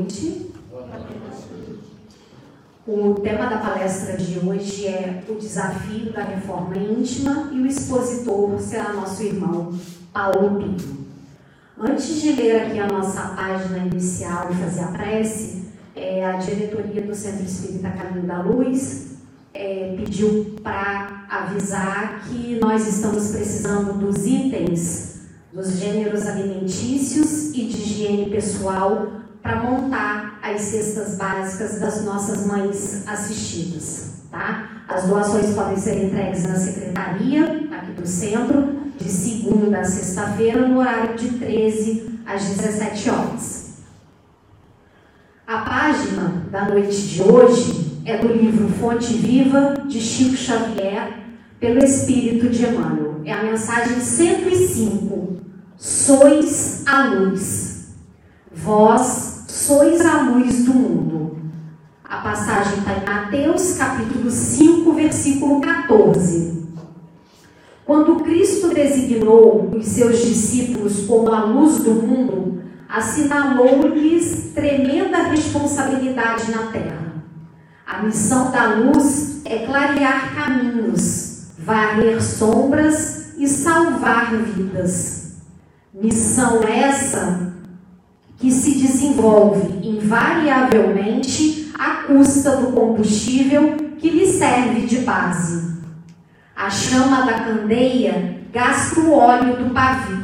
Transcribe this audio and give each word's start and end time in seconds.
noite. 0.00 0.50
O 2.86 3.14
tema 3.20 3.46
da 3.46 3.58
palestra 3.58 4.16
de 4.16 4.38
hoje 4.38 4.86
é 4.86 5.22
o 5.28 5.34
desafio 5.34 6.12
da 6.12 6.22
reforma 6.22 6.76
íntima 6.76 7.50
e 7.52 7.60
o 7.60 7.66
expositor 7.66 8.58
será 8.58 8.92
nosso 8.94 9.22
irmão 9.22 9.78
Paulo 10.12 10.58
Pinto. 10.58 11.00
Antes 11.78 12.20
de 12.20 12.32
ler 12.32 12.62
aqui 12.62 12.78
a 12.78 12.88
nossa 12.88 13.20
página 13.36 13.78
inicial 13.78 14.50
e 14.50 14.54
fazer 14.56 14.80
a 14.80 14.88
prece, 14.88 15.64
é, 15.94 16.24
a 16.24 16.36
diretoria 16.36 17.02
do 17.02 17.14
Centro 17.14 17.44
Espírita 17.44 17.90
Caminho 17.90 18.26
da 18.26 18.42
Luz 18.42 19.18
é, 19.54 19.94
pediu 19.96 20.56
para 20.62 21.26
avisar 21.28 22.24
que 22.24 22.58
nós 22.60 22.86
estamos 22.86 23.28
precisando 23.28 23.98
dos 23.98 24.26
itens 24.26 25.20
dos 25.52 25.78
gêneros 25.78 26.26
alimentícios 26.26 27.50
e 27.50 27.64
de 27.64 27.76
higiene 27.76 28.30
pessoal 28.30 29.19
para 29.42 29.56
montar 29.56 30.38
as 30.42 30.60
cestas 30.62 31.16
básicas 31.16 31.80
das 31.80 32.04
nossas 32.04 32.46
mães 32.46 33.06
assistidas. 33.06 34.22
Tá? 34.30 34.84
As 34.88 35.04
doações 35.04 35.54
podem 35.54 35.76
ser 35.76 36.04
entregues 36.04 36.44
na 36.44 36.56
secretaria, 36.56 37.68
aqui 37.70 37.92
do 37.92 38.06
centro, 38.06 38.80
de 38.98 39.08
segunda 39.08 39.80
a 39.80 39.84
sexta-feira, 39.84 40.66
no 40.66 40.78
horário 40.78 41.16
de 41.16 41.30
13 41.38 42.20
às 42.26 42.44
17 42.44 43.10
horas. 43.10 43.70
A 45.46 45.58
página 45.58 46.44
da 46.50 46.68
noite 46.68 46.96
de 46.96 47.22
hoje 47.22 48.02
é 48.04 48.18
do 48.18 48.28
livro 48.28 48.68
Fonte 48.68 49.14
Viva, 49.14 49.82
de 49.86 50.00
Chico 50.00 50.36
Xavier, 50.36 51.18
pelo 51.58 51.84
Espírito 51.84 52.48
de 52.48 52.66
Emmanuel. 52.66 53.20
É 53.24 53.32
a 53.32 53.42
mensagem 53.42 54.00
105. 54.00 55.38
Sois 55.76 56.84
a 56.86 57.08
luz. 57.08 57.69
Vós 58.52 59.44
sois 59.46 60.04
a 60.04 60.22
luz 60.22 60.64
do 60.64 60.74
mundo. 60.74 61.38
A 62.02 62.16
passagem 62.16 62.78
está 62.78 62.94
em 62.94 63.04
Mateus, 63.04 63.74
capítulo 63.74 64.28
5, 64.28 64.92
versículo 64.92 65.60
14. 65.60 66.68
Quando 67.86 68.16
Cristo 68.24 68.74
designou 68.74 69.70
os 69.72 69.86
seus 69.86 70.18
discípulos 70.18 71.06
como 71.06 71.32
a 71.32 71.44
luz 71.44 71.78
do 71.84 71.92
mundo, 71.92 72.64
assinalou-lhes 72.88 74.50
tremenda 74.52 75.28
responsabilidade 75.28 76.50
na 76.50 76.72
terra. 76.72 77.22
A 77.86 78.02
missão 78.02 78.50
da 78.50 78.74
luz 78.74 79.42
é 79.44 79.64
clarear 79.64 80.34
caminhos, 80.34 81.52
varrer 81.56 82.20
sombras 82.20 83.32
e 83.38 83.46
salvar 83.46 84.34
vidas. 84.34 85.36
Missão 85.94 86.64
essa 86.64 87.59
que 88.40 88.50
se 88.50 88.78
desenvolve 88.78 89.86
invariavelmente 89.86 91.70
à 91.78 92.04
custa 92.06 92.56
do 92.56 92.72
combustível 92.72 93.76
que 93.98 94.08
lhe 94.08 94.26
serve 94.26 94.86
de 94.86 95.00
base. 95.00 95.78
A 96.56 96.70
chama 96.70 97.26
da 97.26 97.34
candeia 97.34 98.38
gasta 98.50 98.98
o 98.98 99.12
óleo 99.12 99.56
do 99.56 99.74
pavio. 99.74 100.18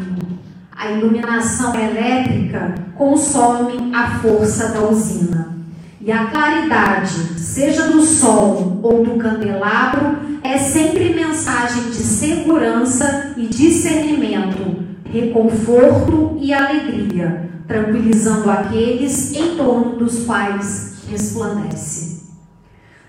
A 0.75 0.91
iluminação 0.91 1.75
elétrica 1.75 2.75
consome 2.95 3.95
a 3.95 4.19
força 4.19 4.69
da 4.71 4.89
usina. 4.89 5.55
E 6.01 6.11
a 6.11 6.27
claridade, 6.27 7.39
seja 7.39 7.91
do 7.91 8.01
sol 8.01 8.81
ou 8.83 9.05
do 9.05 9.17
candelabro, 9.17 10.17
é 10.43 10.57
sempre 10.57 11.13
mensagem 11.13 11.85
de 11.85 11.97
segurança 11.97 13.35
e 13.37 13.47
discernimento, 13.47 14.85
reconforto 15.05 16.39
e 16.41 16.53
alegria, 16.53 17.56
tranquilizando 17.67 18.51
aqueles 18.51 19.33
em 19.33 19.57
torno 19.57 19.97
dos 19.97 20.25
quais 20.25 20.99
resplandece. 21.09 22.17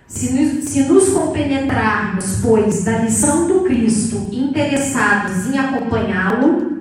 Se 0.07 0.33
nos, 0.33 0.69
se 0.69 0.83
nos 0.83 1.09
compenetrarmos, 1.09 2.39
pois, 2.41 2.83
da 2.83 2.99
lição 2.99 3.47
do 3.47 3.61
Cristo, 3.61 4.27
interessados 4.31 5.47
em 5.47 5.57
acompanhá-lo, 5.57 6.77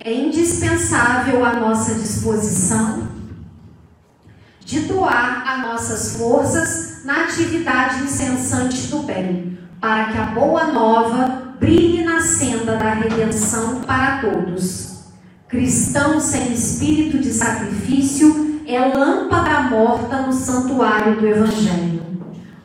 é 0.00 0.14
indispensável 0.14 1.44
a 1.44 1.54
nossa 1.54 1.94
disposição 1.94 3.08
de 4.60 4.80
doar 4.80 5.42
as 5.46 5.62
nossas 5.62 6.16
forças 6.16 7.04
na 7.04 7.24
atividade 7.24 8.04
incessante 8.04 8.86
do 8.86 9.02
bem, 9.02 9.58
para 9.80 10.12
que 10.12 10.18
a 10.18 10.26
boa 10.26 10.72
nova 10.72 11.43
brilhe 11.58 12.04
na 12.04 12.20
senda 12.20 12.76
da 12.76 12.94
redenção 12.94 13.80
para 13.80 14.20
todos. 14.20 15.04
Cristão 15.48 16.20
sem 16.20 16.52
espírito 16.52 17.18
de 17.18 17.32
sacrifício 17.32 18.62
é 18.66 18.80
lâmpada 18.80 19.68
morta 19.68 20.22
no 20.22 20.32
santuário 20.32 21.20
do 21.20 21.26
Evangelho. 21.26 22.02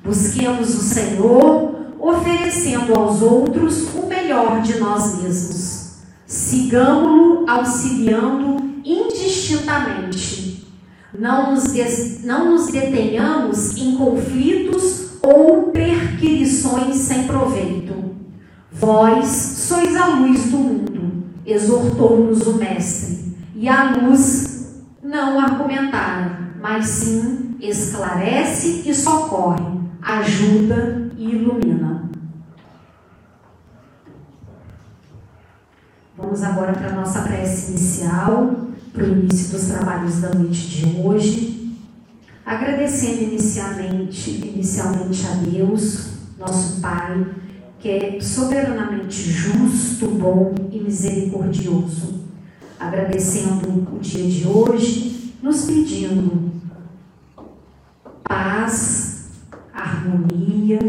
Busquemos 0.03 0.75
o 0.75 0.81
Senhor, 0.81 1.75
oferecendo 1.99 2.95
aos 2.95 3.21
outros 3.21 3.93
o 3.93 4.07
melhor 4.07 4.61
de 4.61 4.79
nós 4.79 5.21
mesmos 5.21 5.79
sigamos-lo 6.29 7.49
auxiliando 7.49 8.57
indistintamente. 8.85 10.67
Não 11.17 11.55
nos, 11.55 11.71
des, 11.73 12.23
não 12.23 12.51
nos 12.51 12.67
detenhamos 12.67 13.75
em 13.77 13.95
conflitos 13.95 15.17
ou 15.23 15.71
perquirições 15.71 16.97
sem 16.97 17.23
proveito. 17.23 18.18
Vós 18.71 19.27
sois 19.27 19.95
a 19.95 20.05
luz 20.07 20.51
do 20.51 20.57
mundo, 20.57 21.23
exortou-nos 21.45 22.45
o 22.45 22.57
Mestre, 22.57 23.35
e 23.55 23.67
a 23.67 23.95
luz 23.95 24.83
não 25.01 25.39
argumentara, 25.39 26.53
mas 26.61 26.85
sim 26.85 27.55
esclarece 27.59 28.83
e 28.87 28.93
socorre, 28.93 29.65
ajuda 30.01 31.11
e 31.17 31.31
ilumina. 31.31 32.09
Vamos 36.15 36.43
agora 36.43 36.73
para 36.73 36.89
a 36.89 36.95
nossa 36.95 37.21
prece 37.21 37.71
inicial, 37.71 38.67
para 38.93 39.03
o 39.03 39.07
início 39.07 39.57
dos 39.57 39.67
trabalhos 39.67 40.21
da 40.21 40.29
noite 40.29 40.67
de 40.67 41.01
hoje. 41.01 41.77
Agradecendo 42.45 43.23
inicialmente, 43.23 44.29
inicialmente 44.29 45.25
a 45.25 45.35
Deus, 45.35 46.09
nosso 46.37 46.81
Pai, 46.81 47.25
que 47.79 47.89
é 47.89 48.21
soberanamente 48.21 49.31
justo, 49.31 50.07
bom 50.07 50.53
e 50.71 50.79
misericordioso. 50.79 52.19
Agradecendo 52.79 53.87
o 53.95 53.99
dia 53.99 54.27
de 54.27 54.47
hoje, 54.47 55.33
nos 55.41 55.65
pedindo 55.65 56.51
paz, 58.23 59.29
harmonia, 59.73 60.79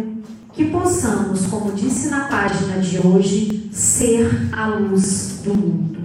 que 0.53 0.67
possamos, 0.67 1.47
como 1.47 1.73
disse 1.73 2.11
na 2.11 2.29
página 2.29 2.79
de 2.79 2.99
hoje, 3.07 3.71
ser 3.73 4.51
a 4.53 4.67
luz 4.67 5.41
do 5.45 5.55
mundo. 5.55 6.01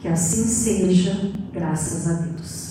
Que 0.00 0.08
assim 0.08 0.44
seja, 0.44 1.32
graças 1.52 2.08
a 2.08 2.12
Deus. 2.14 2.64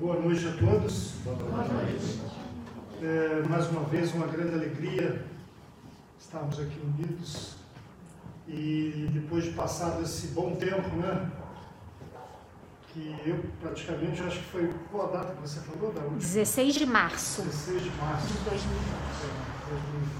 Boa 0.00 0.18
noite 0.18 0.48
a 0.48 0.52
todos. 0.52 1.12
Boa 1.24 1.36
noite. 1.36 2.20
É, 3.02 3.42
mais 3.46 3.68
uma 3.70 3.84
vez, 3.84 4.14
uma 4.14 4.26
grande 4.26 4.54
alegria 4.54 5.26
estarmos 6.18 6.58
aqui 6.58 6.80
unidos 6.80 7.56
e 8.48 9.08
depois 9.12 9.44
de 9.44 9.50
passado 9.80 10.02
esse 10.02 10.28
bom 10.28 10.54
tempo, 10.56 10.94
né? 10.96 11.30
Que 12.88 13.16
eu 13.24 13.42
praticamente 13.62 14.22
acho 14.22 14.38
que 14.40 14.44
foi 14.46 14.74
qual 14.90 15.08
a 15.08 15.18
data 15.18 15.34
que 15.34 15.40
você 15.40 15.60
falou 15.60 15.90
da 15.92 16.00
última? 16.02 16.18
16 16.18 16.74
de 16.74 16.86
março. 16.86 17.42
16 17.42 17.84
de 17.84 17.90
março 17.92 18.26
de 18.26 18.38
2020. 18.40 18.50
É, 18.50 19.70
2020. 19.70 20.10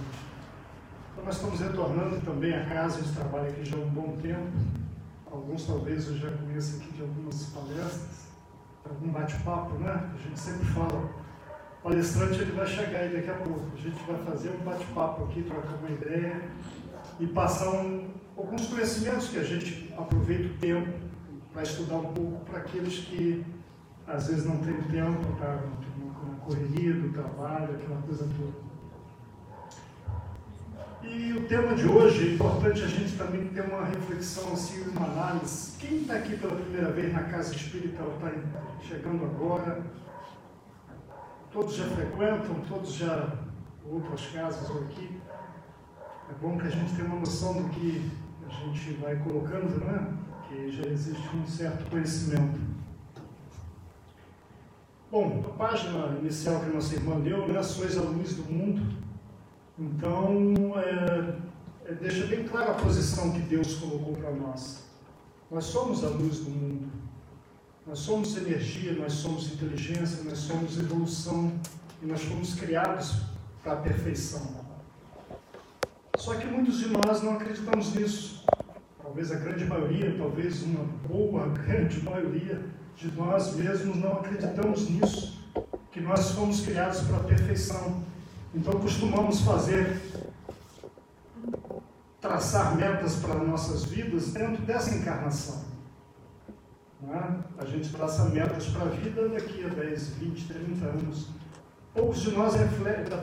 Então 1.12 1.24
nós 1.24 1.34
estamos 1.34 1.60
retornando 1.60 2.20
também 2.22 2.54
a 2.54 2.64
casa, 2.64 3.00
a 3.00 3.02
gente 3.02 3.14
trabalha 3.14 3.50
aqui 3.50 3.64
já 3.64 3.76
há 3.76 3.80
um 3.80 3.90
bom 3.90 4.16
tempo. 4.22 4.50
Alguns 5.30 5.66
talvez 5.66 6.08
eu 6.08 6.16
já 6.16 6.30
conheço 6.30 6.76
aqui 6.76 6.92
de 6.92 7.02
algumas 7.02 7.44
palestras, 7.46 8.28
algum 8.88 9.08
bate-papo, 9.08 9.74
né? 9.74 10.10
A 10.14 10.28
gente 10.28 10.40
sempre 10.40 10.66
fala 10.68 11.20
o 11.80 11.82
palestrante 11.82 12.40
ele 12.40 12.52
vai 12.52 12.66
chegar 12.66 13.00
aí 13.00 13.14
daqui 13.14 13.30
a 13.30 13.34
pouco. 13.34 13.66
A 13.74 13.80
gente 13.80 14.02
vai 14.04 14.24
fazer 14.24 14.50
um 14.50 14.64
bate-papo 14.64 15.24
aqui, 15.24 15.42
trocar 15.42 15.74
uma 15.74 15.90
ideia 15.90 16.50
e 17.20 17.26
passar 17.26 17.70
um, 17.70 18.08
alguns 18.36 18.66
conhecimentos 18.66 19.28
que 19.28 19.38
a 19.38 19.44
gente 19.44 19.92
aproveita 19.96 20.46
o 20.48 20.56
tempo 20.58 20.92
para 21.52 21.62
estudar 21.62 21.96
um 21.96 22.12
pouco 22.12 22.44
para 22.46 22.58
aqueles 22.58 23.00
que 23.00 23.44
às 24.06 24.26
vezes 24.26 24.46
não 24.46 24.56
têm 24.56 24.80
tempo, 24.84 25.36
tá 25.38 25.62
na 26.26 26.36
correria 26.44 26.94
do 26.94 27.12
trabalho, 27.12 27.74
aquela 27.74 28.00
coisa 28.02 28.26
toda. 28.36 28.70
E 31.02 31.32
o 31.32 31.46
tema 31.46 31.74
de 31.74 31.86
hoje 31.86 32.28
é 32.28 32.34
importante 32.34 32.82
a 32.82 32.86
gente 32.86 33.16
também 33.16 33.48
ter 33.48 33.62
uma 33.62 33.84
reflexão, 33.84 34.52
assim, 34.52 34.82
uma 34.90 35.06
análise. 35.06 35.78
Quem 35.78 36.02
está 36.02 36.14
aqui 36.16 36.36
pela 36.36 36.54
primeira 36.54 36.90
vez 36.90 37.12
na 37.12 37.22
casa 37.24 37.54
espírita, 37.54 38.02
está 38.02 38.32
chegando 38.82 39.24
agora? 39.24 39.82
Todos 41.52 41.74
já 41.74 41.84
frequentam, 41.84 42.54
todos 42.68 42.92
já 42.94 43.32
outras 43.84 44.26
casas 44.26 44.68
ou 44.70 44.82
aqui. 44.82 45.20
É 46.30 46.34
bom 46.40 46.56
que 46.56 46.66
a 46.66 46.70
gente 46.70 46.94
tenha 46.94 47.08
uma 47.08 47.18
noção 47.18 47.54
do 47.54 47.68
que 47.70 48.10
a 48.46 48.52
gente 48.52 48.92
vai 48.94 49.16
colocando, 49.16 49.84
né? 49.84 50.14
Que 50.48 50.70
já 50.70 50.84
existe 50.84 51.28
um 51.36 51.46
certo 51.46 51.90
conhecimento. 51.90 52.60
Bom, 55.10 55.44
a 55.46 55.58
página 55.58 56.16
inicial 56.20 56.60
que 56.60 56.70
a 56.70 56.72
nossa 56.72 56.94
irmã 56.94 57.18
deu, 57.20 57.48
né? 57.48 57.62
Sois 57.62 57.98
a 57.98 58.02
luz 58.02 58.34
do 58.36 58.44
mundo 58.44 59.00
então, 59.80 60.78
é, 60.78 61.90
é, 61.90 61.94
deixa 61.94 62.26
bem 62.26 62.46
clara 62.46 62.72
a 62.72 62.74
posição 62.74 63.32
que 63.32 63.40
Deus 63.40 63.76
colocou 63.76 64.14
para 64.14 64.30
nós. 64.30 64.84
Nós 65.50 65.64
somos 65.64 66.04
a 66.04 66.08
luz 66.08 66.40
do 66.40 66.50
mundo. 66.50 66.92
Nós 67.86 68.00
somos 68.00 68.36
energia, 68.36 68.92
nós 68.92 69.14
somos 69.14 69.50
inteligência, 69.50 70.22
nós 70.22 70.38
somos 70.38 70.78
evolução 70.78 71.50
e 72.02 72.06
nós 72.06 72.22
fomos 72.22 72.54
criados 72.54 73.22
para 73.62 73.72
a 73.72 73.76
perfeição. 73.76 74.69
Só 76.20 76.34
que 76.34 76.46
muitos 76.46 76.78
de 76.78 76.88
nós 76.90 77.22
não 77.22 77.36
acreditamos 77.36 77.94
nisso. 77.94 78.44
Talvez 79.02 79.32
a 79.32 79.36
grande 79.36 79.64
maioria, 79.64 80.14
talvez 80.18 80.62
uma 80.62 80.84
boa, 81.08 81.48
grande 81.56 82.02
maioria 82.02 82.62
de 82.94 83.10
nós 83.12 83.54
mesmos 83.54 83.96
não 83.96 84.12
acreditamos 84.18 84.90
nisso, 84.90 85.42
que 85.90 85.98
nós 85.98 86.32
fomos 86.32 86.60
criados 86.60 87.00
para 87.00 87.16
a 87.16 87.20
perfeição. 87.20 88.02
Então 88.54 88.78
costumamos 88.78 89.40
fazer, 89.40 89.98
traçar 92.20 92.76
metas 92.76 93.16
para 93.16 93.36
nossas 93.36 93.84
vidas 93.84 94.30
dentro 94.30 94.62
dessa 94.66 94.94
encarnação. 94.94 95.64
É? 97.02 97.62
A 97.62 97.64
gente 97.64 97.88
traça 97.88 98.26
metas 98.26 98.66
para 98.66 98.82
a 98.82 98.88
vida 98.88 99.26
daqui 99.26 99.64
a 99.64 99.68
10, 99.68 100.08
20, 100.16 100.48
30 100.48 100.84
anos. 100.84 101.39
Poucos 101.92 102.20
de 102.22 102.30
nós 102.30 102.54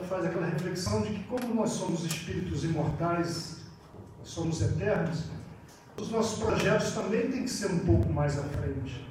fazem 0.08 0.28
aquela 0.28 0.46
reflexão 0.46 1.00
de 1.02 1.10
que 1.10 1.24
como 1.24 1.54
nós 1.54 1.70
somos 1.70 2.04
espíritos 2.04 2.64
imortais, 2.64 3.62
somos 4.22 4.60
eternos, 4.60 5.24
os 6.00 6.10
nossos 6.10 6.38
projetos 6.38 6.92
também 6.92 7.30
têm 7.30 7.42
que 7.44 7.50
ser 7.50 7.70
um 7.70 7.78
pouco 7.80 8.12
mais 8.12 8.38
à 8.38 8.42
frente. 8.42 9.06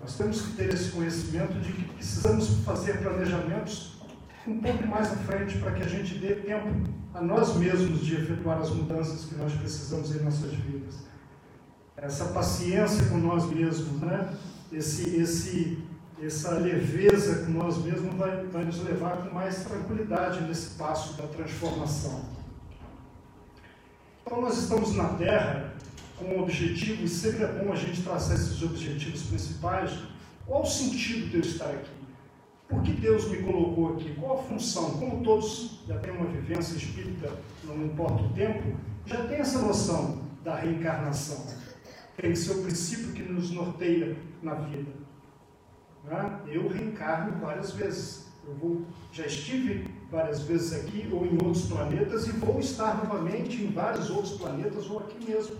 Nós 0.00 0.16
temos 0.16 0.40
que 0.40 0.52
ter 0.56 0.72
esse 0.72 0.90
conhecimento 0.90 1.60
de 1.60 1.72
que 1.72 1.84
precisamos 1.94 2.48
fazer 2.64 2.98
planejamentos 3.00 4.00
um 4.46 4.58
pouco 4.58 4.86
mais 4.86 5.12
à 5.12 5.16
frente 5.16 5.58
para 5.58 5.72
que 5.72 5.82
a 5.82 5.88
gente 5.88 6.14
dê 6.14 6.34
tempo 6.36 6.68
a 7.12 7.20
nós 7.20 7.54
mesmos 7.56 8.00
de 8.00 8.14
efetuar 8.14 8.58
as 8.58 8.70
mudanças 8.70 9.26
que 9.26 9.34
nós 9.34 9.52
precisamos 9.52 10.14
em 10.14 10.24
nossas 10.24 10.52
vidas. 10.52 10.94
Essa 11.96 12.26
paciência 12.26 13.04
com 13.06 13.18
nós 13.18 13.44
mesmos, 13.50 14.00
né? 14.00 14.34
esse, 14.72 15.16
esse, 15.16 15.79
essa 16.22 16.50
leveza 16.52 17.44
com 17.44 17.52
nós 17.52 17.78
mesmos 17.82 18.14
vai, 18.14 18.44
vai 18.46 18.64
nos 18.64 18.82
levar 18.84 19.16
com 19.18 19.34
mais 19.34 19.64
tranquilidade 19.64 20.42
nesse 20.42 20.70
passo 20.76 21.14
da 21.14 21.26
transformação. 21.26 22.24
Então, 24.22 24.40
nós 24.40 24.58
estamos 24.58 24.94
na 24.94 25.08
Terra 25.14 25.74
com 26.16 26.26
um 26.26 26.42
objetivo, 26.42 27.02
e 27.02 27.08
sempre 27.08 27.44
é 27.44 27.46
bom 27.46 27.72
a 27.72 27.76
gente 27.76 28.02
traçar 28.02 28.36
esses 28.36 28.62
objetivos 28.62 29.22
principais. 29.22 29.90
Qual 30.46 30.62
o 30.62 30.66
sentido 30.66 31.30
de 31.30 31.36
eu 31.36 31.40
estar 31.40 31.70
aqui? 31.70 31.90
Por 32.68 32.82
que 32.82 32.92
Deus 32.92 33.28
me 33.28 33.38
colocou 33.38 33.94
aqui? 33.94 34.14
Qual 34.14 34.38
a 34.38 34.42
função? 34.42 34.98
Como 34.98 35.24
todos 35.24 35.80
já 35.88 35.98
têm 35.98 36.12
uma 36.12 36.26
vivência 36.26 36.76
espírita, 36.76 37.32
não 37.64 37.84
importa 37.84 38.22
o 38.22 38.28
tempo, 38.34 38.76
já 39.06 39.26
tem 39.26 39.38
essa 39.38 39.60
noção 39.60 40.22
da 40.44 40.54
reencarnação. 40.54 41.46
Tem 42.16 42.34
seu 42.34 42.62
princípio 42.62 43.12
que 43.12 43.22
nos 43.22 43.50
norteia 43.50 44.16
na 44.42 44.54
vida. 44.54 44.92
Né? 46.10 46.40
Eu 46.48 46.68
reencarno 46.68 47.38
várias 47.40 47.70
vezes. 47.70 48.26
Eu 48.44 48.54
vou, 48.54 48.82
já 49.12 49.26
estive 49.26 49.88
várias 50.10 50.42
vezes 50.42 50.72
aqui 50.72 51.08
ou 51.12 51.24
em 51.24 51.34
outros 51.34 51.66
planetas 51.66 52.26
e 52.26 52.32
vou 52.32 52.58
estar 52.58 52.96
novamente 52.96 53.62
em 53.62 53.70
vários 53.70 54.10
outros 54.10 54.32
planetas 54.32 54.90
ou 54.90 54.98
aqui 54.98 55.24
mesmo, 55.24 55.56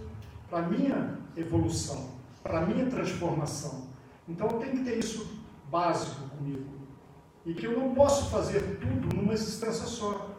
para 0.48 0.62
minha 0.62 1.18
evolução, 1.36 2.10
para 2.42 2.62
minha 2.62 2.86
transformação. 2.86 3.84
Então 4.28 4.48
tem 4.58 4.72
que 4.72 4.84
ter 4.84 4.98
isso 4.98 5.38
básico 5.70 6.28
comigo 6.30 6.80
e 7.46 7.54
que 7.54 7.66
eu 7.66 7.78
não 7.78 7.94
posso 7.94 8.28
fazer 8.28 8.80
tudo 8.80 9.14
numa 9.14 9.32
existência 9.32 9.86
só. 9.86 10.34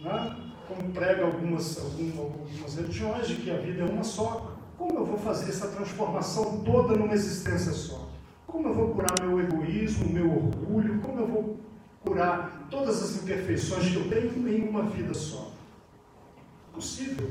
Né? 0.00 0.52
Como 0.66 0.90
prega 0.90 1.26
algumas, 1.26 1.78
algumas 1.78 2.74
religiões 2.76 3.28
de 3.28 3.36
que 3.36 3.50
a 3.50 3.58
vida 3.58 3.82
é 3.82 3.84
uma 3.84 4.04
só. 4.04 4.56
Como 4.78 4.98
eu 4.98 5.04
vou 5.04 5.18
fazer 5.18 5.50
essa 5.50 5.68
transformação 5.68 6.62
toda 6.64 6.96
numa 6.96 7.12
existência 7.12 7.72
só? 7.72 8.11
Como 8.52 8.68
eu 8.68 8.74
vou 8.74 8.88
curar 8.90 9.18
meu 9.22 9.40
egoísmo, 9.40 10.12
meu 10.12 10.30
orgulho? 10.30 11.00
Como 11.00 11.18
eu 11.20 11.26
vou 11.26 11.60
curar 12.04 12.66
todas 12.70 13.02
as 13.02 13.22
imperfeições 13.22 13.88
que 13.88 13.96
eu 13.96 14.10
tenho 14.10 14.46
em 14.46 14.68
uma 14.68 14.82
vida 14.82 15.14
só? 15.14 15.50
Possível. 16.70 17.30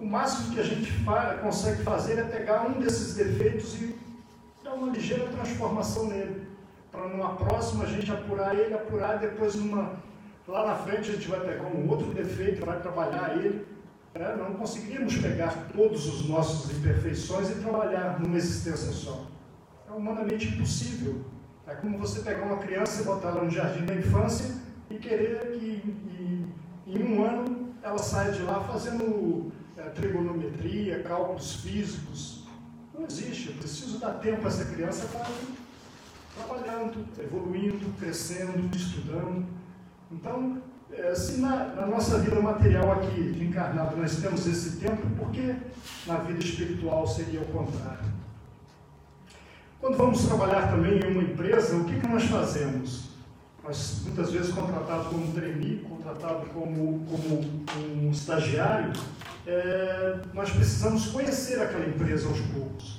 O 0.00 0.06
máximo 0.06 0.54
que 0.54 0.60
a 0.60 0.64
gente 0.64 0.90
faz, 1.04 1.38
consegue 1.42 1.82
fazer 1.82 2.18
é 2.18 2.22
pegar 2.22 2.66
um 2.66 2.80
desses 2.80 3.14
defeitos 3.14 3.74
e 3.74 3.94
dar 4.64 4.72
uma 4.72 4.90
ligeira 4.90 5.26
transformação 5.26 6.06
nele 6.06 6.46
para 6.90 7.08
numa 7.08 7.34
próxima 7.34 7.84
a 7.84 7.86
gente 7.86 8.10
apurar 8.10 8.58
ele, 8.58 8.72
apurar, 8.72 9.18
depois 9.18 9.56
numa, 9.56 9.92
lá 10.48 10.66
na 10.66 10.76
frente 10.76 11.10
a 11.10 11.14
gente 11.14 11.28
vai 11.28 11.40
pegar 11.40 11.66
um 11.66 11.86
outro 11.90 12.06
defeito, 12.14 12.64
vai 12.64 12.80
trabalhar 12.80 13.36
ele. 13.36 13.66
É, 14.14 14.34
não 14.36 14.54
conseguiríamos 14.54 15.14
pegar 15.18 15.68
todos 15.76 16.06
os 16.06 16.26
nossos 16.26 16.74
imperfeições 16.74 17.50
e 17.50 17.56
trabalhar 17.56 18.18
numa 18.18 18.38
existência 18.38 18.92
só. 18.92 19.33
É 19.94 19.96
humanamente 19.96 20.48
impossível. 20.48 21.24
É 21.68 21.74
como 21.76 21.98
você 21.98 22.20
pegar 22.20 22.42
uma 22.42 22.56
criança 22.56 23.00
e 23.00 23.04
botar 23.04 23.28
ela 23.28 23.44
no 23.44 23.50
jardim 23.50 23.86
da 23.86 23.94
infância 23.94 24.56
e 24.90 24.96
querer 24.96 25.52
que 25.52 25.94
em 26.84 27.02
um 27.04 27.24
ano 27.24 27.72
ela 27.80 27.98
saia 27.98 28.32
de 28.32 28.42
lá 28.42 28.60
fazendo 28.64 29.52
é, 29.76 29.82
trigonometria, 29.90 31.00
cálculos 31.04 31.60
físicos. 31.60 32.44
Não 32.92 33.06
existe. 33.06 33.50
Eu 33.50 33.54
preciso 33.54 34.00
dar 34.00 34.14
tempo 34.14 34.44
a 34.44 34.48
essa 34.48 34.64
criança 34.64 35.06
para 35.06 35.28
trabalhando, 36.34 37.06
evoluindo, 37.16 37.96
crescendo, 37.96 38.76
estudando. 38.76 39.46
Então, 40.10 40.60
é, 40.90 41.14
se 41.14 41.40
na, 41.40 41.66
na, 41.66 41.86
nossa 41.86 42.18
vida 42.18 42.40
material 42.40 42.90
aqui, 42.90 43.30
de 43.30 43.46
encarnado, 43.46 43.96
nós 43.96 44.16
temos 44.16 44.44
esse 44.48 44.80
tempo, 44.80 45.08
por 45.16 45.30
que 45.30 45.54
na 46.04 46.16
vida 46.16 46.40
espiritual 46.40 47.06
seria 47.06 47.40
o 47.40 47.46
contrário? 47.46 48.13
Quando 49.84 49.98
vamos 49.98 50.24
trabalhar 50.24 50.70
também 50.70 50.98
em 50.98 51.12
uma 51.12 51.22
empresa, 51.22 51.76
o 51.76 51.84
que, 51.84 52.00
que 52.00 52.06
nós 52.06 52.22
fazemos? 52.22 53.10
Nós, 53.62 54.00
muitas 54.06 54.32
vezes, 54.32 54.50
contratado 54.50 55.10
como 55.10 55.30
trainee, 55.34 55.84
contratado 55.86 56.46
como, 56.54 57.04
como 57.04 57.40
um 58.02 58.10
estagiário, 58.10 58.94
é, 59.46 60.20
nós 60.32 60.48
precisamos 60.48 61.08
conhecer 61.08 61.60
aquela 61.60 61.86
empresa 61.86 62.26
aos 62.26 62.40
poucos. 62.40 62.98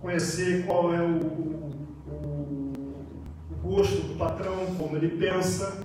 Conhecer 0.00 0.66
qual 0.66 0.92
é 0.92 1.02
o, 1.02 1.70
gosto 3.62 4.08
do 4.08 4.18
patrão, 4.18 4.74
como 4.76 4.96
ele 4.96 5.10
pensa, 5.24 5.84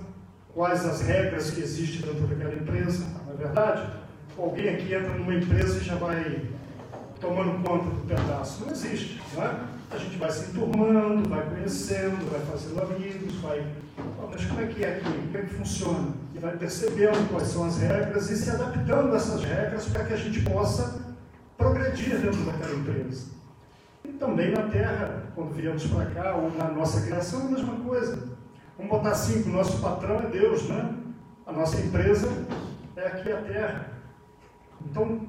quais 0.52 0.84
as 0.84 1.00
regras 1.02 1.52
que 1.52 1.60
existem 1.60 2.00
dentro 2.00 2.26
daquela 2.26 2.54
empresa, 2.54 3.06
não 3.24 3.34
é 3.34 3.36
verdade? 3.36 3.88
Alguém 4.36 4.68
aqui 4.68 4.92
entra 4.92 5.16
numa 5.16 5.36
empresa 5.36 5.78
e 5.78 5.84
já 5.84 5.94
vai 5.94 6.42
tomando 7.20 7.62
conta 7.62 7.84
do 7.84 8.04
pedaço. 8.04 8.64
Não 8.64 8.72
existe, 8.72 9.22
não 9.32 9.44
é? 9.44 9.75
A 9.90 9.96
gente 9.98 10.16
vai 10.16 10.30
se 10.30 10.50
enturmando, 10.50 11.28
vai 11.28 11.48
conhecendo, 11.48 12.30
vai 12.30 12.40
fazendo 12.40 12.82
amigos, 12.82 13.34
vai. 13.36 13.64
Mas 14.30 14.44
como 14.44 14.60
é 14.60 14.66
que 14.66 14.84
é 14.84 14.96
aqui? 14.96 15.04
Como 15.04 15.38
é 15.38 15.42
que 15.42 15.54
funciona? 15.54 16.08
E 16.34 16.38
vai 16.38 16.56
percebendo 16.56 17.30
quais 17.30 17.48
são 17.48 17.64
as 17.64 17.78
regras 17.78 18.30
e 18.30 18.36
se 18.36 18.50
adaptando 18.50 19.12
a 19.12 19.16
essas 19.16 19.44
regras 19.44 19.86
para 19.86 20.04
que 20.04 20.12
a 20.12 20.16
gente 20.16 20.40
possa 20.42 21.14
progredir 21.56 22.18
dentro 22.18 22.44
daquela 22.44 22.74
empresa. 22.74 23.28
E 24.04 24.08
também 24.12 24.50
na 24.50 24.64
Terra, 24.64 25.24
quando 25.34 25.54
viemos 25.54 25.86
para 25.86 26.06
cá, 26.06 26.34
ou 26.34 26.50
na 26.52 26.68
nossa 26.70 27.00
criação, 27.02 27.42
a 27.42 27.50
mesma 27.50 27.76
coisa. 27.76 28.36
Vamos 28.76 28.90
botar 28.90 29.10
assim, 29.10 29.42
o 29.42 29.52
nosso 29.52 29.80
patrão 29.80 30.16
é 30.16 30.26
Deus, 30.26 30.68
né? 30.68 30.94
A 31.46 31.52
nossa 31.52 31.80
empresa 31.80 32.28
é 32.96 33.06
aqui 33.06 33.32
a 33.32 33.40
Terra. 33.42 33.90
Então, 34.84 35.20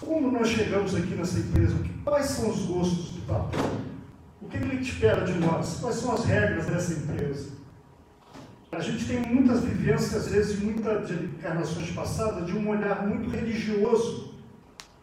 como 0.00 0.30
nós 0.30 0.48
chegamos 0.48 0.94
aqui 0.94 1.14
nessa 1.14 1.38
empresa? 1.38 1.76
Quais 2.04 2.26
são 2.26 2.50
os 2.50 2.64
gostos 2.66 3.10
do 3.10 3.26
patrão? 3.26 3.85
O 4.40 4.48
que 4.48 4.56
ele 4.56 4.80
espera 4.80 5.24
de 5.24 5.32
nós? 5.34 5.78
Quais 5.80 5.96
são 5.96 6.14
as 6.14 6.24
regras 6.24 6.66
dessa 6.66 6.92
empresa? 6.92 7.50
A 8.72 8.80
gente 8.80 9.06
tem 9.06 9.20
muitas 9.20 9.64
vivências, 9.64 10.14
às 10.14 10.28
vezes, 10.28 10.60
muitas 10.60 11.10
encarnações 11.10 11.90
passadas, 11.92 12.46
de 12.46 12.52
um 12.52 12.68
olhar 12.68 13.06
muito 13.06 13.30
religioso 13.30 14.34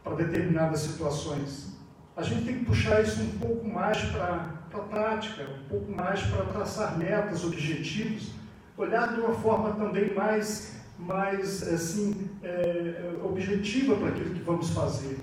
para 0.03 0.15
determinadas 0.15 0.81
situações 0.81 1.73
a 2.15 2.21
gente 2.21 2.45
tem 2.45 2.59
que 2.59 2.65
puxar 2.65 3.01
isso 3.01 3.21
um 3.21 3.39
pouco 3.39 3.67
mais 3.67 3.97
para 4.05 4.51
a 4.73 4.79
prática, 4.79 5.43
um 5.43 5.69
pouco 5.69 5.91
mais 5.91 6.21
para 6.21 6.45
traçar 6.45 6.97
metas, 6.97 7.43
objetivos, 7.43 8.31
olhar 8.77 9.13
de 9.13 9.21
uma 9.21 9.33
forma 9.33 9.71
também 9.71 10.13
mais 10.13 10.73
mais 10.99 11.67
assim, 11.67 12.29
é, 12.43 13.15
objetiva 13.23 13.95
para 13.95 14.09
aquilo 14.09 14.35
que 14.35 14.41
vamos 14.43 14.69
fazer. 14.69 15.17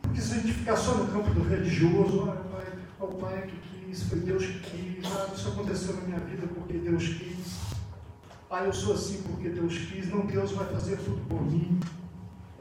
Porque 0.00 0.20
se 0.20 0.32
a 0.32 0.36
gente 0.36 0.52
ficar 0.52 0.76
só 0.76 0.94
no 0.94 1.08
campo 1.08 1.28
do 1.30 1.42
religioso, 1.42 2.26
pai, 2.26 2.36
o 3.04 3.06
pai 3.08 3.42
que 3.42 3.56
quis, 3.68 4.02
foi 4.04 4.20
Deus 4.20 4.46
que 4.46 4.60
quis, 4.60 5.04
ah, 5.06 5.30
isso 5.34 5.48
aconteceu 5.48 5.94
na 5.96 6.00
minha 6.02 6.20
vida 6.20 6.46
porque 6.46 6.74
Deus 6.78 7.04
quis. 7.08 7.58
Ah, 8.50 8.64
eu 8.64 8.72
sou 8.72 8.94
assim 8.94 9.22
porque 9.22 9.48
Deus 9.50 9.76
quis. 9.76 10.08
Não, 10.08 10.24
Deus 10.24 10.52
vai 10.52 10.66
fazer 10.66 10.96
tudo 10.98 11.20
por 11.28 11.42
mim. 11.42 11.78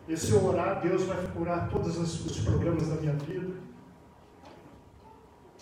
E 0.07 0.17
se 0.17 0.31
eu 0.31 0.43
orar, 0.45 0.81
Deus 0.81 1.03
vai 1.03 1.25
curar 1.27 1.69
todos 1.69 1.97
os 1.97 2.39
problemas 2.41 2.87
da 2.87 2.95
minha 2.95 3.13
vida. 3.13 3.53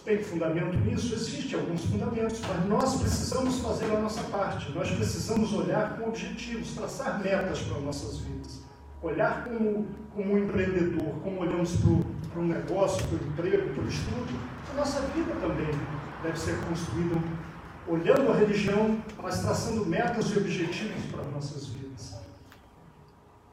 Tem 0.03 0.21
fundamento 0.21 0.75
nisso? 0.79 1.13
Existem 1.13 1.57
alguns 1.57 1.85
fundamentos, 1.85 2.41
mas 2.41 2.65
nós 2.67 2.99
precisamos 2.99 3.59
fazer 3.59 3.85
a 3.85 3.99
nossa 4.01 4.21
parte. 4.23 4.69
Nós 4.73 4.91
precisamos 4.91 5.53
olhar 5.53 5.97
com 5.97 6.09
objetivos, 6.09 6.73
traçar 6.73 7.23
metas 7.23 7.61
para 7.61 7.77
as 7.77 7.83
nossas 7.83 8.17
vidas. 8.17 8.61
Olhar 9.01 9.45
como, 9.45 9.87
como 10.13 10.33
um 10.33 10.37
empreendedor, 10.37 11.13
como 11.23 11.39
olhamos 11.39 11.77
para 11.77 11.89
o 11.89 12.05
negócio, 12.41 13.05
para 13.07 13.17
o 13.17 13.27
emprego, 13.27 13.73
para 13.73 13.83
o 13.83 13.87
estudo. 13.87 14.39
A 14.71 14.77
nossa 14.77 15.01
vida 15.01 15.33
também 15.39 15.69
deve 16.23 16.39
ser 16.39 16.57
construída 16.65 17.15
olhando 17.87 18.31
a 18.31 18.35
religião, 18.35 18.97
mas 19.21 19.39
traçando 19.39 19.85
metas 19.85 20.31
e 20.31 20.37
objetivos 20.37 21.05
para 21.11 21.21
as 21.21 21.31
nossas 21.31 21.67
vidas. 21.67 22.15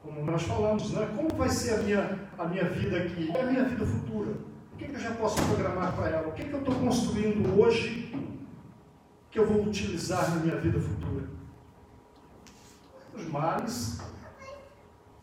Como 0.01 0.25
nós 0.25 0.43
falamos, 0.43 0.91
né? 0.91 1.07
como 1.15 1.29
vai 1.35 1.49
ser 1.49 1.75
a 1.75 1.77
minha, 1.77 2.19
a 2.37 2.45
minha 2.45 2.63
vida 2.65 2.97
aqui? 2.97 3.31
A 3.37 3.43
minha 3.43 3.65
vida 3.65 3.85
futura? 3.85 4.31
O 4.73 4.77
que, 4.77 4.87
que 4.87 4.95
eu 4.95 4.99
já 4.99 5.11
posso 5.11 5.41
programar 5.43 5.93
para 5.95 6.09
ela? 6.09 6.27
O 6.27 6.31
que, 6.31 6.45
que 6.45 6.53
eu 6.53 6.59
estou 6.59 6.73
construindo 6.75 7.59
hoje 7.59 8.11
que 9.29 9.37
eu 9.37 9.45
vou 9.45 9.63
utilizar 9.63 10.31
na 10.31 10.37
minha 10.37 10.55
vida 10.57 10.79
futura? 10.79 11.29
Os 13.13 13.25
males, 13.27 14.01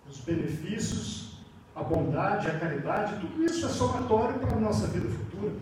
os 0.09 0.21
benefícios, 0.21 1.28
a 1.79 1.83
bondade, 1.83 2.49
a 2.49 2.59
caridade, 2.59 3.21
tudo 3.21 3.45
isso 3.45 3.67
é 3.67 3.69
somatório 3.69 4.39
para 4.39 4.57
a 4.57 4.61
nossa 4.61 4.87
vida 4.89 5.09
futura. 5.09 5.53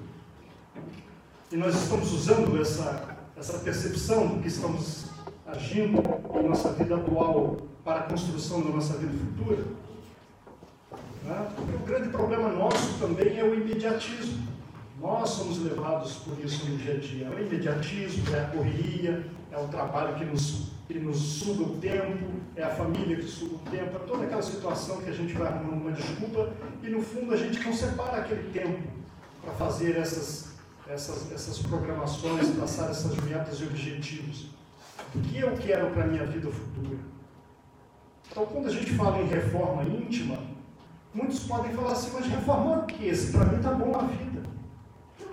E 1.52 1.56
nós 1.56 1.74
estamos 1.74 2.12
usando 2.12 2.60
essa 2.60 3.16
essa 3.36 3.58
percepção 3.58 4.26
do 4.26 4.40
que 4.40 4.48
estamos 4.48 5.06
agindo 5.46 6.02
em 6.34 6.48
nossa 6.48 6.72
vida 6.72 6.96
atual 6.96 7.58
para 7.84 8.00
a 8.00 8.02
construção 8.04 8.62
da 8.62 8.70
nossa 8.70 8.96
vida 8.96 9.12
futura. 9.12 9.62
Né? 11.22 11.48
Porque 11.54 11.76
o 11.76 11.78
grande 11.80 12.08
problema 12.08 12.48
nosso 12.48 12.98
também 12.98 13.38
é 13.38 13.44
o 13.44 13.54
imediatismo. 13.54 14.55
Nós 15.00 15.30
somos 15.30 15.58
levados 15.58 16.14
por 16.16 16.38
isso 16.44 16.66
no 16.66 16.76
dia 16.78 16.94
a 16.94 16.98
dia. 16.98 17.26
É 17.26 17.30
o 17.30 17.38
imediatismo, 17.38 18.34
é 18.34 18.40
a 18.40 18.46
correria, 18.46 19.26
é 19.50 19.58
o 19.58 19.68
trabalho 19.68 20.14
que 20.16 20.24
nos, 20.24 20.68
que 20.86 20.98
nos 20.98 21.18
suga 21.18 21.64
o 21.64 21.76
tempo, 21.78 22.26
é 22.54 22.62
a 22.62 22.70
família 22.70 23.16
que 23.16 23.24
suga 23.24 23.56
o 23.56 23.70
tempo, 23.70 23.96
é 23.96 23.98
toda 24.06 24.24
aquela 24.24 24.42
situação 24.42 25.02
que 25.02 25.10
a 25.10 25.12
gente 25.12 25.34
vai 25.34 25.48
arrumando 25.48 25.82
uma 25.82 25.92
desculpa 25.92 26.52
e 26.82 26.88
no 26.88 27.02
fundo 27.02 27.34
a 27.34 27.36
gente 27.36 27.62
não 27.62 27.72
separa 27.72 28.18
aquele 28.18 28.50
tempo 28.52 28.82
para 29.42 29.52
fazer 29.52 29.96
essas 29.96 30.46
essas, 30.88 31.32
essas 31.32 31.58
programações, 31.58 32.48
traçar 32.50 32.90
essas 32.90 33.16
metas 33.16 33.60
e 33.60 33.64
objetivos. 33.64 34.46
O 35.14 35.20
que 35.20 35.38
eu 35.38 35.56
quero 35.56 35.90
para 35.90 36.04
a 36.04 36.06
minha 36.06 36.24
vida 36.24 36.48
futura? 36.50 36.98
Então, 38.30 38.46
quando 38.46 38.66
a 38.66 38.70
gente 38.70 38.92
fala 38.94 39.20
em 39.20 39.26
reforma 39.26 39.82
íntima, 39.82 40.38
muitos 41.14 41.40
podem 41.40 41.72
falar 41.72 41.92
assim, 41.92 42.10
mas 42.14 42.26
reformar 42.26 42.80
o 42.80 42.86
quê? 42.86 43.14
Se 43.14 43.32
para 43.32 43.46
mim 43.46 43.56
está 43.56 43.72
bom 43.72 43.94
a 43.94 44.02
vida. 44.04 44.42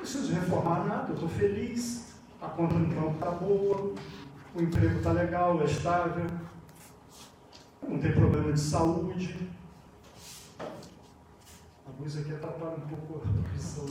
Preciso 0.03 0.33
reformar 0.33 0.85
nada, 0.85 1.11
eu 1.11 1.13
estou 1.13 1.29
feliz, 1.29 2.13
a 2.41 2.49
conta 2.49 2.73
no 2.73 2.93
banco 2.93 3.13
está 3.13 3.31
boa, 3.31 3.93
o 4.53 4.61
emprego 4.61 4.97
está 4.97 5.13
legal, 5.13 5.61
é 5.61 5.63
estável, 5.63 6.27
não 7.87 7.97
tem 7.99 8.11
problema 8.11 8.51
de 8.51 8.59
saúde. 8.59 9.49
A 10.59 12.01
luz 12.01 12.17
aqui 12.17 12.33
atrapalha 12.33 12.75
um 12.75 12.81
pouco 12.81 13.23
a 13.25 13.53
visão 13.53 13.85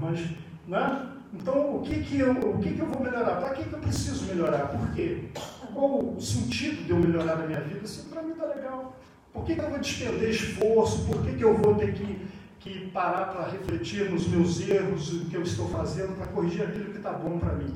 mas, 0.00 0.28
né? 0.66 1.12
Então, 1.34 1.76
o 1.76 1.82
que, 1.82 2.02
que, 2.02 2.18
eu, 2.18 2.32
o 2.32 2.58
que, 2.58 2.74
que 2.74 2.80
eu 2.80 2.86
vou 2.86 3.00
melhorar? 3.00 3.36
Para 3.36 3.50
que, 3.50 3.62
que 3.62 3.72
eu 3.72 3.78
preciso 3.78 4.24
melhorar? 4.24 4.66
Por 4.76 4.92
quê? 4.92 5.28
Qual 5.72 6.16
o 6.16 6.20
sentido 6.20 6.84
de 6.84 6.90
eu 6.90 6.98
melhorar 6.98 7.34
a 7.34 7.46
minha 7.46 7.60
vida? 7.60 7.86
Se 7.86 8.08
para 8.08 8.22
mim 8.22 8.32
está 8.32 8.46
legal. 8.46 8.96
Por 9.32 9.44
que, 9.44 9.54
que 9.54 9.60
eu 9.60 9.70
vou 9.70 9.78
despender 9.78 10.30
esforço? 10.30 11.06
Por 11.06 11.22
que, 11.24 11.36
que 11.36 11.44
eu 11.44 11.56
vou 11.56 11.76
ter 11.76 11.94
que, 11.94 12.26
que 12.60 12.90
parar 12.90 13.32
para 13.32 13.48
refletir 13.48 14.10
nos 14.10 14.28
meus 14.28 14.60
erros, 14.60 15.12
o 15.14 15.24
que 15.24 15.34
eu 15.34 15.42
estou 15.42 15.68
fazendo, 15.70 16.14
para 16.16 16.26
corrigir 16.26 16.62
aquilo 16.62 16.90
que 16.90 16.98
está 16.98 17.10
bom 17.12 17.38
para 17.38 17.54
mim? 17.54 17.74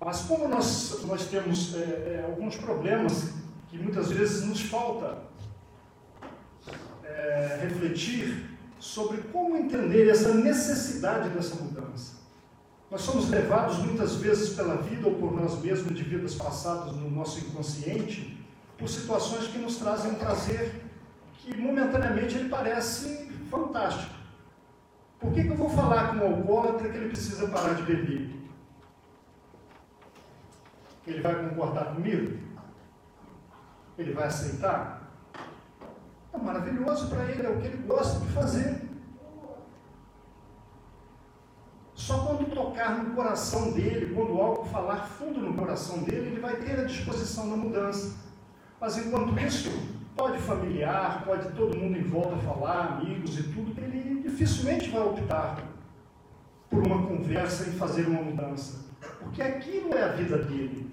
Mas 0.00 0.22
como 0.22 0.48
nós, 0.48 1.02
nós 1.04 1.26
temos 1.26 1.74
é, 1.74 1.78
é, 1.78 2.24
alguns 2.26 2.56
problemas 2.56 3.34
que 3.68 3.78
muitas 3.78 4.10
vezes 4.10 4.46
nos 4.46 4.62
falta 4.62 5.18
é, 7.04 7.58
refletir 7.62 8.56
sobre 8.78 9.18
como 9.24 9.56
entender 9.56 10.08
essa 10.08 10.32
necessidade 10.32 11.28
dessa 11.30 11.56
mudança. 11.56 12.16
Nós 12.90 13.02
somos 13.02 13.28
levados 13.28 13.78
muitas 13.78 14.14
vezes 14.14 14.54
pela 14.54 14.76
vida 14.76 15.08
ou 15.08 15.14
por 15.16 15.32
nós 15.32 15.60
mesmos 15.60 15.94
de 15.94 16.04
vidas 16.04 16.34
passadas 16.34 16.94
no 16.94 17.10
nosso 17.10 17.40
inconsciente 17.40 18.44
por 18.78 18.88
situações 18.88 19.48
que 19.48 19.58
nos 19.58 19.76
trazem 19.76 20.14
prazer 20.14 20.85
que 21.46 21.56
momentaneamente 21.56 22.36
ele 22.36 22.48
parece 22.48 23.30
fantástico. 23.48 24.12
Por 25.20 25.32
que, 25.32 25.44
que 25.44 25.50
eu 25.50 25.56
vou 25.56 25.70
falar 25.70 26.10
com 26.10 26.18
o 26.18 26.26
alcoólatra 26.26 26.88
que 26.88 26.96
ele 26.96 27.10
precisa 27.10 27.46
parar 27.48 27.74
de 27.74 27.82
beber? 27.84 28.34
Ele 31.06 31.20
vai 31.20 31.48
concordar 31.48 31.94
comigo? 31.94 32.36
Ele 33.96 34.12
vai 34.12 34.26
aceitar? 34.26 35.08
É 36.32 36.36
maravilhoso 36.36 37.08
para 37.08 37.24
ele, 37.26 37.46
é 37.46 37.48
o 37.48 37.60
que 37.60 37.66
ele 37.68 37.86
gosta 37.86 38.18
de 38.18 38.32
fazer. 38.32 38.82
Só 41.94 42.26
quando 42.26 42.52
tocar 42.52 42.98
no 42.98 43.14
coração 43.14 43.70
dele, 43.70 44.14
quando 44.14 44.40
algo 44.40 44.64
falar 44.64 45.06
fundo 45.06 45.40
no 45.40 45.54
coração 45.54 46.02
dele, 46.02 46.26
ele 46.26 46.40
vai 46.40 46.56
ter 46.56 46.80
a 46.80 46.84
disposição 46.84 47.48
da 47.48 47.56
mudança. 47.56 48.16
Mas 48.80 48.98
enquanto 48.98 49.38
isso, 49.38 49.70
pode 50.16 50.38
familiar, 50.38 51.22
pode 51.24 51.52
todo 51.52 51.76
mundo 51.76 51.98
em 51.98 52.02
volta 52.02 52.36
falar, 52.38 52.98
amigos 52.98 53.38
e 53.38 53.42
tudo, 53.42 53.74
ele 53.78 54.22
dificilmente 54.22 54.88
vai 54.88 55.02
optar 55.02 55.62
por 56.70 56.84
uma 56.84 57.06
conversa 57.06 57.68
e 57.68 57.72
fazer 57.72 58.08
uma 58.08 58.22
mudança. 58.22 58.86
Porque 59.20 59.42
aquilo 59.42 59.94
é 59.94 60.04
a 60.04 60.12
vida 60.12 60.38
dele. 60.38 60.90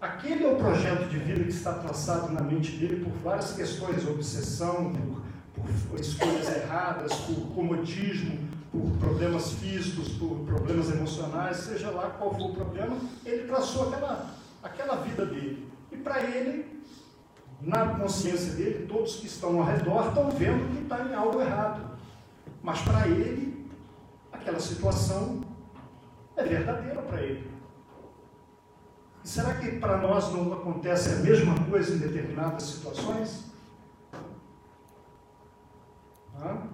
Aquele 0.00 0.44
é 0.44 0.52
o 0.52 0.56
projeto 0.56 1.08
de 1.08 1.16
vida 1.16 1.44
que 1.44 1.50
está 1.50 1.74
traçado 1.74 2.32
na 2.32 2.40
mente 2.40 2.72
dele 2.72 3.04
por 3.04 3.12
várias 3.22 3.52
questões, 3.52 4.04
obsessão, 4.04 4.92
por, 5.54 5.64
por 5.88 6.00
escolhas 6.00 6.48
erradas, 6.56 7.12
por 7.14 7.54
comodismo, 7.54 8.36
por 8.72 8.90
problemas 8.98 9.52
físicos, 9.52 10.08
por 10.14 10.40
problemas 10.40 10.90
emocionais, 10.90 11.58
seja 11.58 11.90
lá 11.90 12.10
qual 12.18 12.34
for 12.34 12.50
o 12.50 12.54
problema, 12.54 12.96
ele 13.24 13.46
traçou 13.46 13.88
aquela, 13.88 14.34
aquela 14.60 14.96
vida 14.96 15.24
dele. 15.24 15.68
E 15.92 15.96
para 15.98 16.20
ele, 16.22 16.71
na 17.62 17.94
consciência 17.94 18.54
dele, 18.54 18.86
todos 18.86 19.16
que 19.16 19.26
estão 19.26 19.60
ao 19.60 19.64
redor 19.64 20.08
estão 20.08 20.30
vendo 20.30 20.76
que 20.76 20.82
está 20.82 21.00
em 21.04 21.14
algo 21.14 21.40
errado. 21.40 21.96
Mas 22.62 22.80
para 22.82 23.06
ele, 23.08 23.70
aquela 24.32 24.58
situação 24.58 25.42
é 26.36 26.42
verdadeira 26.42 27.00
para 27.02 27.22
ele. 27.22 27.50
E 29.24 29.28
será 29.28 29.54
que 29.54 29.78
para 29.78 29.98
nós 29.98 30.32
não 30.32 30.52
acontece 30.52 31.10
a 31.10 31.16
mesma 31.18 31.54
coisa 31.66 31.94
em 31.94 31.98
determinadas 31.98 32.64
situações? 32.64 33.52
Hã? 36.36 36.68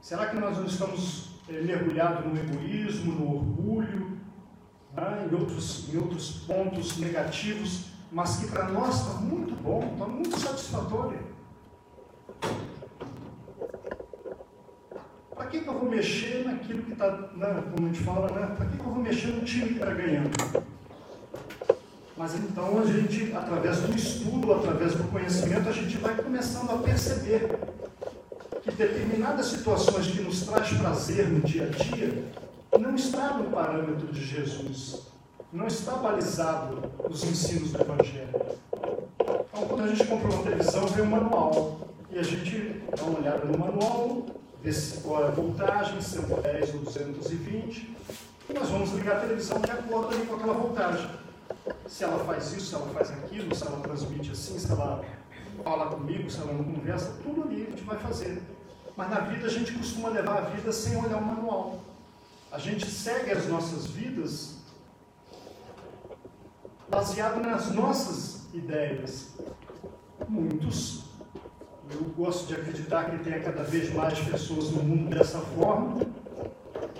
Será 0.00 0.28
que 0.28 0.36
nós 0.36 0.56
não 0.56 0.64
estamos 0.64 1.40
é, 1.48 1.60
mergulhados 1.60 2.24
no 2.24 2.38
egoísmo, 2.38 3.12
no 3.12 3.36
orgulho, 3.36 4.18
né? 4.94 5.28
em, 5.30 5.34
outros, 5.34 5.92
em 5.92 5.98
outros 5.98 6.44
pontos 6.46 6.96
negativos, 6.96 7.95
mas 8.16 8.36
que 8.36 8.46
para 8.46 8.70
nós 8.70 8.94
está 8.94 9.20
muito 9.20 9.54
bom, 9.56 9.90
está 9.92 10.06
muito 10.06 10.40
satisfatório? 10.40 11.18
Para 15.34 15.46
que, 15.48 15.60
que 15.60 15.68
eu 15.68 15.74
vou 15.74 15.90
mexer 15.90 16.46
naquilo 16.46 16.82
que 16.84 16.92
está, 16.92 17.10
né, 17.10 17.62
como 17.70 17.86
a 17.86 17.92
gente 17.92 18.02
fala, 18.02 18.30
né? 18.30 18.54
para 18.56 18.64
que, 18.64 18.78
que 18.78 18.82
eu 18.82 18.90
vou 18.90 19.02
mexer 19.02 19.26
no 19.26 19.44
time 19.44 19.68
que 19.68 19.74
está 19.74 19.92
ganhando? 19.92 20.30
Mas 22.16 22.34
então 22.36 22.80
a 22.80 22.86
gente, 22.86 23.34
através 23.34 23.80
do 23.80 23.94
estudo, 23.94 24.50
através 24.54 24.94
do 24.94 25.04
conhecimento, 25.10 25.68
a 25.68 25.72
gente 25.72 25.98
vai 25.98 26.16
começando 26.16 26.70
a 26.70 26.78
perceber 26.78 27.50
que 28.62 28.70
determinadas 28.72 29.44
situações 29.44 30.06
que 30.06 30.22
nos 30.22 30.40
traz 30.46 30.72
prazer 30.72 31.28
no 31.28 31.40
dia 31.40 31.64
a 31.64 31.68
dia 31.68 32.24
não 32.80 32.94
está 32.94 33.34
no 33.34 33.50
parâmetro 33.50 34.06
de 34.06 34.24
Jesus, 34.24 35.15
não 35.52 35.66
está 35.66 35.92
balizado 35.92 36.82
nos 37.08 37.24
ensinos 37.24 37.70
do 37.70 37.80
Evangelho. 37.80 38.28
Então, 39.20 39.68
quando 39.68 39.84
a 39.84 39.86
gente 39.86 40.04
compra 40.06 40.28
uma 40.28 40.42
televisão, 40.42 40.86
vem 40.88 41.04
um 41.04 41.10
manual 41.10 41.80
e 42.10 42.18
a 42.18 42.22
gente 42.22 42.82
dá 42.96 43.02
uma 43.04 43.18
olhada 43.18 43.44
no 43.44 43.58
manual, 43.58 44.26
vê 44.62 44.70
qual 45.02 45.24
é 45.24 45.28
a 45.28 45.30
voltagem, 45.30 46.00
110 46.00 46.74
ou 46.74 46.80
220, 46.80 47.96
e 48.48 48.52
nós 48.52 48.68
vamos 48.68 48.92
ligar 48.92 49.16
a 49.16 49.20
televisão 49.20 49.60
de 49.60 49.70
acordo 49.70 50.14
ali 50.14 50.26
com 50.26 50.34
aquela 50.34 50.54
voltagem. 50.54 51.10
Se 51.86 52.04
ela 52.04 52.24
faz 52.24 52.52
isso, 52.52 52.66
se 52.66 52.74
ela 52.74 52.86
faz 52.88 53.10
aquilo, 53.10 53.54
se 53.54 53.66
ela 53.66 53.80
transmite 53.80 54.32
assim, 54.32 54.58
se 54.58 54.70
ela 54.70 55.04
fala 55.62 55.86
comigo, 55.86 56.30
se 56.30 56.40
ela 56.40 56.52
não 56.52 56.64
conversa, 56.64 57.12
tudo 57.22 57.42
ali 57.42 57.66
a 57.66 57.70
gente 57.70 57.82
vai 57.82 57.98
fazer. 57.98 58.42
Mas 58.96 59.10
na 59.10 59.20
vida 59.20 59.46
a 59.46 59.50
gente 59.50 59.72
costuma 59.72 60.08
levar 60.08 60.38
a 60.38 60.40
vida 60.42 60.72
sem 60.72 60.96
olhar 60.96 61.18
o 61.18 61.24
manual. 61.24 61.80
A 62.50 62.58
gente 62.58 62.86
segue 62.86 63.30
as 63.32 63.46
nossas 63.46 63.86
vidas 63.86 64.55
baseado 66.88 67.40
nas 67.40 67.70
nossas 67.72 68.46
ideias. 68.54 69.34
Muitos, 70.28 71.04
eu 71.90 72.02
gosto 72.16 72.46
de 72.46 72.54
acreditar 72.54 73.10
que 73.10 73.24
tenha 73.24 73.40
cada 73.40 73.62
vez 73.62 73.92
mais 73.92 74.18
pessoas 74.18 74.70
no 74.70 74.82
mundo 74.82 75.14
dessa 75.14 75.38
forma, 75.38 76.06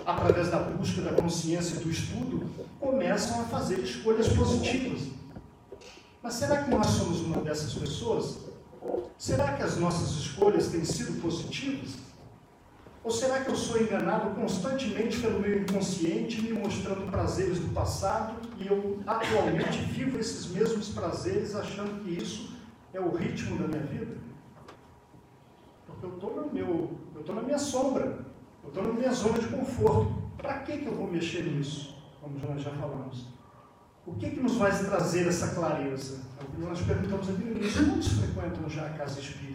através 0.05 0.49
da 0.49 0.59
busca 0.59 1.01
da 1.01 1.13
consciência 1.13 1.75
e 1.75 1.79
do 1.79 1.89
estudo, 1.89 2.49
começam 2.79 3.41
a 3.41 3.43
fazer 3.45 3.79
escolhas 3.79 4.27
positivas. 4.29 5.01
Mas 6.21 6.35
será 6.35 6.63
que 6.63 6.69
nós 6.69 6.87
somos 6.87 7.21
uma 7.21 7.37
dessas 7.37 7.73
pessoas? 7.73 8.37
Será 9.17 9.53
que 9.53 9.63
as 9.63 9.77
nossas 9.77 10.11
escolhas 10.11 10.67
têm 10.67 10.83
sido 10.83 11.21
positivas? 11.21 12.06
Ou 13.07 13.11
será 13.11 13.39
que 13.39 13.49
eu 13.49 13.55
sou 13.55 13.81
enganado 13.81 14.31
constantemente 14.31 15.21
pelo 15.21 15.39
meu 15.39 15.61
inconsciente, 15.61 16.41
me 16.41 16.51
mostrando 16.51 17.09
prazeres 17.09 17.57
do 17.57 17.73
passado 17.73 18.35
e 18.59 18.67
eu 18.67 18.99
atualmente 19.07 19.77
vivo 19.83 20.19
esses 20.19 20.47
mesmos 20.47 20.89
prazeres 20.89 21.55
achando 21.55 22.03
que 22.03 22.21
isso 22.21 22.53
é 22.93 22.99
o 22.99 23.15
ritmo 23.15 23.59
da 23.59 23.69
minha 23.69 23.83
vida? 23.83 24.17
Porque 25.85 26.05
eu 26.05 26.15
estou 26.15 26.35
no 26.35 26.53
meu, 26.53 26.99
eu 27.15 27.33
na 27.33 27.41
minha 27.43 27.57
sombra, 27.57 28.25
eu 28.61 28.67
estou 28.67 28.83
na 28.83 28.91
minha 28.91 29.13
zona 29.13 29.39
de 29.39 29.47
conforto. 29.47 30.23
Para 30.35 30.59
que, 30.59 30.77
que 30.77 30.87
eu 30.87 30.95
vou 30.95 31.09
mexer 31.09 31.43
nisso? 31.45 31.95
Como 32.19 32.37
nós 32.39 32.61
já 32.61 32.71
falamos. 32.71 33.25
O 34.05 34.15
que, 34.15 34.31
que 34.31 34.41
nos 34.41 34.55
vai 34.57 34.77
trazer 34.77 35.25
essa 35.29 35.55
clareza? 35.55 36.25
É 36.41 36.43
o 36.43 36.47
que 36.47 36.59
nós 36.59 36.81
perguntamos 36.81 37.29
aqui. 37.29 37.53
Quantos 37.73 38.07
frequentam 38.09 38.69
já 38.69 38.85
a 38.85 38.89
casa 38.89 39.21
espírita? 39.21 39.46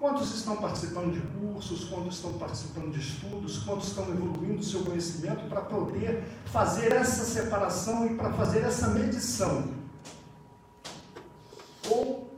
Quantos 0.00 0.34
estão 0.34 0.56
participando 0.56 1.12
de 1.12 1.20
cursos? 1.20 1.84
Quantos 1.84 2.16
estão 2.16 2.32
participando 2.32 2.90
de 2.90 3.00
estudos? 3.00 3.58
Quantos 3.58 3.88
estão 3.88 4.04
evoluindo 4.04 4.60
o 4.60 4.64
seu 4.64 4.82
conhecimento 4.82 5.46
para 5.46 5.60
poder 5.60 6.24
fazer 6.46 6.90
essa 6.92 7.22
separação 7.22 8.06
e 8.06 8.14
para 8.14 8.32
fazer 8.32 8.60
essa 8.60 8.88
medição? 8.88 9.74
Ou 11.90 12.30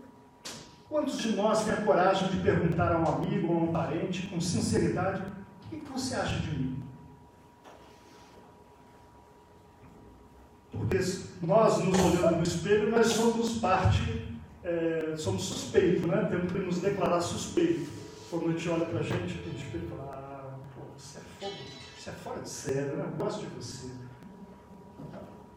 quantos 0.89 1.19
de 1.19 1.37
nós 1.37 1.65
têm 1.65 1.75
a 1.75 1.83
coragem 1.83 2.31
de 2.31 2.39
perguntar 2.39 2.97
a 2.97 2.99
um 2.99 3.07
amigo 3.07 3.53
ou 3.53 3.61
a 3.61 3.63
um 3.63 3.73
parente 3.73 4.27
com 4.27 4.41
sinceridade: 4.41 5.23
o 5.71 5.77
que 5.77 5.93
você 5.93 6.17
acha 6.17 6.41
de 6.41 6.59
mim? 6.59 6.83
Porque 10.73 10.99
nós, 11.41 11.79
nos 11.79 11.97
olhando 11.97 12.39
no 12.39 12.43
espelho, 12.43 12.91
nós 12.91 13.07
somos 13.07 13.59
parte, 13.59 14.32
é, 14.65 15.15
somos 15.17 15.43
suspeitos, 15.43 16.05
né? 16.05 16.27
Temos 16.31 16.53
que 16.53 16.59
nos 16.59 16.81
declarar 16.81 17.21
suspeito. 17.21 17.91
Quando 18.31 18.49
a 18.49 18.53
gente 18.53 18.69
olha 18.69 18.87
para 18.87 19.01
a 19.01 19.03
gente, 19.03 19.39
aquele 19.39 19.59
espelho 19.59 19.89
fala, 19.91 20.11
ah, 20.15 20.59
pô, 20.75 20.83
você 20.97 21.19
é 21.19 21.23
fogo, 21.41 21.63
você 21.99 22.11
é 22.11 22.13
fora 22.13 22.41
de 22.41 22.49
sério, 22.49 22.97
né? 22.97 23.05
eu 23.07 23.17
gosto 23.17 23.41
de 23.41 23.47
você. 23.55 23.91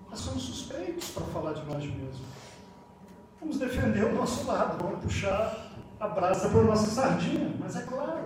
Nós 0.09 0.19
somos 0.19 0.43
suspeitos 0.43 1.09
para 1.09 1.25
falar 1.27 1.53
de 1.53 1.65
nós 1.65 1.83
mesmos. 1.83 2.17
Vamos 3.39 3.59
defender 3.59 4.05
o 4.05 4.13
nosso 4.13 4.45
lado, 4.45 4.83
vamos 4.83 5.03
puxar 5.03 5.71
a 5.99 6.07
brasa 6.07 6.47
a 6.47 6.63
nossa 6.63 6.87
sardinha, 6.87 7.53
mas 7.59 7.75
é 7.75 7.81
claro. 7.83 8.25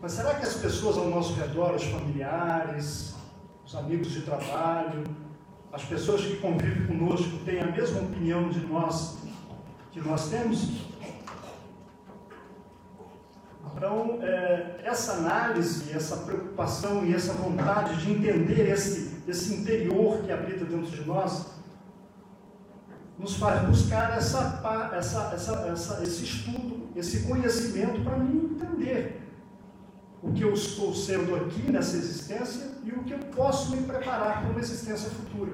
Mas 0.00 0.12
será 0.12 0.34
que 0.34 0.46
as 0.46 0.54
pessoas 0.54 0.96
ao 0.96 1.10
nosso 1.10 1.34
redor, 1.34 1.74
os 1.74 1.84
familiares, 1.84 3.14
os 3.66 3.74
amigos 3.74 4.10
de 4.12 4.22
trabalho, 4.22 5.04
as 5.72 5.84
pessoas 5.84 6.22
que 6.22 6.36
convivem 6.36 6.86
conosco 6.86 7.38
têm 7.44 7.60
a 7.60 7.66
mesma 7.66 8.00
opinião 8.00 8.48
de 8.48 8.60
nós 8.60 9.17
que 9.92 10.00
nós 10.00 10.28
temos? 10.28 10.88
Então, 13.76 14.18
é, 14.22 14.80
essa 14.82 15.12
análise, 15.12 15.92
essa 15.92 16.16
preocupação 16.18 17.04
e 17.06 17.14
essa 17.14 17.32
vontade 17.34 17.96
de 18.04 18.12
entender 18.12 18.68
esse, 18.68 19.22
esse 19.28 19.54
interior 19.54 20.22
que 20.22 20.32
habita 20.32 20.64
dentro 20.64 20.90
de 20.90 21.04
nós, 21.04 21.46
nos 23.18 23.36
faz 23.36 23.68
buscar 23.68 24.16
essa, 24.16 24.60
essa, 24.96 25.32
essa, 25.70 26.02
esse 26.02 26.24
estudo, 26.24 26.88
esse 26.94 27.26
conhecimento 27.26 28.00
para 28.02 28.16
mim 28.16 28.56
entender 28.56 29.20
o 30.22 30.32
que 30.32 30.42
eu 30.42 30.52
estou 30.52 30.94
sendo 30.94 31.34
aqui 31.36 31.70
nessa 31.70 31.96
existência 31.96 32.68
e 32.84 32.90
o 32.90 33.04
que 33.04 33.12
eu 33.12 33.18
posso 33.18 33.74
me 33.74 33.82
preparar 33.82 34.42
para 34.42 34.50
uma 34.50 34.60
existência 34.60 35.10
futura. 35.10 35.52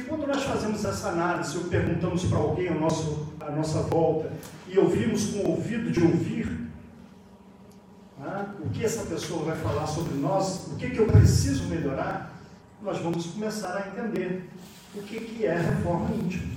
E 0.00 0.02
quando 0.04 0.26
nós 0.26 0.42
fazemos 0.42 0.82
essa 0.82 1.10
análise, 1.10 1.58
ou 1.58 1.64
perguntamos 1.64 2.24
para 2.24 2.38
alguém 2.38 2.72
nosso, 2.72 3.28
à 3.38 3.50
nossa 3.50 3.82
volta 3.82 4.32
e 4.66 4.78
ouvimos 4.78 5.26
com 5.26 5.40
o 5.40 5.50
ouvido 5.50 5.90
de 5.90 6.00
ouvir, 6.00 6.46
né, 8.18 8.54
o 8.60 8.70
que 8.70 8.82
essa 8.82 9.04
pessoa 9.04 9.44
vai 9.44 9.56
falar 9.56 9.86
sobre 9.86 10.14
nós, 10.14 10.68
o 10.68 10.76
que, 10.76 10.88
que 10.88 10.98
eu 10.98 11.06
preciso 11.06 11.64
melhorar, 11.64 12.34
nós 12.80 12.98
vamos 12.98 13.26
começar 13.26 13.76
a 13.76 13.88
entender 13.88 14.48
o 14.94 15.02
que, 15.02 15.20
que 15.20 15.44
é 15.44 15.58
reforma 15.58 16.14
íntima. 16.14 16.50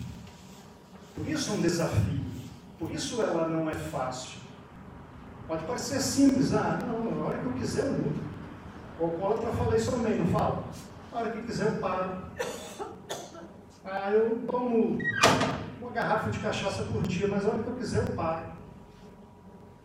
Por 1.14 1.28
isso 1.28 1.52
é 1.52 1.54
um 1.56 1.62
desafio, 1.62 2.22
por 2.80 2.92
isso 2.92 3.22
ela 3.22 3.50
não 3.50 3.70
é 3.70 3.74
fácil. 3.74 4.40
Pode 5.50 5.66
parecer 5.66 6.00
simples, 6.00 6.54
ah, 6.54 6.80
não, 6.88 7.12
na 7.12 7.26
hora 7.26 7.38
que 7.40 7.46
eu 7.46 7.54
quiser 7.54 7.88
eu 7.88 7.92
mudo. 7.92 8.24
O 9.02 9.04
alcoólatra 9.04 9.52
fala 9.52 9.76
isso 9.76 9.92
também, 9.92 10.18
não 10.18 10.28
fala? 10.28 10.64
Na 11.12 11.20
hora 11.20 11.32
que 11.32 11.42
quiser 11.42 11.68
eu 11.68 11.80
paro. 11.80 12.24
Ah, 13.86 14.12
eu 14.12 14.40
tomo 14.48 14.98
uma 15.82 15.92
garrafa 15.92 16.32
de 16.32 16.40
cachaça 16.40 16.84
por 16.84 17.04
dia, 17.04 17.28
mas 17.28 17.44
na 17.44 17.50
hora 17.50 17.64
que 17.64 17.70
eu 17.70 17.76
quiser 17.76 18.08
eu 18.08 18.16
paro. 18.16 18.46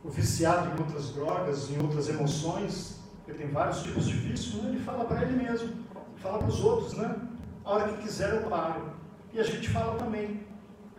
O 0.04 0.08
viciado 0.08 0.68
em 0.68 0.80
outras 0.80 1.10
drogas, 1.10 1.68
em 1.68 1.80
outras 1.82 2.08
emoções, 2.08 3.00
porque 3.16 3.42
tem 3.42 3.50
vários 3.50 3.82
tipos 3.82 4.06
de 4.06 4.12
vício, 4.12 4.62
né? 4.62 4.70
ele 4.70 4.78
fala 4.78 5.04
para 5.04 5.22
ele 5.22 5.42
mesmo, 5.42 5.84
fala 6.18 6.38
para 6.38 6.46
os 6.46 6.62
outros, 6.62 6.94
né? 6.94 7.16
A 7.64 7.72
hora 7.72 7.88
que 7.88 8.02
quiser 8.04 8.34
eu 8.34 8.48
paro. 8.48 8.92
E 9.32 9.40
a 9.40 9.42
gente 9.42 9.68
fala 9.68 9.98
também, 9.98 10.46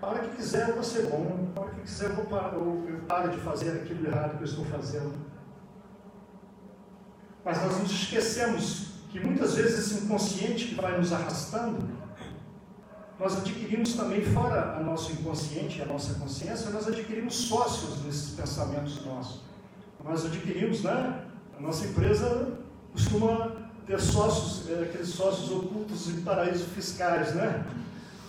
a 0.01 0.07
hora 0.07 0.19
que 0.19 0.35
quiser 0.35 0.67
eu 0.67 0.75
vou 0.75 0.83
ser 0.83 1.03
bom, 1.03 1.47
a 1.55 1.61
hora 1.61 1.71
que 1.71 1.81
quiser 1.81 2.09
eu, 2.09 2.15
vou 2.17 2.25
parar, 2.25 2.53
eu, 2.53 2.85
eu 2.89 2.99
paro 3.07 3.31
de 3.31 3.37
fazer 3.37 3.81
aquilo 3.81 4.05
errado 4.05 4.37
que 4.37 4.43
eu 4.43 4.47
estou 4.47 4.65
fazendo. 4.65 5.15
Mas 7.45 7.63
nós 7.63 7.79
nos 7.79 7.91
esquecemos 7.91 8.89
que 9.09 9.21
muitas 9.21 9.55
vezes 9.55 9.79
esse 9.79 10.03
inconsciente 10.03 10.67
que 10.67 10.75
vai 10.75 10.97
nos 10.97 11.13
arrastando, 11.13 11.79
nós 13.19 13.37
adquirimos 13.37 13.93
também, 13.93 14.21
fora 14.21 14.77
a 14.77 14.79
nosso 14.79 15.11
inconsciente 15.11 15.79
e 15.79 15.81
a 15.81 15.85
nossa 15.85 16.13
consciência, 16.13 16.69
nós 16.69 16.87
adquirimos 16.87 17.35
sócios 17.35 18.05
nesses 18.05 18.29
pensamentos 18.31 19.05
nossos. 19.05 19.41
Nós 20.01 20.25
adquirimos, 20.25 20.83
né? 20.83 21.25
A 21.57 21.61
nossa 21.61 21.85
empresa 21.85 22.57
costuma 22.93 23.51
ter 23.85 23.99
sócios, 23.99 24.69
é, 24.69 24.83
aqueles 24.83 25.09
sócios 25.09 25.51
ocultos 25.51 26.07
em 26.07 26.21
paraísos 26.21 26.67
fiscais, 26.69 27.35
né? 27.35 27.65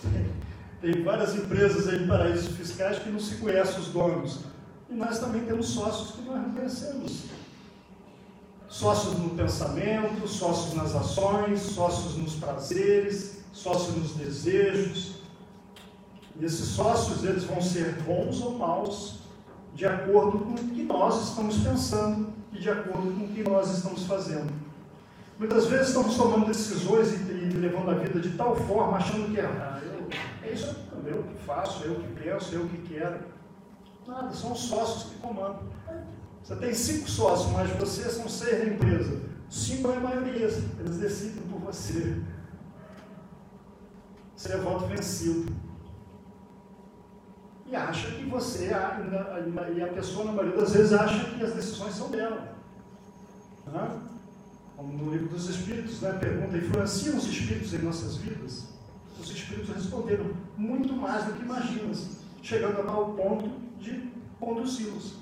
Tem 0.81 1.03
várias 1.03 1.35
empresas 1.35 1.93
em 1.93 2.05
paraísos 2.05 2.57
fiscais 2.57 2.99
que 2.99 3.09
não 3.09 3.19
se 3.19 3.35
conhecem 3.35 3.79
os 3.79 3.87
donos. 3.89 4.39
E 4.89 4.93
nós 4.93 5.19
também 5.19 5.45
temos 5.45 5.67
sócios 5.67 6.11
que 6.11 6.21
nós 6.23 6.41
não 6.41 6.51
conhecemos. 6.51 7.25
Sócios 8.71 9.19
no 9.19 9.31
pensamento, 9.31 10.25
sócios 10.25 10.73
nas 10.75 10.95
ações, 10.95 11.59
sócios 11.59 12.15
nos 12.15 12.35
prazeres, 12.35 13.43
sócios 13.51 13.97
nos 13.97 14.13
desejos. 14.13 15.17
E 16.39 16.45
esses 16.45 16.69
sócios, 16.69 17.25
eles 17.25 17.43
vão 17.43 17.61
ser 17.61 18.01
bons 18.03 18.39
ou 18.41 18.57
maus, 18.57 19.19
de 19.75 19.85
acordo 19.85 20.39
com 20.39 20.53
o 20.53 20.69
que 20.69 20.83
nós 20.83 21.21
estamos 21.21 21.57
pensando 21.57 22.29
e 22.53 22.59
de 22.59 22.69
acordo 22.69 23.11
com 23.11 23.25
o 23.25 23.27
que 23.27 23.43
nós 23.43 23.69
estamos 23.75 24.05
fazendo. 24.05 24.49
Muitas 25.37 25.65
vezes 25.65 25.89
estamos 25.89 26.15
tomando 26.15 26.45
decisões 26.45 27.11
e, 27.11 27.15
e 27.15 27.49
levando 27.49 27.91
a 27.91 27.95
vida 27.95 28.21
de 28.21 28.37
tal 28.37 28.55
forma, 28.55 28.95
achando 28.95 29.33
que 29.33 29.39
é, 29.41 29.45
ah, 29.45 29.81
eu, 29.83 30.47
é 30.47 30.53
isso, 30.53 30.73
eu 31.05 31.23
que 31.23 31.43
faço, 31.45 31.83
eu 31.83 31.95
que 31.95 32.07
penso, 32.23 32.55
eu 32.55 32.65
que 32.69 32.77
quero. 32.87 33.19
Nada, 34.07 34.31
são 34.31 34.53
os 34.53 34.59
sócios 34.59 35.11
que 35.11 35.19
comandam. 35.19 35.59
Você 36.43 36.55
tem 36.55 36.73
cinco 36.73 37.09
sócios, 37.09 37.51
mas 37.51 37.69
você 37.71 38.09
são 38.09 38.27
seis 38.27 38.59
da 38.59 38.73
empresa. 38.73 39.21
Cinco 39.49 39.91
é 39.91 39.97
a 39.97 39.99
maioria, 39.99 40.45
eles 40.45 40.97
decidem 40.97 41.43
por 41.43 41.59
você. 41.59 42.21
Você 44.35 44.53
é 44.53 44.57
voto 44.57 44.85
vencido. 44.87 45.53
E 47.67 47.75
acha 47.75 48.11
que 48.11 48.25
você, 48.25 48.69
e 48.69 49.81
a 49.81 49.87
pessoa, 49.87 50.25
na 50.25 50.31
maioria 50.33 50.57
das 50.57 50.73
vezes, 50.73 50.93
acha 50.93 51.23
que 51.31 51.43
as 51.43 51.53
decisões 51.53 51.93
são 51.93 52.09
dela. 52.09 52.55
Como 54.75 54.93
no 54.97 55.11
livro 55.11 55.29
dos 55.29 55.47
Espíritos, 55.47 56.01
né? 56.01 56.11
pergunta: 56.13 56.57
influenciam 56.57 57.17
os 57.17 57.25
Espíritos 57.27 57.73
em 57.73 57.79
nossas 57.79 58.17
vidas? 58.17 58.65
Os 59.19 59.29
Espíritos 59.29 59.73
responderam: 59.73 60.31
muito 60.57 60.93
mais 60.93 61.25
do 61.25 61.33
que 61.33 61.43
imaginas, 61.43 62.17
chegando 62.41 62.89
ao 62.89 63.13
ponto 63.13 63.49
de 63.79 64.11
conduzi-los. 64.39 65.20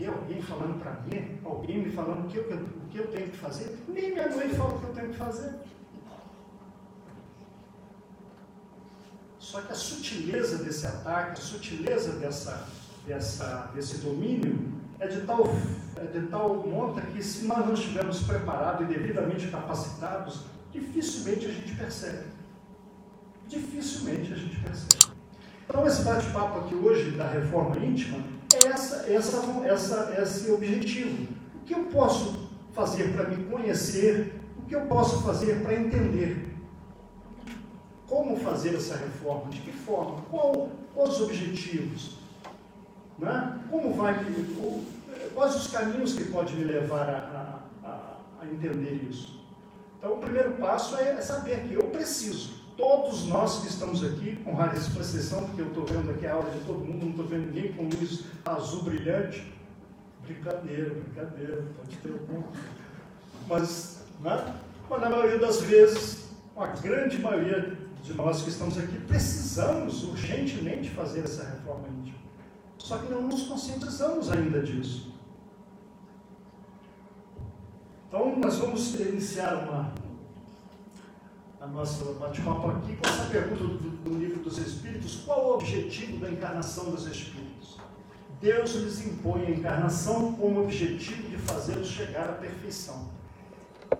Quê? 0.00 0.06
Alguém 0.06 0.42
falando 0.42 0.80
para 0.80 0.92
mim? 1.02 1.38
Alguém 1.44 1.82
me 1.82 1.92
falando 1.92 2.26
o 2.26 2.28
que, 2.28 2.38
eu, 2.38 2.44
o 2.44 2.88
que 2.88 2.98
eu 2.98 3.06
tenho 3.08 3.30
que 3.30 3.36
fazer? 3.36 3.78
Nem 3.88 4.12
minha 4.12 4.28
mãe 4.28 4.48
fala 4.50 4.74
o 4.74 4.78
que 4.78 4.86
eu 4.86 4.94
tenho 4.94 5.08
que 5.10 5.16
fazer. 5.16 5.54
Só 9.38 9.60
que 9.60 9.72
a 9.72 9.74
sutileza 9.74 10.58
desse 10.64 10.86
ataque, 10.86 11.32
a 11.32 11.44
sutileza 11.44 12.12
dessa, 12.12 12.68
dessa, 13.06 13.70
desse 13.74 13.98
domínio 13.98 14.80
é 14.98 15.08
de 15.08 15.22
tal, 15.22 15.44
é 15.96 16.06
de 16.06 16.26
tal 16.28 16.56
monta 16.66 17.00
que 17.00 17.22
se 17.22 17.46
nós 17.46 17.66
não 17.66 17.74
estivermos 17.74 18.22
preparados 18.22 18.82
e 18.82 18.92
devidamente 18.92 19.48
capacitados, 19.48 20.44
dificilmente 20.72 21.46
a 21.46 21.52
gente 21.52 21.74
percebe. 21.74 22.26
Dificilmente 23.48 24.32
a 24.32 24.36
gente 24.36 24.60
percebe. 24.60 25.16
Então 25.68 25.86
esse 25.86 26.02
bate-papo 26.02 26.60
aqui 26.60 26.74
hoje 26.74 27.12
da 27.12 27.28
reforma 27.28 27.78
íntima 27.78 28.22
essa, 28.56 29.06
essa, 29.10 29.42
essa, 29.64 30.14
esse 30.20 30.50
objetivo. 30.50 31.28
O 31.56 31.64
que 31.64 31.74
eu 31.74 31.84
posso 31.86 32.50
fazer 32.72 33.12
para 33.12 33.28
me 33.28 33.44
conhecer? 33.44 34.40
O 34.58 34.62
que 34.62 34.74
eu 34.74 34.82
posso 34.82 35.22
fazer 35.22 35.62
para 35.62 35.74
entender? 35.74 36.54
Como 38.06 38.36
fazer 38.36 38.74
essa 38.74 38.96
reforma? 38.96 39.50
De 39.50 39.60
que 39.60 39.72
forma? 39.72 40.22
Qual, 40.30 40.70
quais 40.94 41.10
os 41.14 41.20
objetivos? 41.22 42.18
Né? 43.18 43.60
Como 43.70 43.94
vai, 43.94 44.14
quais 45.34 45.54
os 45.54 45.66
caminhos 45.68 46.14
que 46.14 46.24
pode 46.24 46.54
me 46.54 46.64
levar 46.64 47.08
a, 47.08 47.86
a, 47.86 48.16
a 48.42 48.46
entender 48.46 49.06
isso? 49.08 49.40
Então, 49.98 50.14
o 50.14 50.18
primeiro 50.18 50.52
passo 50.52 50.96
é 50.96 51.20
saber 51.20 51.68
que 51.68 51.74
eu 51.74 51.84
preciso. 51.84 52.59
Todos 52.80 53.26
nós 53.26 53.60
que 53.60 53.68
estamos 53.68 54.02
aqui, 54.02 54.36
com 54.36 54.54
rara 54.54 54.74
expressão, 54.74 55.44
porque 55.44 55.60
eu 55.60 55.66
estou 55.66 55.84
vendo 55.84 56.10
aqui 56.12 56.26
a 56.26 56.32
aula 56.32 56.50
de 56.50 56.60
todo 56.60 56.78
mundo, 56.78 57.02
não 57.04 57.10
estou 57.10 57.26
vendo 57.26 57.52
ninguém 57.52 57.74
com 57.74 57.82
luz 57.84 58.24
azul 58.42 58.84
brilhante. 58.84 59.52
Brincadeira, 60.24 60.94
brincadeira, 60.94 61.64
pode 61.76 61.96
ter 61.98 62.10
algum. 62.10 62.42
Mas, 63.46 64.02
né? 64.22 64.54
Mas 64.88 65.00
na 65.00 65.10
maioria 65.10 65.38
das 65.38 65.60
vezes, 65.60 66.30
a 66.56 66.68
grande 66.68 67.18
maioria 67.18 67.76
de 68.02 68.14
nós 68.14 68.40
que 68.40 68.48
estamos 68.48 68.78
aqui, 68.78 68.98
precisamos 69.00 70.02
urgentemente 70.04 70.88
fazer 70.88 71.20
essa 71.20 71.44
reforma 71.44 71.86
íntima. 71.88 72.18
Só 72.78 72.96
que 72.96 73.12
não 73.12 73.28
nos 73.28 73.42
conscientizamos 73.42 74.30
ainda 74.30 74.62
disso. 74.62 75.12
Então, 78.08 78.36
nós 78.38 78.56
vamos 78.56 78.94
iniciar 78.94 79.68
uma, 79.68 79.92
a 81.60 81.66
nossa 81.66 82.04
bate-papo 82.14 82.70
aqui 82.70 82.96
com 82.96 83.06
essa 83.06 83.24
pergunta 83.26 83.62
do, 83.64 83.90
do, 84.02 84.18
livro 84.18 84.42
dos 84.42 84.56
Espíritos: 84.56 85.22
qual 85.26 85.46
o 85.46 85.54
objetivo 85.54 86.18
da 86.18 86.30
encarnação 86.30 86.90
dos 86.90 87.06
Espíritos? 87.06 87.78
Deus 88.40 88.72
lhes 88.72 89.04
impõe 89.04 89.44
a 89.44 89.50
encarnação 89.50 90.32
com 90.32 90.54
o 90.54 90.64
objetivo 90.64 91.28
de 91.28 91.36
fazê-los 91.36 91.86
chegar 91.86 92.30
à 92.30 92.32
perfeição. 92.32 93.10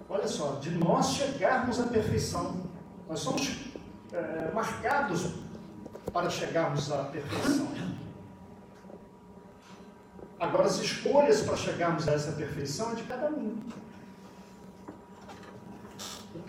Olha 0.08 0.26
só, 0.26 0.52
de 0.52 0.70
nós 0.70 1.10
chegarmos 1.10 1.78
à 1.78 1.84
perfeição, 1.84 2.62
nós 3.06 3.20
somos 3.20 3.56
é, 4.12 4.50
marcados 4.54 5.34
para 6.10 6.30
chegarmos 6.30 6.90
à 6.90 7.04
perfeição. 7.04 7.68
Agora, 10.38 10.64
as 10.64 10.78
escolhas 10.78 11.42
para 11.42 11.56
chegarmos 11.56 12.08
a 12.08 12.12
essa 12.12 12.32
perfeição 12.32 12.92
é 12.92 12.94
de 12.94 13.02
cada 13.02 13.26
um. 13.26 13.58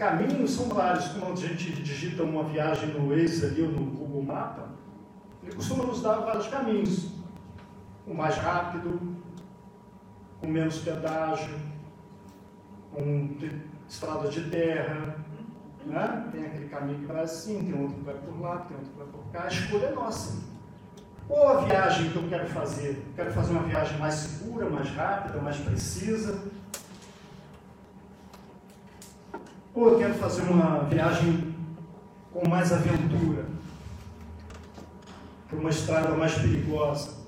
O 0.01 0.03
caminho 0.03 0.47
são 0.47 0.67
vários. 0.69 1.09
Quando 1.09 1.33
a 1.33 1.35
gente 1.35 1.71
digita 1.73 2.23
uma 2.23 2.43
viagem 2.45 2.89
no 2.89 3.09
Waze 3.09 3.45
ali 3.45 3.61
ou 3.61 3.69
no 3.69 3.85
Google 3.85 4.23
Mapa, 4.23 4.69
ele 5.43 5.53
costuma 5.53 5.83
nos 5.83 6.01
dar 6.01 6.15
vários 6.15 6.47
caminhos. 6.47 7.11
O 8.07 8.13
mais 8.15 8.35
rápido, 8.35 8.99
com 10.39 10.47
menos 10.47 10.79
pedágio, 10.79 11.53
com 12.91 13.29
estrada 13.87 14.27
de 14.27 14.41
terra, 14.49 15.17
né? 15.85 16.29
tem 16.31 16.47
aquele 16.47 16.69
caminho 16.69 16.97
que 16.97 17.05
vai 17.05 17.21
assim, 17.21 17.59
tem 17.71 17.79
outro 17.79 17.97
que 17.97 18.03
vai 18.03 18.15
por 18.15 18.41
lá, 18.41 18.57
tem 18.57 18.77
outro 18.77 18.91
que 18.91 18.97
vai 18.97 19.07
por 19.07 19.31
cá. 19.31 19.43
A 19.43 19.47
escolha 19.49 19.85
é 19.85 19.91
nossa. 19.93 20.43
Ou 21.29 21.47
a 21.47 21.61
viagem 21.61 22.09
que 22.09 22.15
eu 22.15 22.27
quero 22.27 22.47
fazer, 22.47 23.05
quero 23.15 23.31
fazer 23.31 23.51
uma 23.51 23.63
viagem 23.63 23.99
mais 23.99 24.15
segura, 24.15 24.67
mais 24.67 24.89
rápida, 24.89 25.39
mais 25.39 25.57
precisa. 25.57 26.41
Ou 29.73 29.89
eu 29.89 29.97
quero 29.97 30.13
fazer 30.15 30.41
uma 30.43 30.84
viagem 30.84 31.55
com 32.31 32.47
mais 32.47 32.71
aventura, 32.71 33.45
por 35.49 35.60
uma 35.60 35.69
estrada 35.69 36.15
mais 36.15 36.34
perigosa. 36.36 37.21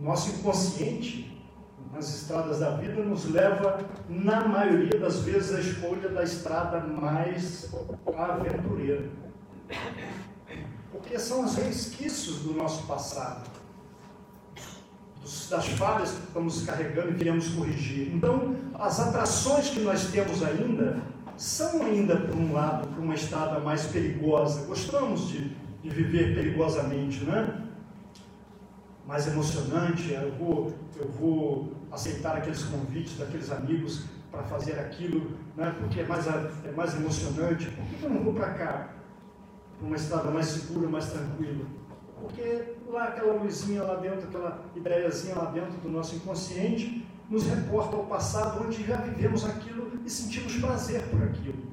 Nosso 0.00 0.30
inconsciente, 0.30 1.44
nas 1.92 2.08
estradas 2.08 2.60
da 2.60 2.70
vida, 2.76 3.02
nos 3.02 3.30
leva, 3.30 3.80
na 4.08 4.46
maioria 4.48 4.98
das 4.98 5.20
vezes, 5.20 5.54
à 5.54 5.60
escolha 5.60 6.08
da 6.08 6.22
estrada 6.22 6.80
mais 6.80 7.70
aventureira 8.16 9.08
porque 10.92 11.18
são 11.18 11.44
os 11.44 11.54
resquícios 11.56 12.40
do 12.40 12.54
nosso 12.54 12.86
passado, 12.86 13.48
das 15.48 15.66
falhas 15.68 16.12
que 16.12 16.26
estamos 16.26 16.62
carregando 16.64 17.10
e 17.10 17.14
queremos 17.14 17.48
corrigir. 17.48 18.14
Então, 18.14 18.56
as 18.74 19.00
atrações 19.00 19.68
que 19.70 19.80
nós 19.80 20.10
temos 20.10 20.42
ainda 20.42 21.00
são 21.36 21.82
ainda, 21.82 22.16
por 22.16 22.36
um 22.36 22.52
lado, 22.52 22.88
para 22.88 23.00
uma 23.00 23.14
estrada 23.14 23.60
mais 23.60 23.86
perigosa. 23.86 24.66
Gostamos 24.66 25.28
de, 25.28 25.48
de 25.82 25.88
viver 25.88 26.34
perigosamente, 26.34 27.24
né? 27.24 27.66
Mais 29.06 29.26
emocionante, 29.26 30.12
eu 30.12 30.32
vou, 30.32 30.74
eu 30.96 31.08
vou 31.08 31.72
aceitar 31.90 32.36
aqueles 32.36 32.62
convites 32.64 33.16
daqueles 33.16 33.50
amigos 33.50 34.04
para 34.30 34.42
fazer 34.44 34.78
aquilo, 34.78 35.32
né? 35.56 35.74
porque 35.80 36.00
é 36.00 36.06
mais, 36.06 36.26
é 36.28 36.72
mais 36.76 36.94
emocionante. 36.94 37.66
Por 37.70 37.98
que 37.98 38.04
eu 38.04 38.10
não 38.10 38.22
vou 38.22 38.34
para 38.34 38.50
cá? 38.50 38.90
uma 39.82 39.96
estrada 39.96 40.30
mais 40.30 40.46
segura, 40.46 40.88
mais 40.88 41.06
tranquila. 41.10 41.64
Porque 42.20 42.74
lá 42.90 43.04
aquela 43.04 43.34
luzinha 43.34 43.82
lá 43.82 43.94
dentro, 43.96 44.28
aquela 44.28 44.64
ideiazinha 44.74 45.34
lá 45.34 45.46
dentro 45.46 45.72
do 45.78 45.88
nosso 45.88 46.16
inconsciente, 46.16 47.06
nos 47.28 47.46
reporta 47.46 47.96
ao 47.96 48.04
passado 48.06 48.64
onde 48.64 48.84
já 48.84 48.96
vivemos 48.96 49.44
aquilo 49.44 50.00
e 50.04 50.10
sentimos 50.10 50.56
prazer 50.56 51.02
por 51.02 51.22
aquilo. 51.22 51.70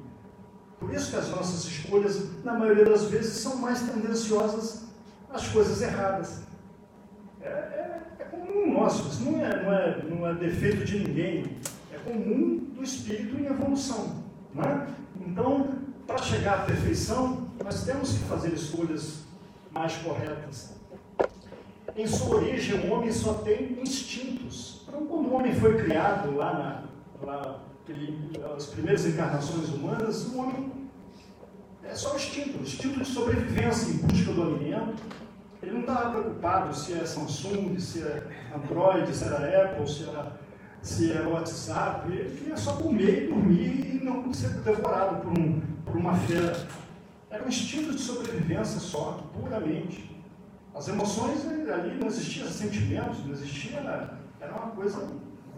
Por 0.78 0.94
isso 0.94 1.10
que 1.10 1.16
as 1.16 1.28
nossas 1.30 1.64
escolhas, 1.64 2.42
na 2.44 2.54
maioria 2.54 2.84
das 2.84 3.04
vezes, 3.06 3.38
são 3.38 3.56
mais 3.56 3.80
tendenciosas 3.80 4.84
às 5.28 5.48
coisas 5.48 5.82
erradas. 5.82 6.42
É, 7.40 7.48
é, 7.48 8.02
é 8.20 8.24
comum 8.24 8.72
nosso, 8.72 9.08
isso 9.08 9.24
não 9.24 9.44
é, 9.44 9.62
não, 9.62 9.72
é, 9.72 10.02
não 10.04 10.26
é 10.28 10.34
defeito 10.34 10.84
de 10.84 11.00
ninguém, 11.00 11.56
é 11.92 11.98
comum 11.98 12.58
do 12.74 12.82
espírito 12.82 13.36
em 13.36 13.46
evolução. 13.46 14.22
Não 14.54 14.62
é? 14.62 14.86
Então, 15.20 15.78
para 16.06 16.18
chegar 16.18 16.60
à 16.60 16.62
perfeição, 16.62 17.48
nós 17.62 17.84
temos 17.84 18.12
que 18.12 18.24
fazer 18.24 18.52
escolhas 18.54 19.24
mais 19.72 19.96
corretas. 19.96 20.77
Em 21.98 22.06
sua 22.06 22.36
origem, 22.36 22.78
o 22.78 22.92
homem 22.92 23.10
só 23.10 23.34
tem 23.34 23.76
instintos. 23.82 24.82
Então, 24.86 25.04
quando 25.04 25.30
o 25.30 25.34
homem 25.34 25.52
foi 25.52 25.76
criado 25.82 26.32
lá, 26.36 26.88
na, 27.20 27.26
lá 27.26 27.60
as 28.56 28.66
primeiras 28.66 29.04
encarnações 29.04 29.68
humanas, 29.70 30.26
o 30.26 30.38
homem 30.38 30.72
é 31.82 31.92
só 31.96 32.14
instinto, 32.14 32.62
instinto 32.62 33.00
de 33.00 33.04
sobrevivência 33.04 33.90
em 33.90 33.96
busca 33.96 34.32
do 34.32 34.42
alimento. 34.42 35.02
Ele 35.60 35.72
não 35.72 35.80
estava 35.80 36.10
preocupado 36.12 36.72
se 36.72 36.92
é 36.92 37.04
Samsung, 37.04 37.76
se 37.80 38.02
é 38.02 38.22
Android, 38.54 39.12
se 39.12 39.24
era 39.24 39.64
Apple, 39.64 39.88
se 39.88 40.04
era, 40.04 40.40
se 40.80 41.10
era 41.10 41.28
WhatsApp. 41.28 42.12
Ele 42.12 42.38
queria 42.38 42.56
só 42.56 42.74
comer 42.74 43.24
e 43.24 43.26
dormir 43.26 43.96
e 43.96 44.04
não 44.04 44.32
ser 44.32 44.50
devorado 44.60 45.22
por, 45.22 45.36
um, 45.36 45.60
por 45.84 45.96
uma 45.96 46.14
feira 46.14 46.64
era 47.28 47.44
um 47.44 47.48
instinto 47.48 47.92
de 47.92 48.00
sobrevivência 48.00 48.78
só, 48.78 49.28
puramente. 49.34 50.17
As 50.78 50.86
emoções 50.86 51.44
ali 51.44 51.98
não 51.98 52.06
existiam 52.06 52.46
sentimentos, 52.46 53.24
não 53.24 53.32
existia, 53.32 53.80
era 54.40 54.52
uma 54.52 54.70
coisa, 54.70 55.08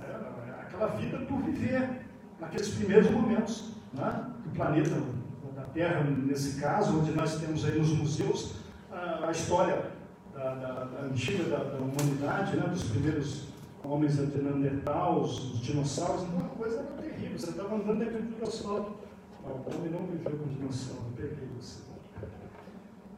era 0.03 0.63
aquela 0.63 0.87
vida 0.97 1.19
por 1.19 1.43
viver 1.43 2.07
naqueles 2.41 2.71
primeiros 2.71 3.11
momentos 3.11 3.73
né, 3.93 4.25
do 4.43 4.51
planeta, 4.55 4.97
da 5.55 5.63
Terra, 5.75 6.03
nesse 6.05 6.59
caso, 6.59 7.01
onde 7.01 7.13
nós 7.13 7.39
temos 7.39 7.67
aí 7.67 7.79
nos 7.79 7.91
museus 7.91 8.55
a, 8.91 9.27
a 9.27 9.31
história 9.31 9.91
da, 10.33 10.55
da, 10.55 10.85
da 10.85 11.01
antiga 11.03 11.45
da, 11.45 11.65
da, 11.65 11.77
humanidade, 11.77 12.57
né, 12.57 12.67
dos 12.69 12.85
primeiros 12.85 13.45
homens 13.85 14.19
anteneandertais, 14.19 15.17
os 15.17 15.61
dinossauros, 15.61 16.23
então, 16.23 16.39
uma 16.39 16.49
coisa 16.49 16.83
terrível. 16.99 17.39
Você 17.39 17.51
estava 17.51 17.75
andando 17.75 17.99
dentro 17.99 18.23
do 18.23 18.35
dinossauro 18.37 18.97
o 19.45 19.75
homem 19.75 19.91
não 19.91 20.07
viveu 20.07 20.39
com 20.39 20.49
dinossauro, 20.49 21.13
peguei 21.17 21.49
você. 21.59 21.83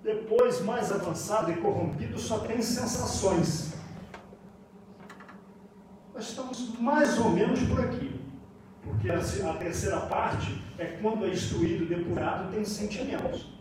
Depois, 0.03 0.61
mais 0.65 0.91
avançado 0.91 1.51
e 1.53 1.57
corrompido, 1.57 2.19
só 2.19 2.41
tem 2.41 2.61
sensações. 2.61 3.73
Nós 6.13 6.29
estamos 6.29 6.79
mais 6.79 7.19
ou 7.19 7.31
menos 7.31 7.61
por 7.63 7.81
aqui. 7.81 8.21
Porque 8.83 9.11
a, 9.11 9.55
terceira 9.55 10.01
parte 10.01 10.61
é 10.77 10.87
quando 11.01 11.25
é 11.25 11.29
instruído, 11.29 11.87
depurado, 11.87 12.53
tem 12.53 12.65
sentimentos. 12.65 13.53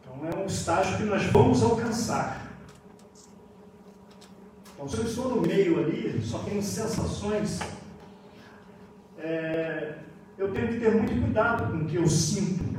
Então 0.00 0.26
é 0.26 0.34
um 0.42 0.46
estágio 0.46 0.96
que 0.96 1.02
nós 1.02 1.24
vamos 1.24 1.62
alcançar. 1.62 2.48
Então, 4.72 4.88
se 4.88 4.96
eu 4.96 5.04
estou 5.04 5.28
no 5.28 5.42
meio 5.42 5.80
ali, 5.80 6.22
só 6.24 6.38
tenho 6.38 6.62
sensações, 6.62 7.58
é, 9.18 9.98
eu 10.38 10.52
tenho 10.52 10.68
que 10.68 10.78
ter 10.78 10.94
muito 10.94 11.20
cuidado 11.20 11.72
com 11.72 11.84
o 11.84 11.86
que 11.86 11.96
eu 11.96 12.06
sinto, 12.06 12.77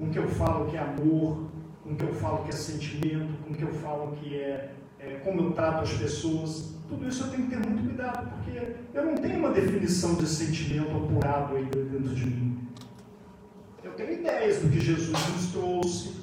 com 0.00 0.06
o 0.06 0.10
que 0.10 0.18
eu 0.18 0.28
falo 0.28 0.70
que 0.70 0.76
é 0.78 0.80
amor, 0.80 1.50
com 1.84 1.90
o 1.90 1.94
que 1.94 2.04
eu 2.04 2.14
falo 2.14 2.44
que 2.44 2.48
é 2.48 2.52
sentimento, 2.52 3.34
com 3.44 3.52
o 3.52 3.54
que 3.54 3.62
eu 3.62 3.74
falo 3.74 4.12
que 4.12 4.34
é, 4.34 4.72
é 4.98 5.16
como 5.16 5.42
eu 5.42 5.52
trato 5.52 5.82
as 5.82 5.92
pessoas. 5.92 6.74
Tudo 6.88 7.06
isso 7.06 7.24
eu 7.24 7.30
tenho 7.30 7.42
que 7.44 7.50
ter 7.50 7.58
muito 7.58 7.84
cuidado, 7.84 8.30
porque 8.30 8.76
eu 8.94 9.04
não 9.04 9.14
tenho 9.14 9.38
uma 9.38 9.50
definição 9.50 10.14
de 10.14 10.26
sentimento 10.26 10.96
apurado 10.96 11.54
aí 11.54 11.66
dentro 11.66 12.14
de 12.14 12.26
mim. 12.26 12.66
Eu 13.84 13.92
tenho 13.92 14.12
ideias 14.14 14.62
do 14.62 14.70
que 14.70 14.80
Jesus 14.80 15.10
nos 15.10 15.52
trouxe, 15.52 16.14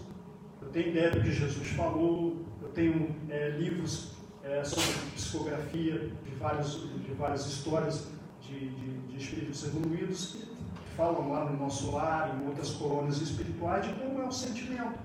eu 0.59 0.69
tenho 0.69 0.89
ideia 0.89 1.11
do 1.11 1.21
que 1.21 1.31
Jesus 1.31 1.67
falou, 1.67 2.35
eu 2.63 2.69
tenho 2.69 3.15
é, 3.29 3.49
livros 3.49 4.13
é, 4.43 4.63
sobre 4.63 4.87
psicografia 5.13 6.11
de, 6.25 6.35
vários, 6.35 6.81
de 7.05 7.13
várias 7.13 7.45
histórias 7.45 8.07
de, 8.41 8.69
de, 8.69 8.97
de 9.07 9.17
espíritos 9.17 9.63
evoluídos 9.65 10.47
falam 10.97 11.31
lá 11.31 11.45
no 11.45 11.57
nosso 11.57 11.91
lar, 11.91 12.35
em 12.35 12.47
outras 12.47 12.71
colônias 12.71 13.21
espirituais, 13.21 13.85
de 13.85 13.93
como 13.93 14.19
é 14.19 14.25
o 14.25 14.31
sentimento. 14.31 14.97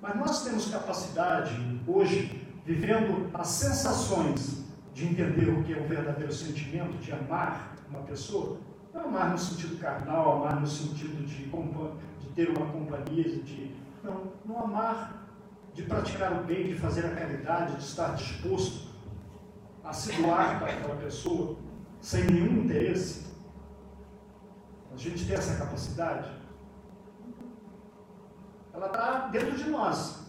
Mas 0.00 0.16
nós 0.16 0.44
temos 0.44 0.70
capacidade, 0.70 1.52
hoje, 1.86 2.46
vivendo 2.64 3.28
as 3.34 3.48
sensações 3.48 4.64
de 4.94 5.04
entender 5.04 5.48
o 5.48 5.64
que 5.64 5.74
é 5.74 5.78
o 5.78 5.88
verdadeiro 5.88 6.32
sentimento, 6.32 6.96
de 6.98 7.12
amar 7.12 7.74
uma 7.90 8.02
pessoa, 8.02 8.58
não 8.94 9.06
amar 9.06 9.32
no 9.32 9.38
sentido 9.38 9.78
carnal, 9.78 10.38
amar 10.38 10.60
no 10.60 10.66
sentido 10.66 11.26
de, 11.26 11.44
de 11.44 12.28
ter 12.34 12.48
uma 12.56 12.66
companhia, 12.66 13.24
de. 13.24 13.74
Não, 14.02 14.32
não 14.44 14.60
amar 14.62 15.26
de 15.74 15.82
praticar 15.82 16.32
o 16.32 16.44
bem, 16.44 16.68
de 16.68 16.74
fazer 16.76 17.04
a 17.04 17.10
caridade, 17.10 17.76
de 17.76 17.82
estar 17.82 18.14
disposto 18.14 18.86
a 19.84 19.92
se 19.92 20.12
doar 20.22 20.58
para 20.60 20.72
aquela 20.72 20.96
pessoa 20.96 21.56
sem 22.00 22.24
nenhum 22.24 22.64
interesse. 22.64 23.26
A 24.96 24.98
gente 24.98 25.26
tem 25.26 25.36
essa 25.36 25.56
capacidade. 25.56 26.30
Ela 28.72 28.86
está 28.86 29.28
dentro 29.28 29.56
de 29.56 29.68
nós. 29.68 30.20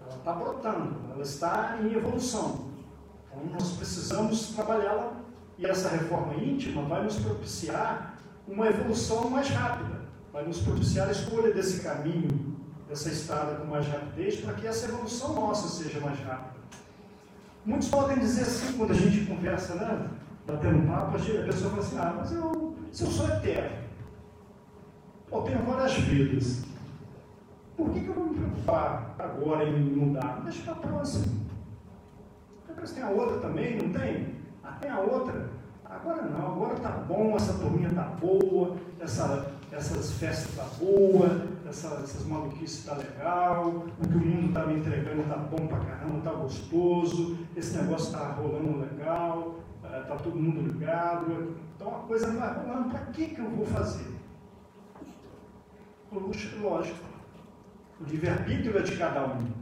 Ela 0.00 0.16
está 0.16 0.32
brotando. 0.32 0.96
Ela 1.12 1.22
está 1.22 1.78
em 1.82 1.92
evolução. 1.92 2.68
Então 3.26 3.44
nós 3.52 3.72
precisamos 3.72 4.50
trabalhá-la 4.54 5.14
e 5.58 5.66
essa 5.66 5.88
reforma 5.88 6.34
íntima 6.34 6.82
vai 6.82 7.02
nos 7.02 7.16
propiciar 7.16 8.14
uma 8.46 8.68
evolução 8.68 9.28
mais 9.28 9.48
rápida. 9.48 9.98
Vai 10.32 10.46
nos 10.46 10.60
propiciar 10.60 11.08
a 11.08 11.12
escolha 11.12 11.52
desse 11.52 11.82
caminho 11.82 12.56
essa 12.88 13.08
estrada 13.10 13.56
com 13.56 13.66
mais 13.66 13.86
rapidez 13.86 14.40
para 14.40 14.54
que 14.54 14.66
essa 14.66 14.86
evolução 14.86 15.34
nossa 15.34 15.68
seja 15.68 16.00
mais 16.00 16.18
rápida. 16.20 16.56
Muitos 17.66 17.88
podem 17.88 18.18
dizer 18.18 18.42
assim, 18.42 18.78
quando 18.78 18.92
a 18.92 18.94
gente 18.94 19.26
conversa, 19.26 19.74
né? 19.74 20.08
Batendo 20.46 20.86
papo, 20.86 21.16
a 21.16 21.20
pessoa 21.20 21.70
fala 21.70 21.82
assim, 21.82 21.98
ah, 21.98 22.14
mas 22.16 22.32
eu, 22.32 22.76
se 22.90 23.04
eu 23.04 23.10
sou 23.10 23.28
eterno, 23.28 23.87
eu 25.30 25.42
tenho 25.42 25.62
várias 25.62 25.94
vidas, 25.94 26.64
por 27.76 27.90
que, 27.90 28.00
que 28.00 28.08
eu 28.08 28.14
vou 28.14 28.24
me 28.24 28.34
preocupar 28.34 29.14
agora 29.18 29.68
em 29.68 29.80
mudar? 29.80 30.40
Deixa 30.42 30.62
para 30.62 30.72
a 30.72 30.76
próxima. 30.76 31.26
Depois 32.66 32.92
tem 32.92 33.02
a 33.02 33.10
outra 33.10 33.38
também, 33.38 33.76
não 33.76 33.92
tem? 33.92 34.34
Ah, 34.64 34.72
tem 34.80 34.90
a 34.90 35.00
outra. 35.00 35.48
Agora 35.84 36.22
não, 36.22 36.52
agora 36.52 36.74
tá 36.76 36.90
bom, 36.90 37.34
essa 37.34 37.54
turminha 37.54 37.90
tá 37.90 38.02
boa, 38.20 38.76
essa, 39.00 39.52
essas 39.72 40.12
festas 40.12 40.54
tá 40.54 40.64
boa, 40.78 41.46
essa, 41.66 41.88
essas 42.02 42.26
maluquices 42.26 42.84
tá 42.84 42.94
legal, 42.94 43.68
o 43.68 44.08
que 44.08 44.16
o 44.16 44.20
mundo 44.20 44.52
tá 44.52 44.66
me 44.66 44.80
entregando 44.80 45.22
tá 45.22 45.36
bom 45.36 45.66
pra 45.66 45.78
caramba, 45.78 46.20
tá 46.22 46.32
gostoso, 46.32 47.38
esse 47.56 47.78
negócio 47.78 48.12
tá 48.12 48.32
rolando 48.32 48.80
legal, 48.80 49.60
é, 49.84 50.00
tá 50.00 50.16
todo 50.16 50.36
mundo 50.36 50.60
ligado. 50.60 51.56
Então 51.74 51.88
a 51.88 52.00
coisa 52.00 52.30
vai 52.32 52.54
rolando, 52.54 52.90
para 52.90 53.00
que 53.06 53.26
que 53.26 53.40
eu 53.40 53.48
vou 53.50 53.64
fazer? 53.64 54.17
Lógico, 56.10 57.04
o 58.00 58.04
livre-arbítrio 58.04 58.78
é 58.78 58.82
de 58.82 58.96
cada 58.96 59.26
um. 59.26 59.52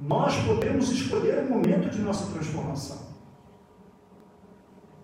Nós 0.00 0.34
podemos 0.44 0.90
escolher 0.90 1.44
o 1.44 1.50
momento 1.50 1.90
de 1.90 2.00
nossa 2.00 2.32
transformação. 2.32 2.98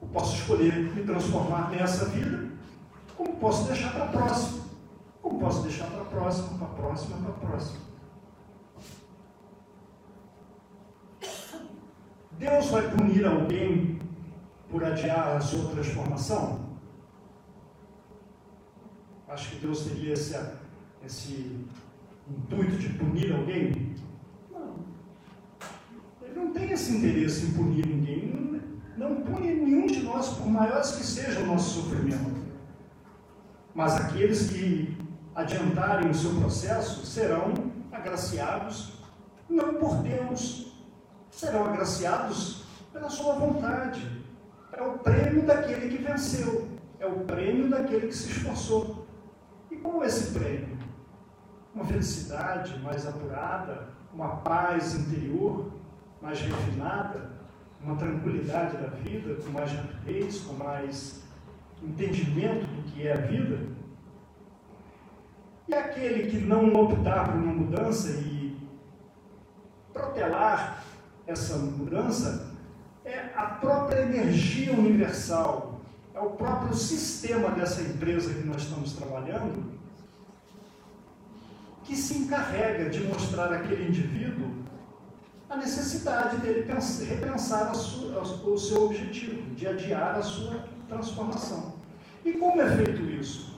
Eu 0.01 0.09
posso 0.09 0.37
escolher 0.37 0.75
me 0.95 1.05
transformar 1.05 1.71
nessa 1.71 2.07
vida, 2.07 2.51
como 3.17 3.37
posso 3.37 3.67
deixar 3.69 3.93
para 3.93 4.05
a 4.05 4.09
próxima. 4.09 4.63
Como 5.21 5.39
posso 5.39 5.63
deixar 5.63 5.87
para 5.87 6.03
a 6.03 6.07
próxima, 6.07 6.59
para 6.59 6.67
a 6.67 6.71
próxima, 6.71 7.17
para 7.19 7.31
a 7.31 7.51
próxima. 7.51 7.81
Deus 12.33 12.67
vai 12.67 12.91
punir 12.91 13.25
alguém 13.25 14.01
por 14.69 14.83
adiar 14.83 15.37
a 15.37 15.41
sua 15.41 15.71
transformação? 15.71 16.73
Acho 19.29 19.51
que 19.51 19.57
Deus 19.57 19.85
teria 19.85 20.15
esse, 20.15 20.35
esse 21.05 21.67
intuito 22.29 22.77
de 22.77 22.89
punir 22.91 23.33
alguém? 23.33 23.95
Não. 24.51 24.85
Ele 26.23 26.35
não 26.35 26.53
tem 26.53 26.71
esse 26.71 26.97
interesse 26.97 27.47
em 27.47 27.53
punir 27.53 27.87
ninguém 27.87 28.43
não 29.03 29.17
pune 29.23 29.53
nenhum 29.53 29.87
de 29.87 30.03
nós, 30.03 30.29
por 30.37 30.47
maiores 30.47 30.93
que 30.93 31.05
seja 31.05 31.41
o 31.41 31.47
nosso 31.47 31.83
sofrimento. 31.83 32.43
Mas 33.75 33.97
aqueles 33.97 34.51
que 34.51 34.97
adiantarem 35.35 36.11
o 36.11 36.15
seu 36.15 36.35
processo 36.35 37.05
serão 37.07 37.53
agraciados 37.91 38.93
não 39.49 39.75
por 39.75 39.97
Deus, 40.03 40.73
serão 41.31 41.67
agraciados 41.67 42.65
pela 42.93 43.09
sua 43.09 43.35
vontade. 43.35 44.23
É 44.73 44.83
o 44.83 44.99
prêmio 44.99 45.45
daquele 45.45 45.97
que 45.97 46.03
venceu, 46.03 46.69
é 46.99 47.07
o 47.07 47.21
prêmio 47.21 47.69
daquele 47.69 48.07
que 48.07 48.17
se 48.17 48.31
esforçou. 48.31 49.07
E 49.71 49.77
qual 49.77 50.03
é 50.03 50.07
esse 50.07 50.33
prêmio? 50.33 50.79
Uma 51.75 51.85
felicidade 51.85 52.79
mais 52.81 53.07
apurada, 53.07 53.89
uma 54.13 54.37
paz 54.37 54.95
interior 54.95 55.73
mais 56.21 56.41
refinada, 56.41 57.31
uma 57.83 57.97
tranquilidade 57.97 58.77
da 58.77 58.89
vida, 58.89 59.35
com 59.43 59.51
mais 59.51 59.73
rapidez, 59.73 60.41
com 60.41 60.53
mais 60.53 61.23
entendimento 61.83 62.65
do 62.67 62.83
que 62.85 63.07
é 63.07 63.13
a 63.13 63.21
vida. 63.27 63.59
E 65.67 65.75
aquele 65.75 66.31
que 66.31 66.39
não 66.39 66.73
optar 66.75 67.25
por 67.25 67.35
uma 67.35 67.53
mudança 67.53 68.11
e 68.11 68.57
protelar 69.93 70.85
essa 71.27 71.57
mudança 71.59 72.53
é 73.05 73.31
a 73.35 73.47
própria 73.47 74.03
energia 74.03 74.73
universal, 74.73 75.81
é 76.15 76.21
o 76.21 76.31
próprio 76.31 76.75
sistema 76.75 77.51
dessa 77.51 77.83
empresa 77.83 78.33
que 78.33 78.47
nós 78.47 78.63
estamos 78.63 78.93
trabalhando 78.93 79.73
que 81.85 81.97
se 81.97 82.19
encarrega 82.19 82.91
de 82.91 83.01
mostrar 83.05 83.53
àquele 83.53 83.89
indivíduo 83.89 84.63
a 85.49 85.57
necessidade 85.57 86.39
dele 86.39 86.63
pensar, 86.63 87.05
repensar 87.05 87.75
sua, 87.75 88.23
o 88.23 88.59
seu 88.59 88.87
objetivo, 88.87 89.55
de 89.55 89.67
adiar 89.67 90.17
a 90.17 90.23
sua 90.23 90.65
transformação. 90.89 91.75
E 92.25 92.33
como 92.33 92.61
é 92.61 92.77
feito 92.77 93.03
isso? 93.03 93.53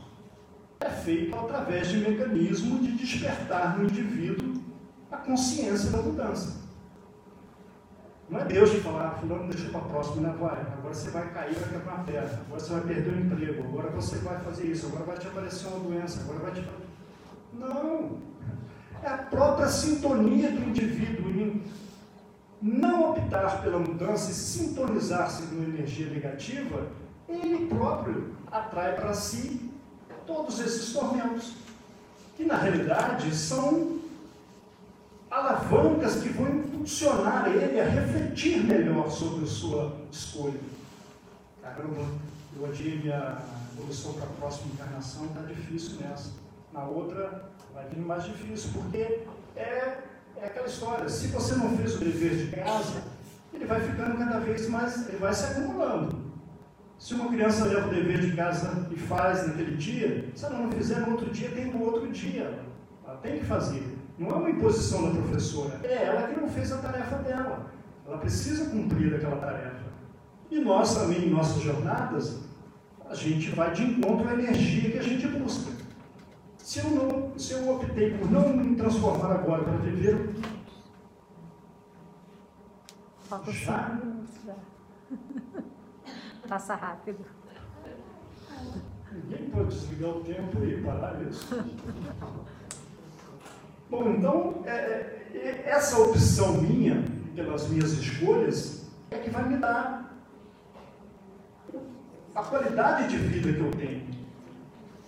É 0.81 0.91
feito 0.91 1.37
através 1.37 1.89
de 1.89 1.99
mecanismo 1.99 2.81
de 2.81 2.93
despertar 2.93 3.79
no 3.79 3.85
indivíduo 3.85 4.63
a 5.11 5.19
consciência 5.19 5.91
da 5.91 5.99
mudança. 5.99 6.65
Não 8.29 8.41
é 8.41 8.45
Deus 8.45 8.71
que 8.71 8.81
falar, 8.81 9.09
ah, 9.09 9.11
fulano 9.21 9.49
deixa 9.49 9.69
para 9.69 9.81
a 9.81 9.85
próxima, 9.85 10.29
né? 10.29 10.35
Vai, 10.41 10.61
agora 10.61 10.95
você 10.95 11.11
vai 11.11 11.31
cair, 11.33 11.55
vai 11.55 11.69
quebrar 11.69 11.95
uma 11.95 12.03
agora 12.03 12.61
você 12.61 12.73
vai 12.73 12.81
perder 12.81 13.13
o 13.13 13.21
emprego, 13.21 13.63
agora 13.63 13.91
você 13.91 14.17
vai 14.17 14.41
fazer 14.41 14.67
isso, 14.67 14.87
agora 14.87 15.05
vai 15.05 15.19
te 15.19 15.27
aparecer 15.27 15.69
uma 15.69 15.81
doença, 15.81 16.21
agora 16.23 16.39
vai 16.39 16.53
te. 16.53 16.65
Não! 17.59 18.19
É 19.03 19.09
a 19.09 19.19
própria 19.19 19.69
sintonia 19.69 20.51
do 20.51 20.69
indivíduo 20.69 21.31
em 21.31 21.63
não 22.63 23.11
optar 23.11 23.63
pela 23.63 23.79
mudança 23.79 24.31
e 24.31 24.35
sintonizar-se 24.35 25.43
numa 25.43 25.65
energia 25.65 26.09
negativa, 26.09 26.87
ele 27.29 27.67
próprio 27.67 28.35
atrai 28.51 28.95
para 28.95 29.13
si 29.13 29.71
todos 30.27 30.59
esses 30.61 30.93
tormentos. 30.93 31.53
Que 32.37 32.45
na 32.45 32.57
realidade 32.57 33.35
são 33.35 33.99
alavancas 35.31 36.23
que 36.23 36.31
vão 36.31 36.49
impulsionar 36.49 37.49
ele 37.49 37.81
a 37.81 37.85
refletir 37.85 38.65
melhor 38.65 39.11
sobre 39.11 39.45
a 39.45 39.49
sua 39.49 39.97
escolha. 40.11 40.61
Caramba, 41.63 42.07
eu 42.57 42.67
adiei 42.67 42.99
minha 42.99 43.39
evolução 43.77 44.15
para 44.15 44.25
a 44.25 44.33
próxima 44.33 44.73
encarnação, 44.73 45.27
está 45.27 45.41
difícil 45.43 45.97
nessa. 46.01 46.44
Na 46.75 46.85
outra 46.85 47.51
vai 47.73 47.89
vir 47.89 48.01
mais 48.01 48.25
difícil, 48.25 48.71
porque 48.75 49.25
é 49.57 50.05
é 50.37 50.47
aquela 50.47 50.67
história, 50.67 51.09
se 51.09 51.29
você 51.29 51.55
não 51.55 51.77
fez 51.77 51.95
o 51.95 51.99
dever 52.01 52.37
de 52.37 52.57
casa, 52.57 53.03
ele 53.53 53.65
vai 53.65 53.81
ficando 53.81 54.19
cada 54.19 54.41
vez 54.41 54.69
mais, 54.69 55.09
ele 55.09 55.17
vai 55.17 55.33
se 55.33 55.45
acumulando. 55.45 56.25
Se 56.99 57.15
uma 57.15 57.31
criança 57.31 57.65
leva 57.65 57.89
o 57.89 57.91
dever 57.91 58.21
de 58.21 58.37
casa 58.37 58.89
e 58.91 58.97
faz 58.97 59.47
naquele 59.47 59.77
dia, 59.77 60.31
se 60.35 60.45
ela 60.45 60.59
não 60.59 60.73
fizer 60.73 61.01
no 61.01 61.13
outro 61.13 61.31
dia, 61.31 61.51
tem 61.51 61.73
no 61.73 61.83
outro 61.83 62.11
dia. 62.11 62.59
Ela 63.07 63.17
tem 63.19 63.39
que 63.39 63.45
fazer. 63.45 63.97
Não 64.19 64.29
é 64.31 64.35
uma 64.35 64.51
imposição 64.51 65.13
da 65.13 65.21
professora, 65.21 65.81
é 65.83 66.05
ela 66.05 66.29
que 66.29 66.39
não 66.39 66.49
fez 66.49 66.73
a 66.73 66.79
tarefa 66.79 67.17
dela. 67.19 67.73
ela 68.07 68.19
precisa 68.19 68.71
cumprir 68.71 69.15
aquela 69.15 69.37
tarefa. 69.37 69.85
E 70.51 70.61
nós 70.61 70.95
também, 70.95 71.27
em 71.27 71.31
nossas 71.31 71.63
jornadas, 71.63 72.41
a 73.09 73.15
gente 73.15 73.51
vai 73.51 73.73
de 73.73 73.83
encontro 73.83 74.29
à 74.29 74.35
energia 74.35 74.91
que 74.91 74.99
a 74.99 75.03
gente 75.03 75.27
busca. 75.27 75.74
Se 76.65 76.79
eu, 76.79 76.91
não, 76.93 77.39
se 77.39 77.53
eu 77.53 77.69
optei 77.69 78.17
por 78.17 78.31
não 78.31 78.49
me 78.57 78.75
transformar 78.75 79.33
agora 79.33 79.65
para 79.65 79.77
viver. 79.77 80.35
Falta 83.25 83.53
já? 83.53 83.89
minutos 83.91 84.35
já. 84.47 84.55
Passa 86.49 86.75
rápido. 86.75 87.23
Ninguém 89.13 89.51
pode 89.51 89.75
desligar 89.75 90.17
o 90.17 90.25
tempo 90.25 90.65
e 90.65 90.83
parar 90.83 91.21
isso. 91.29 91.47
Bom, 93.91 94.09
então, 94.09 94.63
é, 94.65 94.73
é, 95.35 95.65
essa 95.67 95.99
opção 96.01 96.63
minha, 96.63 97.05
pelas 97.35 97.69
minhas 97.69 97.93
escolhas, 97.93 98.91
é 99.11 99.19
que 99.19 99.29
vai 99.29 99.47
me 99.47 99.59
dar 99.59 100.17
a 102.35 102.43
qualidade 102.43 103.09
de 103.09 103.19
vida 103.19 103.53
que 103.53 103.61
eu 103.61 103.71
tenho. 103.73 104.24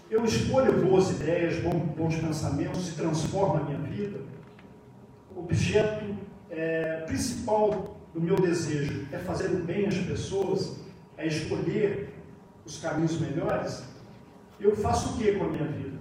Eu 0.09 0.25
escolho 0.25 0.87
boas 0.87 1.11
ideias, 1.11 1.61
bons 1.97 2.15
pensamentos, 2.15 2.87
se 2.87 2.95
transforma 2.95 3.61
a 3.61 3.65
minha 3.65 3.79
vida. 3.79 4.21
O 5.35 5.41
objeto 5.41 6.17
é, 6.49 7.01
principal 7.07 7.97
do 8.15 8.21
meu 8.21 8.37
desejo 8.37 9.05
é 9.11 9.19
fazer 9.19 9.49
o 9.49 9.65
bem 9.65 9.87
às 9.87 9.97
pessoas, 9.97 10.77
é 11.19 11.27
escolher 11.27 12.15
os 12.65 12.79
caminhos 12.79 13.21
melhores. 13.21 13.83
Eu 14.61 14.77
faço 14.77 15.11
o 15.11 15.19
que 15.19 15.33
com 15.33 15.45
a 15.45 15.49
minha 15.49 15.67
vida? 15.67 15.99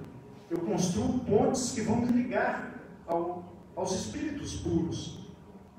Eu 0.52 0.60
construo 0.60 1.20
pontes 1.20 1.72
que 1.72 1.82
vão 1.82 1.98
me 1.98 2.06
ligar 2.06 2.76
ao, 3.08 3.44
aos 3.76 3.92
espíritos 3.92 4.54
puros. 4.58 5.26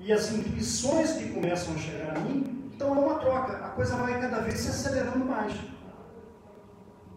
E 0.01 0.11
as 0.11 0.33
intuições 0.33 1.13
que 1.13 1.29
começam 1.29 1.73
a 1.73 1.77
chegar 1.77 2.17
a 2.17 2.19
mim, 2.19 2.69
então 2.75 2.93
é 2.93 2.99
uma 2.99 3.15
troca. 3.19 3.53
A 3.53 3.69
coisa 3.69 3.95
vai 3.95 4.19
cada 4.19 4.41
vez 4.41 4.59
se 4.59 4.69
acelerando 4.69 5.23
mais. 5.23 5.53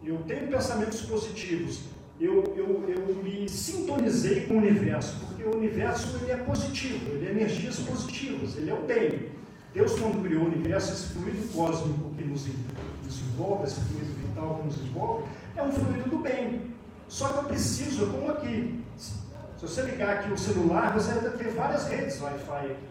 Eu 0.02 0.18
tenho 0.26 0.48
pensamentos 0.48 1.02
positivos. 1.02 1.80
Eu, 2.18 2.44
eu, 2.56 2.88
eu 2.88 3.22
me 3.22 3.48
sintonizei 3.48 4.46
com 4.46 4.54
o 4.54 4.58
universo, 4.58 5.16
porque 5.20 5.42
o 5.42 5.56
universo 5.56 6.18
ele 6.20 6.32
é 6.32 6.36
positivo, 6.36 7.12
ele 7.12 7.26
é 7.26 7.30
energias 7.30 7.78
positivas, 7.80 8.56
ele 8.56 8.70
é 8.70 8.74
o 8.74 8.82
bem. 8.82 9.30
Deus, 9.72 9.98
quando 9.98 10.22
criou 10.22 10.44
o 10.44 10.46
universo, 10.46 10.92
esse 10.92 11.14
fluido 11.14 11.48
cósmico 11.52 12.14
que 12.14 12.24
nos, 12.24 12.46
envolve, 12.46 13.64
esse 13.64 13.80
fluido 13.80 14.12
vital 14.14 14.56
que 14.56 14.66
nos 14.66 14.78
envolve, 14.82 15.24
é 15.56 15.62
um 15.62 15.72
fluido 15.72 16.10
do 16.10 16.18
bem. 16.18 16.74
Só 17.08 17.28
que 17.28 17.38
eu 17.38 17.44
preciso, 17.44 18.06
como 18.08 18.30
aqui, 18.30 18.84
se 18.96 19.12
você 19.60 19.82
ligar 19.82 20.18
aqui 20.18 20.32
o 20.32 20.38
celular, 20.38 20.92
você 20.92 21.12
vai 21.12 21.30
ter 21.30 21.48
várias 21.52 21.86
redes 21.86 22.20
Wi-Fi 22.20 22.66
aqui. 22.66 22.90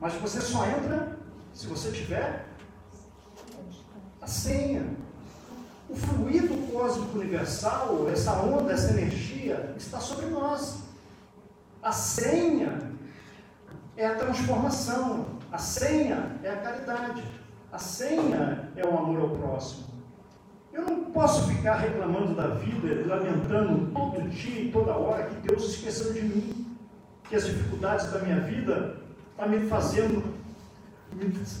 Mas 0.00 0.14
você 0.14 0.40
só 0.40 0.66
entra 0.66 1.18
se 1.52 1.66
você 1.66 1.92
tiver 1.92 2.44
a 4.20 4.26
senha. 4.26 5.01
O 6.22 6.24
fluido 6.24 6.54
cósmico 6.72 7.18
universal, 7.18 8.08
essa 8.08 8.32
onda, 8.34 8.72
essa 8.72 8.92
energia, 8.92 9.74
está 9.76 9.98
sobre 9.98 10.26
nós. 10.26 10.84
A 11.82 11.90
senha 11.90 12.92
é 13.96 14.06
a 14.06 14.14
transformação. 14.14 15.26
A 15.50 15.58
senha 15.58 16.36
é 16.44 16.50
a 16.50 16.56
caridade. 16.58 17.24
A 17.72 17.78
senha 17.78 18.70
é 18.76 18.86
o 18.86 18.96
amor 18.96 19.20
ao 19.20 19.30
próximo. 19.30 19.86
Eu 20.72 20.82
não 20.82 21.04
posso 21.06 21.48
ficar 21.48 21.74
reclamando 21.74 22.36
da 22.36 22.46
vida, 22.46 23.04
lamentando 23.04 23.90
todo 23.92 24.28
dia 24.28 24.62
e 24.62 24.70
toda 24.70 24.92
hora 24.92 25.24
que 25.24 25.48
Deus 25.48 25.74
esqueceu 25.74 26.12
de 26.12 26.22
mim, 26.22 26.76
que 27.24 27.34
as 27.34 27.46
dificuldades 27.46 28.10
da 28.12 28.20
minha 28.20 28.40
vida 28.40 28.96
estão 29.32 29.44
tá 29.44 29.46
me 29.48 29.66
fazendo, 29.66 30.22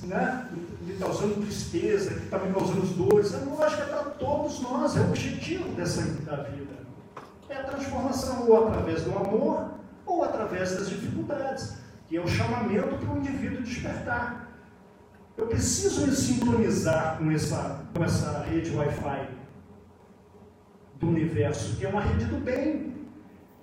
né, 0.04 0.48
me 0.80 0.94
causando 0.94 1.34
tristeza, 1.34 2.14
que 2.14 2.24
está 2.24 2.38
me 2.38 2.52
causando 2.52 2.86
dores. 2.94 3.34
A 3.34 3.38
lógica 3.38 3.82
é 3.82 3.86
para 3.86 4.02
todos 4.10 4.60
nós, 4.60 4.96
é 4.96 5.00
o 5.00 5.08
objetivo 5.08 5.68
dessa 5.74 6.02
da 6.02 6.36
vida. 6.36 6.72
É 7.48 7.56
a 7.56 7.64
transformação, 7.64 8.48
ou 8.48 8.68
através 8.68 9.02
do 9.02 9.16
amor, 9.16 9.74
ou 10.06 10.24
através 10.24 10.72
das 10.72 10.88
dificuldades, 10.88 11.74
que 12.08 12.16
é 12.16 12.20
o 12.20 12.26
chamamento 12.26 12.96
para 12.96 13.14
o 13.14 13.18
indivíduo 13.18 13.62
despertar. 13.62 14.48
Eu 15.36 15.46
preciso 15.46 16.06
me 16.06 16.14
sintonizar 16.14 17.18
com 17.18 17.30
essa, 17.30 17.80
com 17.94 18.04
essa 18.04 18.40
rede 18.40 18.74
Wi-Fi 18.74 19.28
do 20.96 21.08
universo, 21.08 21.76
que 21.76 21.86
é 21.86 21.88
uma 21.88 22.02
rede 22.02 22.26
do 22.26 22.38
bem. 22.38 22.94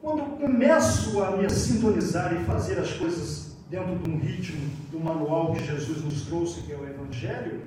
Quando 0.02 0.20
eu 0.20 0.26
começo 0.26 1.22
a 1.22 1.32
me 1.32 1.50
sintonizar 1.50 2.34
e 2.34 2.46
fazer 2.46 2.80
as 2.80 2.92
coisas 2.94 3.49
dentro 3.70 3.98
de 4.00 4.10
um 4.10 4.18
ritmo, 4.18 4.70
do 4.92 5.00
manual 5.00 5.54
que 5.54 5.64
Jesus 5.64 6.04
nos 6.04 6.26
trouxe, 6.26 6.62
que 6.62 6.74
é 6.74 6.78
o 6.78 6.88
Evangelho, 6.88 7.62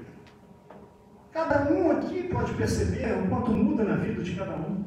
cada 1.30 1.72
um 1.72 1.92
aqui 1.92 2.24
pode 2.24 2.52
perceber 2.54 3.18
o 3.18 3.28
quanto 3.28 3.52
muda 3.52 3.84
na 3.84 3.96
vida 3.96 4.22
de 4.22 4.34
cada 4.34 4.56
um. 4.56 4.84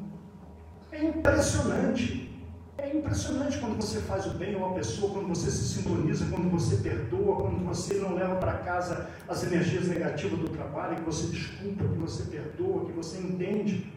É 0.92 1.02
impressionante. 1.04 2.26
É 2.78 2.94
impressionante 2.94 3.58
quando 3.58 3.76
você 3.76 4.00
faz 4.00 4.26
o 4.26 4.30
bem 4.30 4.54
a 4.54 4.58
uma 4.58 4.74
pessoa, 4.74 5.14
quando 5.14 5.28
você 5.28 5.50
se 5.50 5.76
sintoniza, 5.76 6.26
quando 6.26 6.50
você 6.50 6.76
perdoa, 6.76 7.36
quando 7.36 7.64
você 7.64 7.94
não 7.94 8.14
leva 8.14 8.36
para 8.36 8.52
casa 8.58 9.08
as 9.26 9.42
energias 9.44 9.88
negativas 9.88 10.38
do 10.38 10.50
trabalho, 10.50 10.96
que 10.96 11.02
você 11.02 11.26
desculpa, 11.28 11.84
que 11.84 11.98
você 11.98 12.24
perdoa, 12.24 12.84
que 12.84 12.92
você 12.92 13.18
entende. 13.18 13.90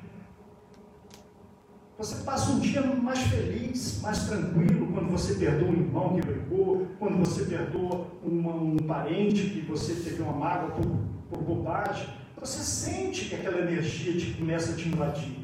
Você 1.99 2.23
passa 2.23 2.51
um 2.51 2.59
dia 2.59 2.81
mais 2.81 3.19
feliz, 3.23 3.99
mais 4.01 4.23
tranquilo, 4.23 4.87
quando 4.93 5.11
você 5.11 5.33
perdoa 5.33 5.67
um 5.67 5.73
irmão 5.73 6.15
que 6.15 6.25
brigou, 6.25 6.58
quando 6.97 7.17
você 7.17 7.45
perdoa 7.45 8.07
uma, 8.23 8.53
um 8.53 8.77
parente 8.77 9.49
que 9.49 9.61
você 9.61 9.93
teve 9.95 10.21
uma 10.21 10.33
mágoa 10.33 10.71
por, 10.71 10.85
por 11.29 11.43
bobagem. 11.43 12.07
Você 12.39 12.59
sente 12.59 13.25
que 13.25 13.35
aquela 13.35 13.59
energia 13.59 14.17
te, 14.17 14.33
começa 14.33 14.71
a 14.71 14.75
te 14.75 14.87
invadir. 14.87 15.37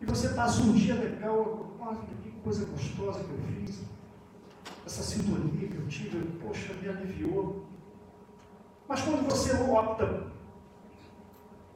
E 0.00 0.06
você 0.06 0.28
passa 0.30 0.62
um 0.62 0.72
dia 0.72 0.94
legal, 0.94 1.72
coisa 2.42 2.66
gostosa 2.66 3.24
que 3.24 3.30
eu 3.30 3.38
fiz, 3.38 3.82
essa 4.84 5.02
sintonia 5.02 5.68
que 5.68 5.76
eu 5.76 5.86
tive, 5.86 6.18
poxa, 6.42 6.72
me 6.80 6.88
aliviou. 6.88 7.64
Mas 8.88 9.00
quando 9.00 9.24
você 9.28 9.52
opta 9.70 10.26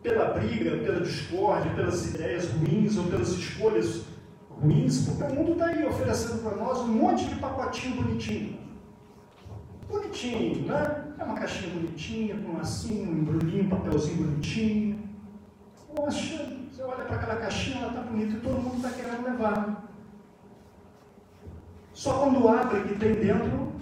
pela 0.03 0.35
briga, 0.35 0.77
pela 0.79 1.01
discórdia, 1.01 1.73
pelas 1.73 2.07
ideias 2.07 2.51
ruins 2.51 2.97
ou 2.97 3.05
pelas 3.05 3.29
escolhas 3.31 4.05
ruins, 4.51 5.07
porque 5.07 5.23
o 5.23 5.35
mundo 5.35 5.53
está 5.53 5.67
aí 5.67 5.85
oferecendo 5.87 6.43
para 6.43 6.57
nós 6.57 6.81
um 6.81 6.89
monte 6.89 7.27
de 7.27 7.37
pacotinho 7.37 8.03
bonitinho. 8.03 8.66
Bonitinho, 9.89 10.67
né? 10.67 11.15
É 11.19 11.25
uma 11.25 11.35
caixinha 11.35 11.73
bonitinha, 11.75 12.37
com 12.37 12.59
assim, 12.59 13.07
um 13.07 13.13
embrulhinho, 13.13 13.65
um 13.65 13.69
papelzinho 13.69 14.17
bonitinho. 14.17 15.09
Poxa, 15.95 16.53
você 16.71 16.83
olha 16.83 17.05
para 17.05 17.17
aquela 17.17 17.37
caixinha, 17.37 17.79
ela 17.79 17.89
está 17.89 18.01
bonita 18.03 18.37
e 18.37 18.41
todo 18.41 18.61
mundo 18.61 18.77
está 18.77 18.91
querendo 18.91 19.25
levar. 19.25 19.87
Só 21.93 22.19
quando 22.19 22.47
abre 22.49 22.83
que 22.83 22.99
tem 22.99 23.15
dentro, 23.15 23.73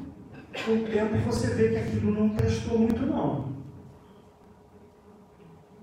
com 0.65 0.73
o 0.73 0.85
tempo 0.85 1.19
você 1.27 1.49
vê 1.49 1.71
que 1.71 1.77
aquilo 1.77 2.13
não 2.13 2.29
prestou 2.31 2.79
muito 2.79 3.05
não. 3.05 3.53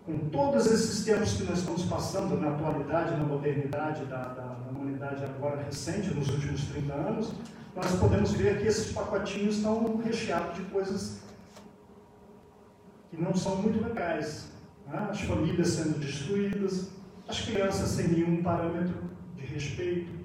Com 0.06 0.18
todos 0.30 0.66
esses 0.68 1.04
tempos 1.04 1.34
que 1.34 1.44
nós 1.44 1.60
estamos 1.60 1.84
passando 1.84 2.40
na 2.40 2.52
atualidade, 2.52 3.18
na 3.18 3.26
modernidade 3.26 4.06
da, 4.06 4.24
da, 4.30 4.54
da 4.54 4.72
humanidade 4.72 5.24
agora 5.24 5.62
recente, 5.64 6.14
nos 6.14 6.30
últimos 6.30 6.64
30 6.66 6.94
anos, 6.94 7.34
nós 7.76 7.92
podemos 8.00 8.32
ver 8.34 8.60
que 8.60 8.68
esses 8.68 8.92
pacotinhos 8.92 9.58
estão 9.58 9.98
recheados 9.98 10.56
de 10.56 10.64
coisas 10.66 11.22
que 13.10 13.22
não 13.22 13.34
são 13.34 13.58
muito 13.58 13.84
legais. 13.84 14.48
Né? 14.88 15.08
As 15.10 15.22
famílias 15.22 15.70
sendo 15.70 16.00
destruídas, 16.00 16.90
as 17.28 17.42
crianças 17.42 17.90
sem 17.90 18.08
nenhum 18.10 18.44
parâmetro 18.44 19.10
de 19.36 19.46
respeito, 19.46 20.22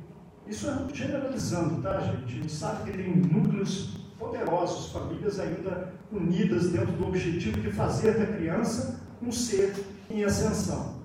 isso 0.46 0.68
é 0.68 0.94
generalizando, 0.94 1.82
tá, 1.82 2.00
gente? 2.00 2.24
A 2.24 2.28
gente 2.28 2.52
sabe 2.52 2.90
que 2.90 2.96
tem 2.96 3.16
núcleos 3.16 3.96
poderosos, 4.18 4.92
famílias 4.92 5.40
ainda 5.40 5.92
unidas 6.12 6.70
dentro 6.70 6.92
do 6.92 7.06
objetivo 7.06 7.60
de 7.60 7.72
fazer 7.72 8.16
da 8.16 8.26
criança 8.26 9.00
um 9.20 9.32
ser 9.32 9.74
em 10.08 10.24
ascensão 10.24 10.96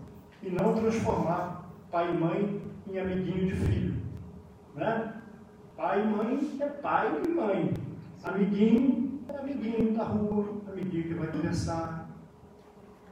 e 0.43 0.49
não 0.49 0.75
transformar 0.75 1.71
pai 1.91 2.13
e 2.13 2.17
mãe 2.17 2.61
em 2.87 2.99
amiguinho 2.99 3.47
de 3.47 3.55
filho. 3.55 3.95
Né? 4.75 5.20
Pai 5.81 5.99
e 5.99 6.05
mãe 6.05 6.57
é 6.59 6.65
pai 6.67 7.11
e 7.25 7.29
mãe. 7.31 7.73
Amiguinho 8.23 9.19
é 9.27 9.35
amiguinho 9.35 9.97
da 9.97 10.03
rua, 10.03 10.61
amiguinho 10.71 11.05
que 11.05 11.13
vai 11.15 11.25
conversar. 11.25 12.07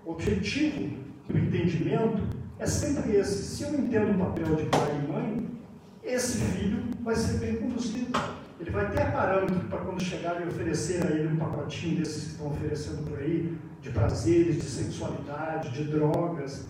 O 0.05 0.11
objetivo 0.11 0.95
do 1.28 1.36
entendimento 1.36 2.22
é 2.59 2.67
sempre 2.67 3.15
esse. 3.15 3.41
Se 3.43 3.63
eu 3.63 3.74
entendo 3.74 4.11
o 4.11 4.24
papel 4.24 4.55
de 4.55 4.65
pai 4.65 5.01
e 5.03 5.11
mãe, 5.11 5.49
esse 6.03 6.38
filho 6.38 6.84
vai 7.01 7.15
ser 7.15 7.39
bem 7.39 7.55
conduzido. 7.55 8.11
Ele 8.59 8.70
vai 8.70 8.91
ter 8.91 9.11
parâmetro 9.11 9.67
para 9.67 9.80
quando 9.80 10.03
chegarem 10.03 10.47
oferecer 10.47 11.03
a 11.07 11.09
ele 11.09 11.30
um 11.30 11.38
pacotinho 11.38 11.97
desses 11.97 12.24
que 12.26 12.32
estão 12.34 12.51
oferecendo 12.51 13.03
por 13.09 13.17
aí, 13.17 13.57
de 13.82 13.89
prazeres, 13.89 14.57
de 14.57 14.70
sexualidade, 14.70 15.72
de 15.72 15.86
drogas, 15.86 16.67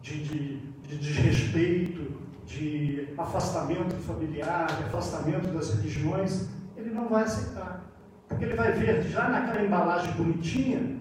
de, 0.00 0.22
de, 0.22 0.58
de 0.86 0.96
desrespeito, 0.96 2.23
de 2.46 3.14
afastamento 3.16 3.94
familiar, 4.02 4.66
de 4.66 4.84
afastamento 4.84 5.48
das 5.48 5.74
religiões, 5.74 6.48
ele 6.76 6.90
não 6.90 7.08
vai 7.08 7.24
aceitar. 7.24 7.84
Porque 8.28 8.44
ele 8.44 8.54
vai 8.54 8.72
ver 8.72 9.02
já 9.04 9.28
naquela 9.28 9.62
embalagem 9.62 10.12
bonitinha, 10.12 11.00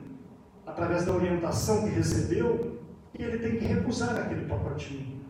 através 0.66 1.06
da 1.06 1.14
orientação 1.14 1.84
que 1.84 1.90
recebeu, 1.90 2.80
que 3.14 3.22
ele 3.22 3.38
tem 3.38 3.58
que 3.58 3.66
recusar 3.66 4.16
aquele 4.16 4.46
pacotinho. 4.46 5.22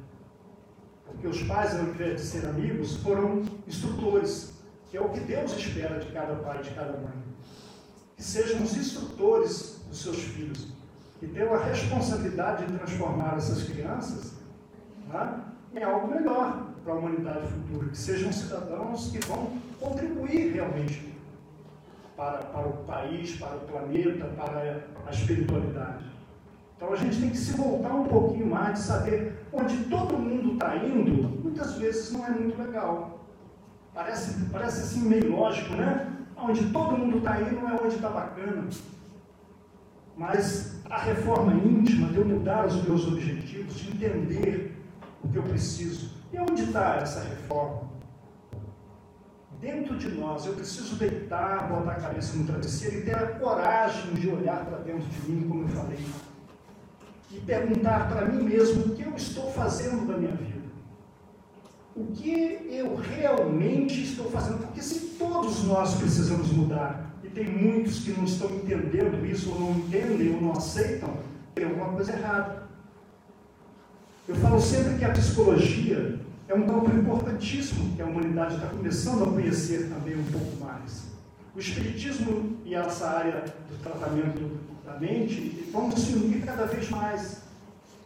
Porque 1.05 1.27
os 1.27 1.43
pais, 1.43 1.75
ao 1.75 1.83
invés 1.83 2.21
de 2.21 2.27
ser 2.27 2.45
amigos, 2.45 2.97
foram 2.97 3.43
instrutores, 3.67 4.53
que 4.89 4.97
é 4.97 5.01
o 5.01 5.09
que 5.09 5.19
Deus 5.21 5.55
espera 5.55 5.99
de 5.99 6.11
cada 6.11 6.35
pai 6.35 6.59
e 6.59 6.63
de 6.63 6.71
cada 6.71 6.93
mãe. 6.93 7.23
Que 8.15 8.23
sejam 8.23 8.61
os 8.63 8.75
instrutores 8.75 9.83
dos 9.87 10.01
seus 10.01 10.17
filhos, 10.17 10.67
que 11.19 11.27
tenham 11.27 11.53
a 11.53 11.63
responsabilidade 11.63 12.65
de 12.65 12.77
transformar 12.77 13.37
essas 13.37 13.63
crianças 13.63 14.33
né, 15.07 15.43
em 15.75 15.83
algo 15.83 16.07
melhor 16.07 16.67
para 16.83 16.93
a 16.93 16.95
humanidade 16.97 17.47
futura, 17.47 17.89
que 17.89 17.97
sejam 17.97 18.31
cidadãos 18.31 19.11
que 19.11 19.25
vão 19.25 19.57
contribuir 19.79 20.53
realmente 20.53 21.13
para, 22.15 22.39
para 22.39 22.67
o 22.67 22.73
país, 22.85 23.35
para 23.37 23.55
o 23.55 23.59
planeta, 23.61 24.25
para 24.25 24.83
a 25.05 25.11
espiritualidade. 25.11 26.05
Então 26.75 26.91
a 26.93 26.95
gente 26.95 27.19
tem 27.19 27.29
que 27.29 27.37
se 27.37 27.53
voltar 27.53 27.93
um 27.93 28.05
pouquinho 28.05 28.47
mais 28.47 28.73
de 28.73 28.79
saber 28.79 29.45
onde 29.51 29.77
todo 29.85 30.17
mundo 30.17 30.53
está 30.53 30.75
indo, 30.75 31.41
muitas 31.41 31.75
vezes 31.75 32.11
não 32.11 32.25
é 32.25 32.29
muito 32.29 32.61
legal. 32.61 33.25
Parece, 33.93 34.45
parece 34.51 34.81
assim 34.81 35.07
meio 35.07 35.35
lógico, 35.35 35.75
né? 35.75 36.11
Onde 36.35 36.71
todo 36.71 36.97
mundo 36.97 37.19
está 37.19 37.39
indo 37.39 37.61
não 37.61 37.69
é 37.69 37.73
onde 37.81 37.95
está 37.95 38.09
bacana. 38.09 38.67
Mas 40.17 40.81
a 40.89 40.97
reforma 40.97 41.53
íntima 41.53 42.09
de 42.09 42.17
eu 42.17 42.25
mudar 42.25 42.65
os 42.65 42.83
meus 42.83 43.07
objetivos, 43.07 43.75
de 43.75 43.91
entender 43.91 44.82
o 45.23 45.29
que 45.29 45.37
eu 45.37 45.43
preciso. 45.43 46.11
E 46.31 46.39
onde 46.39 46.63
está 46.63 46.97
essa 46.97 47.21
reforma? 47.21 47.93
dentro 49.63 49.97
de 49.97 50.09
nós. 50.09 50.45
Eu 50.45 50.53
preciso 50.53 50.95
deitar, 50.95 51.69
botar 51.69 51.93
a 51.93 51.95
cabeça 51.95 52.35
no 52.35 52.45
travesseiro 52.45 52.97
e 52.97 53.01
ter 53.03 53.15
a 53.15 53.27
coragem 53.39 54.13
de 54.13 54.29
olhar 54.29 54.65
para 54.65 54.79
dentro 54.79 55.07
de 55.07 55.31
mim, 55.31 55.47
como 55.47 55.63
eu 55.63 55.69
falei, 55.69 56.05
e 57.31 57.39
perguntar 57.39 58.09
para 58.09 58.25
mim 58.25 58.43
mesmo 58.43 58.85
o 58.85 58.95
que 58.95 59.03
eu 59.03 59.15
estou 59.15 59.49
fazendo 59.51 60.05
da 60.05 60.17
minha 60.17 60.35
vida. 60.35 60.61
O 61.95 62.07
que 62.07 62.67
eu 62.69 62.95
realmente 62.95 64.03
estou 64.03 64.29
fazendo? 64.29 64.57
Porque 64.59 64.81
se 64.81 65.15
todos 65.17 65.63
nós 65.63 65.95
precisamos 65.95 66.51
mudar, 66.51 67.13
e 67.23 67.29
tem 67.29 67.45
muitos 67.45 67.99
que 67.99 68.11
não 68.11 68.25
estão 68.25 68.49
entendendo 68.49 69.25
isso, 69.25 69.51
ou 69.51 69.59
não 69.59 69.71
entendem, 69.71 70.35
ou 70.35 70.41
não 70.41 70.51
aceitam, 70.51 71.13
tem 71.55 71.65
alguma 71.65 71.89
coisa 71.93 72.11
errada. 72.11 72.62
Eu 74.25 74.35
falo 74.35 74.57
sempre 74.57 74.97
que 74.97 75.03
a 75.03 75.11
psicologia 75.11 76.17
é 76.47 76.55
um 76.55 76.65
campo 76.65 76.89
importantíssimo 76.95 77.93
que 77.93 78.01
a 78.01 78.05
humanidade 78.05 78.55
está 78.55 78.67
começando 78.67 79.23
a 79.23 79.27
conhecer 79.27 79.89
também 79.89 80.17
um 80.17 80.23
pouco 80.23 80.63
mais. 80.63 81.07
O 81.53 81.59
Espiritismo 81.59 82.57
e 82.63 82.73
essa 82.73 83.05
área 83.09 83.43
do 83.69 83.83
tratamento 83.83 84.59
da 84.85 84.97
mente 84.97 85.67
vão 85.73 85.91
se 85.91 86.13
unir 86.13 86.45
cada 86.45 86.65
vez 86.65 86.89
mais. 86.89 87.41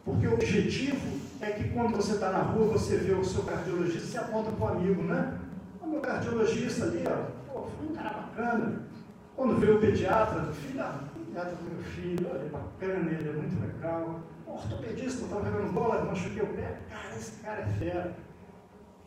Porque 0.04 0.26
o 0.26 0.34
objetivo 0.34 1.20
é 1.40 1.52
que 1.52 1.70
quando 1.70 1.96
você 1.96 2.14
está 2.14 2.32
na 2.32 2.40
rua, 2.40 2.66
você 2.66 2.98
vê 2.98 3.14
o 3.14 3.24
seu 3.24 3.44
cardiologista, 3.44 4.08
você 4.08 4.18
aponta 4.18 4.50
para 4.50 4.66
o 4.66 4.70
amigo, 4.70 5.04
né? 5.04 5.38
O 5.80 5.86
meu 5.86 6.00
cardiologista 6.00 6.86
ali, 6.86 7.04
ó, 7.06 7.54
pô, 7.54 7.68
foi 7.78 7.90
um 7.90 7.94
cara 7.94 8.10
bacana. 8.10 8.82
Quando 9.36 9.60
vê 9.60 9.70
o 9.70 9.80
pediatra, 9.80 10.52
filho, 10.52 10.82
ah, 10.82 11.04
pediatra 11.14 11.54
do 11.54 11.76
meu 11.76 11.84
filho, 11.84 12.28
olha, 12.32 12.40
é 12.40 12.50
bacana, 12.50 13.12
ele 13.12 13.30
é 13.30 13.34
muito 13.34 13.62
legal. 13.62 14.20
Ortopedista, 14.48 15.24
estava 15.24 15.46
jogando 15.46 15.74
bola, 15.74 16.06
machuquei 16.06 16.42
o 16.42 16.48
pé, 16.48 16.80
cara, 16.90 17.16
esse 17.16 17.32
cara 17.42 17.62
é 17.62 17.66
fera. 17.66 18.16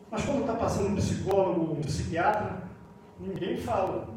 Mas 0.09 0.25
quando 0.25 0.41
está 0.41 0.53
passando 0.53 0.89
um 0.89 0.95
psicólogo, 0.95 1.73
um 1.73 1.81
psiquiatra, 1.81 2.63
ninguém 3.19 3.57
fala. 3.57 4.09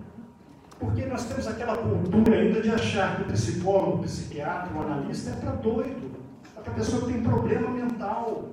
Porque 0.78 1.06
nós 1.06 1.24
temos 1.26 1.46
aquela 1.46 1.76
cultura 1.76 2.36
ainda 2.36 2.60
de 2.60 2.70
achar 2.70 3.16
que 3.16 3.22
o 3.22 3.32
psicólogo, 3.32 3.98
o 3.98 4.02
psiquiatra, 4.02 4.76
o 4.76 4.82
analista 4.82 5.30
é 5.30 5.36
para 5.36 5.52
doido, 5.52 6.10
é 6.56 6.60
para 6.60 6.74
pessoa 6.74 7.06
que 7.06 7.12
tem 7.12 7.22
problema 7.22 7.70
mental. 7.70 8.50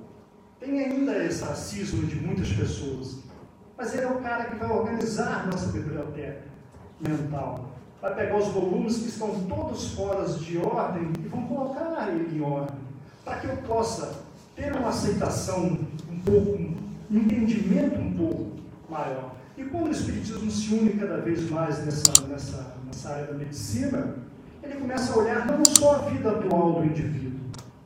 Tem 0.60 0.78
ainda 0.78 1.24
esse 1.24 1.42
racismo 1.44 2.06
de 2.06 2.14
muitas 2.16 2.52
pessoas. 2.52 3.18
Mas 3.76 3.92
ele 3.94 4.04
é 4.04 4.08
o 4.08 4.20
cara 4.20 4.44
que 4.44 4.54
vai 4.54 4.70
organizar 4.70 5.46
nossa 5.46 5.72
biblioteca 5.72 6.44
mental. 7.00 7.70
Vai 8.02 8.16
pegar 8.16 8.36
os 8.36 8.48
volumes 8.48 8.98
que 8.98 9.08
estão 9.08 9.28
todos 9.44 9.92
fora 9.92 10.24
de 10.24 10.58
ordem 10.58 11.12
e 11.24 11.28
vão 11.28 11.46
colocar 11.46 12.08
ele 12.08 12.36
em 12.36 12.40
ordem. 12.42 12.76
Para 13.24 13.36
que 13.36 13.46
eu 13.46 13.56
possa 13.58 14.24
ter 14.56 14.74
uma 14.74 14.88
aceitação 14.88 15.78
um 16.10 16.18
pouco 16.18 16.58
entendimento 17.08 18.00
um 18.00 18.12
pouco 18.12 18.56
maior. 18.90 19.36
E 19.56 19.62
quando 19.64 19.86
o 19.86 19.90
Espiritismo 19.92 20.50
se 20.50 20.74
une 20.74 20.94
cada 20.94 21.18
vez 21.18 21.48
mais 21.48 21.84
nessa, 21.84 22.26
nessa, 22.26 22.74
nessa 22.84 23.08
área 23.08 23.26
da 23.26 23.34
medicina, 23.34 24.16
ele 24.64 24.74
começa 24.80 25.12
a 25.12 25.18
olhar 25.18 25.46
não 25.46 25.64
só 25.64 25.96
a 25.96 25.98
vida 26.10 26.32
atual 26.32 26.80
do 26.80 26.84
indivíduo, 26.84 27.38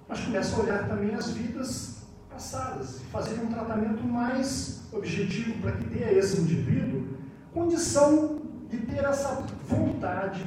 mas 0.09 0.21
começa 0.21 0.57
a 0.57 0.61
olhar 0.61 0.89
também 0.89 1.15
as 1.15 1.31
vidas 1.33 1.97
passadas, 2.31 3.01
fazer 3.13 3.39
um 3.41 3.49
tratamento 3.49 4.03
mais 4.05 4.81
objetivo 4.93 5.61
para 5.61 5.73
que 5.73 5.85
dê 5.85 6.05
a 6.05 6.13
esse 6.13 6.41
indivíduo 6.41 7.07
condição 7.53 8.36
de 8.69 8.79
ter 8.79 9.05
essa 9.05 9.45
vontade, 9.69 10.45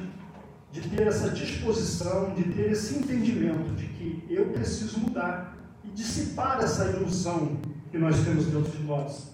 de 0.71 0.81
ter 0.89 1.07
essa 1.07 1.29
disposição, 1.29 2.33
de 2.33 2.43
ter 2.43 2.71
esse 2.71 2.99
entendimento 2.99 3.75
de 3.75 3.87
que 3.87 4.25
eu 4.29 4.49
preciso 4.49 4.99
mudar 4.99 5.57
e 5.83 5.89
dissipar 5.89 6.61
essa 6.61 6.85
ilusão 6.85 7.57
que 7.89 7.97
nós 7.97 8.19
temos 8.23 8.45
dentro 8.45 8.71
de 8.71 8.83
nós. 8.83 9.29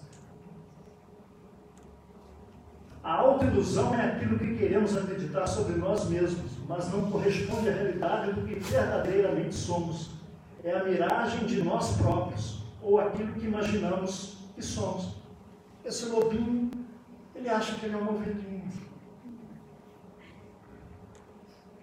A 3.03 3.13
autoilusão 3.19 3.93
é 3.93 4.13
aquilo 4.13 4.39
que 4.39 4.55
queremos 4.55 4.97
acreditar 4.97 5.45
sobre 5.45 5.75
nós 5.75 6.09
mesmos, 6.09 6.51
mas 6.67 6.91
não 6.91 7.11
corresponde 7.11 7.69
à 7.69 7.73
realidade 7.73 8.33
do 8.33 8.41
que 8.47 8.55
verdadeiramente 8.55 9.53
somos. 9.53 10.09
É 10.63 10.75
a 10.75 10.83
miragem 10.83 11.45
de 11.45 11.61
nós 11.61 11.95
próprios, 11.97 12.63
ou 12.81 12.99
aquilo 12.99 13.33
que 13.33 13.45
imaginamos 13.45 14.37
que 14.55 14.63
somos. 14.63 15.17
Esse 15.83 16.05
lobinho, 16.07 16.71
ele 17.35 17.47
acha 17.47 17.75
que 17.75 17.85
ele 17.85 17.93
é 17.93 17.97
uma 17.97 18.11
ovelhinha. 18.11 18.54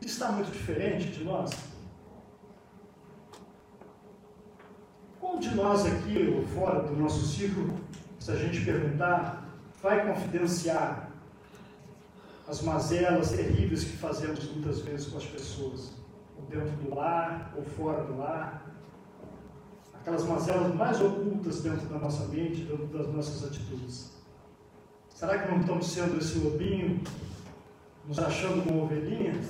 Está 0.05 0.33
muito 0.33 0.51
diferente 0.51 1.11
de 1.11 1.25
nós? 1.25 1.51
Qual 5.21 5.39
de 5.39 5.55
nós 5.55 5.87
aqui, 5.87 6.35
ou 6.37 6.47
fora 6.49 6.83
do 6.83 6.97
nosso 6.97 7.25
ciclo, 7.27 7.75
se 8.19 8.31
a 8.33 8.37
gente 8.37 8.65
perguntar, 8.65 9.49
vai 9.81 10.07
confidenciar 10.07 11.11
as 12.49 12.61
mazelas 12.63 13.31
terríveis 13.31 13.85
que 13.85 13.97
fazemos 13.97 14.45
muitas 14.53 14.81
vezes 14.81 15.07
com 15.07 15.19
as 15.19 15.25
pessoas, 15.25 15.93
ou 16.37 16.45
dentro 16.47 16.77
do 16.83 16.95
lar, 16.95 17.55
ou 17.57 17.63
fora 17.63 18.03
do 18.05 18.19
lar, 18.19 18.71
aquelas 19.95 20.25
mazelas 20.25 20.75
mais 20.75 21.01
ocultas 21.01 21.63
dentro 21.63 21.87
da 21.87 21.99
nossa 21.99 22.27
mente, 22.27 22.65
dentro 22.65 22.87
das 22.87 23.07
nossas 23.09 23.45
atitudes. 23.45 24.11
Será 25.09 25.39
que 25.39 25.51
não 25.51 25.61
estamos 25.61 25.87
sendo 25.87 26.19
esse 26.19 26.39
lobinho, 26.39 27.01
nos 28.07 28.19
achando 28.19 28.65
como 28.65 28.83
ovelhinha? 28.83 29.41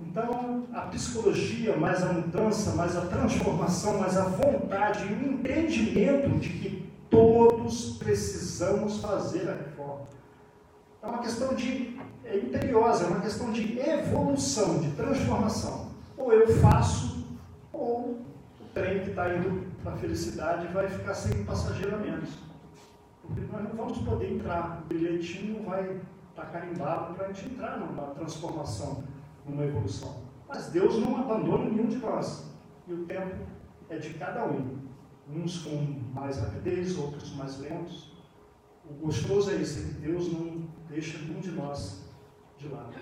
Então, 0.00 0.64
a 0.72 0.80
psicologia, 0.82 1.76
mais 1.76 2.02
a 2.02 2.12
mudança, 2.12 2.74
mais 2.74 2.96
a 2.96 3.02
transformação, 3.02 3.98
mais 3.98 4.16
a 4.16 4.24
vontade 4.24 5.04
e 5.04 5.12
o 5.12 5.32
entendimento 5.32 6.30
de 6.38 6.48
que 6.48 6.90
todos 7.10 7.96
precisamos 7.98 9.00
fazer 9.00 9.48
a 9.48 9.54
reforma. 9.54 10.08
É 11.02 11.06
uma 11.06 11.18
questão 11.18 11.54
de 11.54 11.98
é 12.24 12.36
imperiosa, 12.36 13.04
é 13.04 13.06
uma 13.08 13.20
questão 13.20 13.52
de 13.52 13.78
evolução, 13.78 14.78
de 14.78 14.90
transformação. 14.92 15.90
Ou 16.16 16.32
eu 16.32 16.46
faço, 16.58 17.26
ou 17.72 18.20
o 18.60 18.64
trem 18.72 19.02
que 19.02 19.10
está 19.10 19.34
indo 19.34 19.66
para 19.82 19.92
a 19.92 19.96
felicidade 19.96 20.66
vai 20.68 20.88
ficar 20.88 21.14
sem 21.14 21.44
passageiro 21.44 21.96
a 21.96 21.98
menos. 21.98 22.30
Porque 23.22 23.40
nós 23.52 23.64
não 23.64 23.70
vamos 23.70 23.98
poder 23.98 24.32
entrar, 24.32 24.82
o 24.82 24.86
bilhetinho 24.86 25.64
vai 25.64 25.82
estar 26.30 26.42
tá 26.42 26.46
carimbado 26.46 27.14
para 27.14 27.26
a 27.26 27.32
gente 27.32 27.52
entrar 27.52 27.78
numa 27.78 28.08
transformação 28.14 29.02
uma 29.46 29.64
evolução. 29.64 30.22
Mas 30.48 30.66
Deus 30.68 30.98
não 30.98 31.16
abandona 31.16 31.70
nenhum 31.70 31.86
de 31.86 31.96
nós. 31.98 32.50
E 32.86 32.92
o 32.92 33.04
tempo 33.06 33.36
é 33.88 33.98
de 33.98 34.14
cada 34.14 34.46
um. 34.46 34.78
Uns 35.28 35.58
com 35.58 35.76
mais 36.12 36.38
rapidez, 36.38 36.98
outros 36.98 37.34
mais 37.36 37.58
lentos. 37.60 38.12
O 38.84 38.94
gostoso 38.94 39.50
é 39.52 39.56
isso, 39.56 39.78
é 39.78 39.82
que 39.82 39.94
Deus 40.00 40.32
não 40.32 40.68
deixa 40.88 41.18
nenhum 41.18 41.40
de 41.40 41.52
nós 41.52 42.04
de 42.58 42.68
lado. 42.68 42.92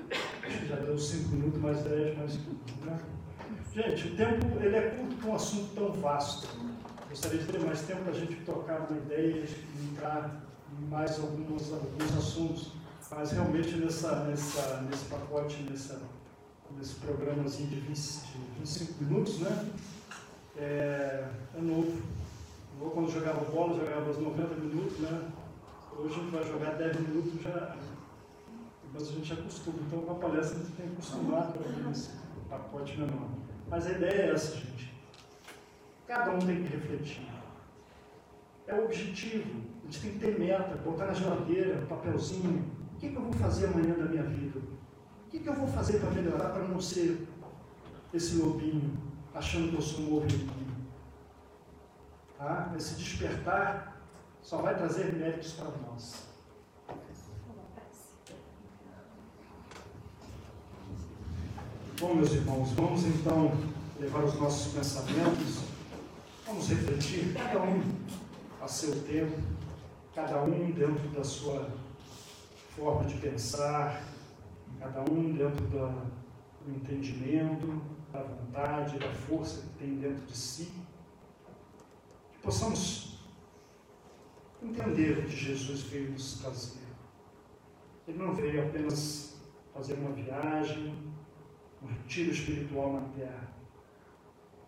Acho 0.45 0.59
que 0.59 0.67
já 0.67 0.77
deu 0.77 0.99
cinco 0.99 1.31
minutos, 1.31 1.61
mais 1.61 1.83
dez, 1.83 2.17
mais 2.19 2.39
né? 2.85 2.99
Gente, 3.75 4.09
o 4.09 4.17
tempo 4.17 4.45
ele 4.61 4.77
é 4.77 4.91
curto 4.91 5.17
para 5.17 5.31
um 5.31 5.35
assunto 5.35 5.75
tão 5.75 5.93
vasto. 5.93 6.49
Gostaria 7.09 7.39
de 7.39 7.47
ter 7.47 7.61
mais 7.61 7.81
tempo 7.83 8.03
para 8.03 8.13
a 8.13 8.15
gente 8.15 8.35
tocar 8.45 8.81
uma 8.89 8.99
ideia 8.99 9.45
e 9.45 9.87
entrar 9.91 10.43
em 10.79 10.85
mais 10.87 11.19
alguns, 11.19 11.73
alguns 11.73 12.19
assuntos, 12.19 12.73
mas 13.11 13.33
realmente 13.33 13.77
nessa, 13.77 14.25
nessa, 14.25 14.83
nesse 14.83 15.07
pacote, 15.07 15.63
nessa 15.63 16.01
nesse 16.77 16.95
programazinho 16.97 17.69
de, 17.69 17.81
20, 17.81 17.97
de 17.97 18.39
25 18.59 19.05
minutos, 19.05 19.41
né? 19.41 19.71
É, 20.57 21.29
é 21.57 21.61
novo. 21.61 22.03
Eu, 22.81 22.91
quando 22.91 23.11
jogava 23.11 23.45
bola, 23.51 23.79
jogava 23.79 24.11
os 24.11 24.19
90 24.19 24.55
minutos, 24.57 24.99
né? 24.99 25.31
Hoje 25.97 26.15
a 26.15 26.23
gente 26.23 26.31
vai 26.31 26.45
jogar 26.45 26.75
10 26.75 27.01
minutos 27.01 27.43
já. 27.43 27.77
Mas 28.93 29.09
a 29.09 29.13
gente 29.13 29.33
acostuma. 29.33 29.79
Então, 29.87 30.01
com 30.01 30.13
a 30.13 30.15
palestra, 30.15 30.59
a 30.59 30.63
gente 30.63 30.73
tem 30.73 30.87
que 30.87 30.93
acostumar 30.93 31.53
com 31.53 31.91
esse 31.91 32.11
pacote 32.49 32.99
menor. 32.99 33.29
Mas 33.69 33.87
a 33.87 33.91
ideia 33.91 34.23
é 34.23 34.31
essa, 34.31 34.57
gente. 34.57 34.95
Cada 36.07 36.33
um 36.33 36.39
tem 36.39 36.63
que 36.63 36.75
refletir. 36.75 37.29
É 38.67 38.75
o 38.75 38.85
objetivo. 38.85 39.63
A 39.83 39.87
gente 39.87 40.01
tem 40.01 40.13
que 40.13 40.19
ter 40.19 40.39
meta, 40.39 40.77
botar 40.77 41.07
na 41.07 41.13
geladeira, 41.13 41.85
papelzinho. 41.87 42.65
O 42.95 42.99
que, 42.99 43.11
que 43.11 43.17
eu 43.17 43.23
vou 43.23 43.33
fazer 43.33 43.67
amanhã 43.67 43.95
da 43.95 44.05
minha 44.05 44.23
vida? 44.23 44.61
O 45.29 45.31
que, 45.31 45.41
que 45.41 45.49
eu 45.51 45.55
vou 45.55 45.69
fazer 45.69 45.99
para 45.99 46.11
melhorar, 46.11 46.49
para 46.53 46.67
não 46.67 46.81
ser 46.81 47.29
esse 48.15 48.37
lobinho, 48.37 48.97
achando 49.35 49.69
que 49.69 49.75
eu 49.75 49.83
sou 49.83 50.01
um 50.01 50.17
ovelhinho? 50.17 50.89
Tá? 52.39 52.73
Esse 52.75 52.95
despertar 52.95 54.01
só 54.41 54.63
vai 54.63 54.75
trazer 54.75 55.13
méritos 55.13 55.53
para 55.53 55.71
nós. 55.87 56.29
Bom, 62.01 62.15
meus 62.15 62.33
irmãos, 62.33 62.71
vamos 62.71 63.05
então 63.05 63.53
levar 64.01 64.25
os 64.25 64.41
nossos 64.41 64.73
pensamentos, 64.73 65.59
vamos 66.47 66.71
refletir, 66.71 67.35
cada 67.35 67.61
um 67.61 67.83
a 68.63 68.67
seu 68.67 68.99
tempo, 69.03 69.37
cada 70.15 70.43
um 70.43 70.71
dentro 70.71 71.07
da 71.11 71.23
sua 71.23 71.69
forma 72.75 73.05
de 73.05 73.19
pensar, 73.19 74.03
cada 74.79 75.01
um 75.11 75.33
dentro 75.35 75.67
da, 75.67 75.89
do 76.65 76.71
entendimento, 76.71 77.83
da 78.13 78.23
vontade, 78.23 78.99
da 78.99 79.13
força 79.13 79.63
que 79.63 79.79
tem 79.79 79.97
dentro 79.97 80.25
de 80.27 80.37
si, 80.37 80.73
que 82.33 82.39
possamos 82.41 83.19
entender 84.63 85.19
o 85.19 85.23
que 85.23 85.37
Jesus 85.37 85.83
veio 85.83 86.13
nos 86.13 86.41
trazer. 86.41 86.89
Ele 88.07 88.19
não 88.19 88.35
veio 88.35 88.67
apenas 88.67 89.37
fazer 89.75 89.95
uma 89.95 90.13
viagem, 90.13 90.95
um 91.83 91.87
retiro 91.87 92.31
espiritual 92.31 92.95
na 92.95 93.01
terra. 93.17 93.49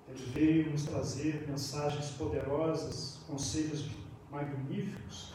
Ele 0.08 0.24
veio 0.32 0.70
nos 0.70 0.84
trazer 0.84 1.46
mensagens 1.48 2.10
poderosas, 2.10 3.20
conselhos 3.26 3.88
magníficos. 4.30 5.34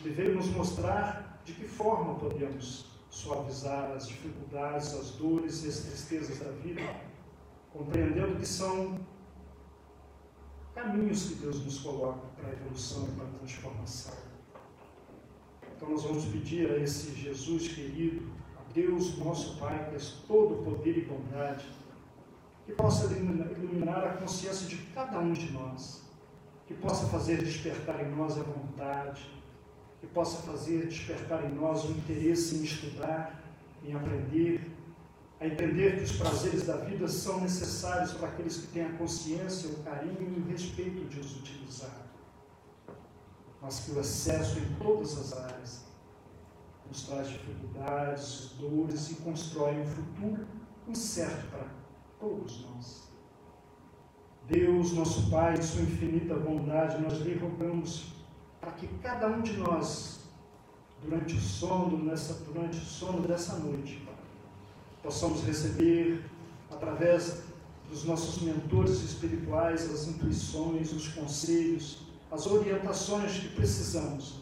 Ele 0.00 0.12
veio 0.12 0.34
nos 0.34 0.48
mostrar 0.48 1.40
de 1.44 1.52
que 1.52 1.64
forma 1.64 2.16
podemos 2.16 2.95
suavizar 3.16 3.92
as 3.92 4.08
dificuldades, 4.08 4.92
as 4.92 5.12
dores 5.12 5.64
e 5.64 5.68
as 5.68 5.78
tristezas 5.78 6.38
da 6.38 6.50
vida, 6.50 6.82
compreendendo 7.72 8.36
que 8.36 8.46
são 8.46 9.00
caminhos 10.74 11.28
que 11.28 11.34
Deus 11.36 11.64
nos 11.64 11.78
coloca 11.78 12.26
para 12.36 12.50
a 12.50 12.52
evolução 12.52 13.08
e 13.08 13.12
para 13.12 13.24
a 13.24 13.30
transformação. 13.38 14.14
Então 15.74 15.88
nós 15.88 16.02
vamos 16.02 16.26
pedir 16.26 16.70
a 16.70 16.76
esse 16.76 17.14
Jesus 17.14 17.68
querido, 17.68 18.30
Deus, 18.74 19.16
nosso 19.16 19.56
Pai, 19.56 19.88
que 19.88 19.96
é 19.96 19.98
todo 20.28 20.62
poder 20.62 20.98
e 20.98 21.04
bondade, 21.06 21.66
que 22.66 22.72
possa 22.72 23.10
iluminar 23.16 24.04
a 24.04 24.16
consciência 24.18 24.68
de 24.68 24.76
cada 24.92 25.18
um 25.20 25.32
de 25.32 25.50
nós, 25.52 26.02
que 26.66 26.74
possa 26.74 27.06
fazer 27.06 27.42
despertar 27.42 28.04
em 28.04 28.14
nós 28.14 28.38
a 28.38 28.42
vontade, 28.42 29.26
que 30.06 30.14
possa 30.14 30.42
fazer 30.42 30.86
despertar 30.86 31.44
em 31.44 31.54
nós 31.54 31.84
o 31.84 31.90
interesse 31.90 32.56
em 32.56 32.62
estudar, 32.62 33.42
em 33.84 33.94
aprender, 33.94 34.70
a 35.40 35.46
entender 35.46 35.96
que 35.98 36.04
os 36.04 36.12
prazeres 36.12 36.66
da 36.66 36.76
vida 36.76 37.08
são 37.08 37.40
necessários 37.40 38.12
para 38.12 38.28
aqueles 38.28 38.56
que 38.56 38.66
têm 38.68 38.84
a 38.84 38.92
consciência, 38.92 39.70
o 39.70 39.82
carinho 39.82 40.34
e 40.36 40.40
o 40.40 40.50
respeito 40.50 41.04
de 41.06 41.20
os 41.20 41.36
utilizar, 41.36 42.06
mas 43.60 43.80
que 43.80 43.90
o 43.92 44.00
excesso 44.00 44.58
em 44.58 44.74
todas 44.74 45.18
as 45.18 45.38
áreas 45.38 45.84
nos 46.88 47.02
traz 47.02 47.28
dificuldades, 47.28 48.52
dores 48.58 49.10
e 49.10 49.14
constrói 49.16 49.80
um 49.80 49.86
futuro 49.86 50.46
incerto 50.88 51.48
para 51.48 51.66
todos 52.20 52.64
nós. 52.64 53.06
Deus, 54.48 54.92
nosso 54.92 55.28
Pai, 55.28 55.54
em 55.54 55.62
Sua 55.62 55.82
infinita 55.82 56.36
bondade, 56.36 57.02
nós 57.02 57.18
lhe 57.18 57.34
rogamos 57.34 58.15
para 58.60 58.72
que 58.72 58.86
cada 59.02 59.26
um 59.26 59.40
de 59.40 59.56
nós, 59.56 60.20
durante 61.02 61.34
o 61.34 61.40
sono, 61.40 62.02
nessa, 62.04 62.34
durante 62.34 62.78
o 62.78 62.84
sono 62.84 63.26
dessa 63.26 63.56
noite, 63.56 64.06
possamos 65.02 65.42
receber, 65.44 66.24
através 66.70 67.42
dos 67.88 68.04
nossos 68.04 68.42
mentores 68.42 69.02
espirituais, 69.02 69.90
as 69.90 70.08
intuições, 70.08 70.92
os 70.92 71.08
conselhos, 71.08 71.98
as 72.30 72.46
orientações 72.46 73.38
que 73.38 73.48
precisamos 73.48 74.40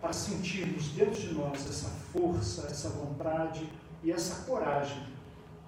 para 0.00 0.12
sentirmos 0.12 0.88
dentro 0.88 1.20
de 1.20 1.34
nós 1.34 1.66
essa 1.68 1.88
força, 2.12 2.68
essa 2.68 2.90
vontade 2.90 3.68
e 4.04 4.12
essa 4.12 4.44
coragem 4.44 5.02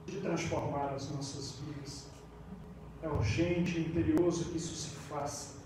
de 0.07 0.21
transformar 0.21 0.95
as 0.95 1.11
nossas 1.11 1.57
vidas. 1.61 2.07
É 3.03 3.09
urgente 3.09 3.79
e 3.79 3.81
imperioso 3.81 4.47
que 4.47 4.57
isso 4.57 4.75
se 4.75 4.91
faça, 5.09 5.58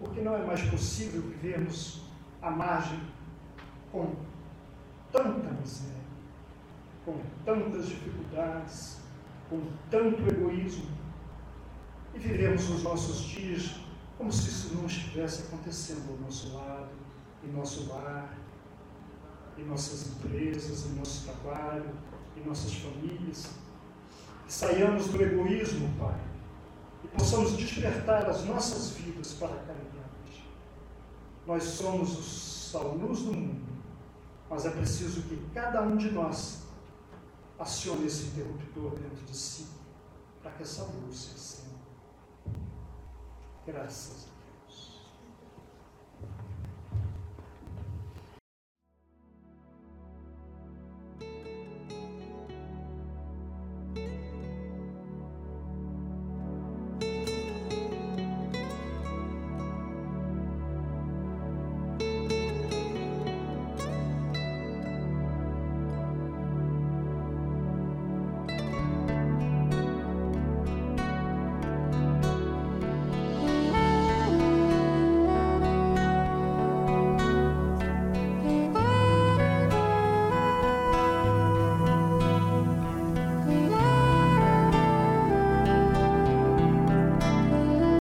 porque 0.00 0.20
não 0.20 0.34
é 0.34 0.44
mais 0.44 0.62
possível 0.62 1.22
vivermos 1.22 2.02
à 2.42 2.50
margem 2.50 3.00
com 3.92 4.16
tanta 5.12 5.50
miséria, 5.52 5.94
com 7.04 7.20
tantas 7.44 7.86
dificuldades, 7.86 8.98
com 9.48 9.60
tanto 9.88 10.26
egoísmo, 10.26 10.86
e 12.14 12.18
vivemos 12.18 12.68
os 12.68 12.82
nossos 12.82 13.20
dias 13.20 13.76
como 14.18 14.32
se 14.32 14.48
isso 14.48 14.74
não 14.74 14.86
estivesse 14.86 15.42
acontecendo 15.44 16.10
ao 16.10 16.16
nosso 16.18 16.52
lado 16.56 17.00
em 17.44 17.52
nosso 17.52 17.88
lar, 17.88 18.36
em 19.56 19.64
nossas 19.64 20.08
empresas, 20.08 20.86
em 20.86 20.94
nosso 20.94 21.24
trabalho, 21.26 21.90
em 22.36 22.46
nossas 22.46 22.74
famílias. 22.74 23.50
Que 24.46 24.52
saiamos 24.52 25.08
do 25.08 25.22
egoísmo, 25.22 25.88
Pai, 25.98 26.20
e 27.04 27.08
possamos 27.08 27.56
despertar 27.56 28.28
as 28.28 28.44
nossas 28.44 28.90
vidas 28.90 29.32
para 29.34 29.54
a 29.54 29.58
caridade. 29.58 29.89
Nós 31.46 31.64
somos 31.64 32.18
os 32.18 32.50
luz 32.78 33.20
do 33.20 33.32
mundo, 33.32 33.66
mas 34.48 34.64
é 34.66 34.70
preciso 34.70 35.22
que 35.22 35.36
cada 35.52 35.82
um 35.82 35.96
de 35.96 36.10
nós 36.10 36.62
acione 37.58 38.06
esse 38.06 38.26
interruptor 38.26 38.92
dentro 38.92 39.24
de 39.24 39.36
si, 39.36 39.66
para 40.42 40.52
que 40.52 40.62
essa 40.62 40.84
luz 40.84 41.16
se 41.16 41.34
acenda. 41.34 41.80
Graças 43.66 44.26
a. 44.26 44.29